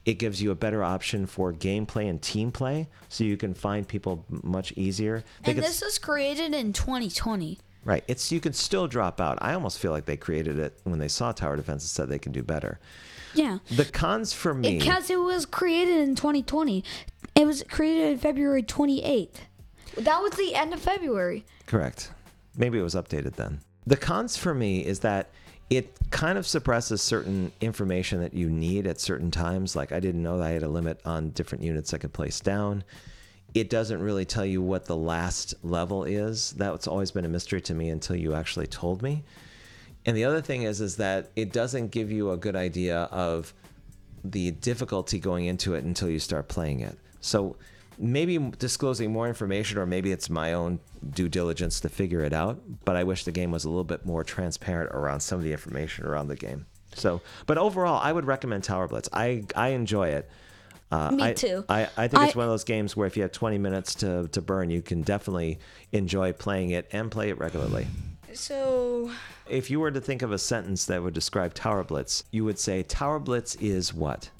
It 0.04 0.14
gives 0.18 0.42
you 0.42 0.50
a 0.50 0.54
better 0.54 0.84
option 0.84 1.26
for 1.26 1.52
gameplay 1.52 2.10
and 2.10 2.20
team 2.20 2.52
play, 2.52 2.88
so 3.08 3.24
you 3.24 3.36
can 3.36 3.54
find 3.54 3.88
people 3.88 4.24
much 4.28 4.72
easier. 4.76 5.24
They 5.44 5.52
And 5.52 5.62
this 5.62 5.82
was 5.82 5.98
created 5.98 6.54
in 6.54 6.72
2020. 6.72 7.58
Right. 7.84 8.04
It's 8.08 8.32
you 8.32 8.40
can 8.40 8.52
still 8.52 8.86
drop 8.86 9.20
out. 9.20 9.38
I 9.40 9.54
almost 9.54 9.78
feel 9.78 9.92
like 9.92 10.06
they 10.06 10.16
created 10.16 10.58
it 10.58 10.78
when 10.84 10.98
they 10.98 11.08
saw 11.08 11.32
tower 11.32 11.56
defense 11.56 11.84
and 11.84 11.90
said 11.90 12.08
they 12.08 12.18
can 12.18 12.32
do 12.32 12.42
better. 12.42 12.80
Yeah. 13.34 13.58
The 13.70 13.84
cons 13.84 14.32
for 14.32 14.54
me. 14.54 14.78
Because 14.78 15.10
it 15.10 15.20
was 15.20 15.44
created 15.44 15.98
in 15.98 16.14
2020. 16.14 16.84
It 17.34 17.46
was 17.46 17.62
created 17.68 18.12
in 18.12 18.18
February 18.18 18.62
28th. 18.62 19.36
That 19.98 20.22
was 20.22 20.32
the 20.32 20.54
end 20.54 20.72
of 20.72 20.80
February. 20.80 21.44
correct. 21.66 22.10
Maybe 22.56 22.78
it 22.78 22.82
was 22.82 22.94
updated 22.94 23.34
then. 23.34 23.60
The 23.86 23.96
cons 23.96 24.36
for 24.36 24.54
me 24.54 24.84
is 24.84 25.00
that 25.00 25.30
it 25.70 25.96
kind 26.10 26.38
of 26.38 26.46
suppresses 26.46 27.02
certain 27.02 27.50
information 27.60 28.20
that 28.20 28.34
you 28.34 28.50
need 28.50 28.86
at 28.86 29.00
certain 29.00 29.30
times. 29.30 29.74
Like 29.74 29.92
I 29.92 30.00
didn't 30.00 30.22
know 30.22 30.38
that 30.38 30.44
I 30.44 30.50
had 30.50 30.62
a 30.62 30.68
limit 30.68 31.00
on 31.04 31.30
different 31.30 31.64
units 31.64 31.94
I 31.94 31.98
could 31.98 32.12
place 32.12 32.40
down. 32.40 32.84
It 33.54 33.70
doesn't 33.70 34.00
really 34.00 34.24
tell 34.24 34.44
you 34.44 34.60
what 34.60 34.84
the 34.84 34.96
last 34.96 35.54
level 35.62 36.04
is. 36.04 36.52
That's 36.52 36.86
always 36.86 37.10
been 37.10 37.24
a 37.24 37.28
mystery 37.28 37.60
to 37.62 37.74
me 37.74 37.90
until 37.90 38.16
you 38.16 38.34
actually 38.34 38.66
told 38.66 39.02
me. 39.02 39.24
And 40.06 40.16
the 40.16 40.24
other 40.24 40.42
thing 40.42 40.62
is 40.62 40.80
is 40.80 40.96
that 40.96 41.30
it 41.34 41.52
doesn't 41.52 41.90
give 41.90 42.10
you 42.10 42.30
a 42.30 42.36
good 42.36 42.56
idea 42.56 43.02
of 43.04 43.54
the 44.22 44.50
difficulty 44.52 45.18
going 45.18 45.46
into 45.46 45.74
it 45.74 45.84
until 45.84 46.10
you 46.10 46.18
start 46.18 46.48
playing 46.48 46.80
it. 46.80 46.98
So 47.20 47.56
maybe 47.98 48.38
disclosing 48.58 49.12
more 49.12 49.28
information 49.28 49.78
or 49.78 49.86
maybe 49.86 50.12
it's 50.12 50.28
my 50.30 50.52
own 50.52 50.80
due 51.10 51.28
diligence 51.28 51.80
to 51.80 51.88
figure 51.88 52.20
it 52.22 52.32
out, 52.32 52.60
but 52.84 52.96
I 52.96 53.04
wish 53.04 53.24
the 53.24 53.32
game 53.32 53.50
was 53.50 53.64
a 53.64 53.68
little 53.68 53.84
bit 53.84 54.04
more 54.06 54.24
transparent 54.24 54.90
around 54.92 55.20
some 55.20 55.38
of 55.38 55.44
the 55.44 55.52
information 55.52 56.04
around 56.06 56.28
the 56.28 56.36
game. 56.36 56.66
So, 56.94 57.20
but 57.46 57.58
overall, 57.58 58.00
I 58.02 58.12
would 58.12 58.24
recommend 58.24 58.64
Tower 58.64 58.86
Blitz. 58.88 59.08
I 59.12 59.44
I 59.56 59.68
enjoy 59.68 60.08
it. 60.08 60.30
Uh, 60.92 61.10
Me 61.10 61.22
I, 61.24 61.32
too. 61.32 61.64
I, 61.68 61.88
I 61.96 62.06
think 62.08 62.22
it's 62.24 62.36
I- 62.36 62.38
one 62.38 62.44
of 62.46 62.50
those 62.52 62.62
games 62.64 62.96
where 62.96 63.06
if 63.06 63.16
you 63.16 63.22
have 63.22 63.32
20 63.32 63.58
minutes 63.58 63.96
to, 63.96 64.28
to 64.28 64.40
burn, 64.40 64.70
you 64.70 64.80
can 64.80 65.02
definitely 65.02 65.58
enjoy 65.92 66.32
playing 66.32 66.70
it 66.70 66.88
and 66.92 67.10
play 67.10 67.30
it 67.30 67.38
regularly. 67.38 67.86
So, 68.32 69.10
If 69.48 69.70
you 69.70 69.80
were 69.80 69.90
to 69.90 70.00
think 70.00 70.22
of 70.22 70.30
a 70.32 70.38
sentence 70.38 70.86
that 70.86 71.02
would 71.02 71.14
describe 71.14 71.54
Tower 71.54 71.82
Blitz, 71.84 72.24
you 72.30 72.44
would 72.44 72.58
say 72.58 72.82
Tower 72.82 73.18
Blitz 73.18 73.54
is 73.56 73.92
what? 73.94 74.30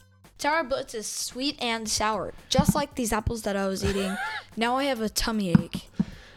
Tower 0.45 0.63
Blitz 0.63 0.93
is 0.93 1.07
sweet 1.07 1.57
and 1.59 1.89
sour, 1.89 2.35
just 2.51 2.75
like 2.75 2.97
these 2.97 3.15
apples 3.15 3.45
that 3.45 3.57
I 3.57 3.67
was 3.67 3.83
eating. 3.83 4.15
now 4.59 4.77
I 4.77 4.85
have 4.85 5.01
a 5.01 5.09
tummy 5.09 5.53
ache. 5.53 5.89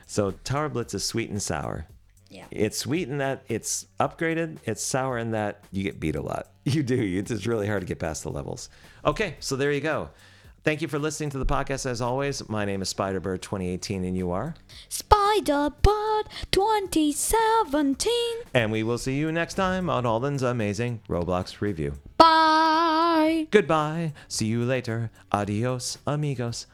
So 0.05 0.31
Tower 0.45 0.69
Blitz 0.69 0.93
is 0.93 1.03
sweet 1.03 1.29
and 1.29 1.43
sour. 1.43 1.87
Yeah. 2.29 2.45
It's 2.49 2.77
sweet 2.77 3.09
in 3.09 3.17
that 3.17 3.43
it's 3.49 3.85
upgraded. 3.99 4.59
It's 4.63 4.81
sour 4.81 5.17
in 5.17 5.31
that 5.31 5.65
you 5.73 5.83
get 5.83 5.99
beat 5.99 6.15
a 6.15 6.21
lot. 6.21 6.47
You 6.63 6.83
do. 6.83 6.95
It's 6.97 7.31
just 7.31 7.45
really 7.45 7.67
hard 7.67 7.81
to 7.81 7.85
get 7.85 7.99
past 7.99 8.23
the 8.23 8.31
levels. 8.31 8.69
Okay, 9.03 9.35
so 9.41 9.57
there 9.57 9.73
you 9.73 9.81
go. 9.81 10.09
Thank 10.63 10.81
you 10.81 10.87
for 10.87 10.99
listening 10.99 11.29
to 11.31 11.37
the 11.37 11.45
podcast 11.45 11.85
as 11.85 11.99
always. 12.01 12.47
My 12.47 12.63
name 12.63 12.81
is 12.81 12.93
Spiderbird 12.93 13.41
2018 13.41 14.05
and 14.05 14.15
you 14.15 14.31
are. 14.31 14.55
Spiderbird 14.89 16.23
2017. 16.51 18.11
And 18.53 18.71
we 18.71 18.83
will 18.83 18.97
see 18.97 19.17
you 19.17 19.33
next 19.33 19.55
time 19.55 19.89
on 19.89 20.05
Alden's 20.05 20.43
amazing 20.43 21.01
Roblox 21.09 21.59
review. 21.59 21.93
Bye. 22.15 22.86
Bye. 23.17 23.47
Goodbye. 23.51 24.13
See 24.27 24.45
you 24.47 24.63
later. 24.63 25.09
Adios, 25.31 25.97
amigos. 26.05 26.67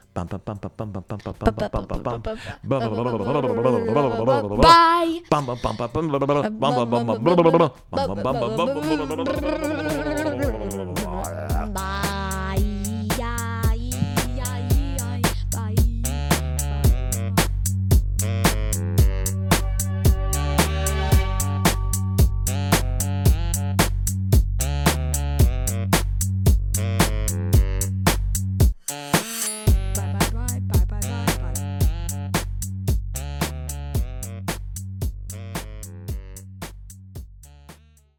Bye. 8.61 10.02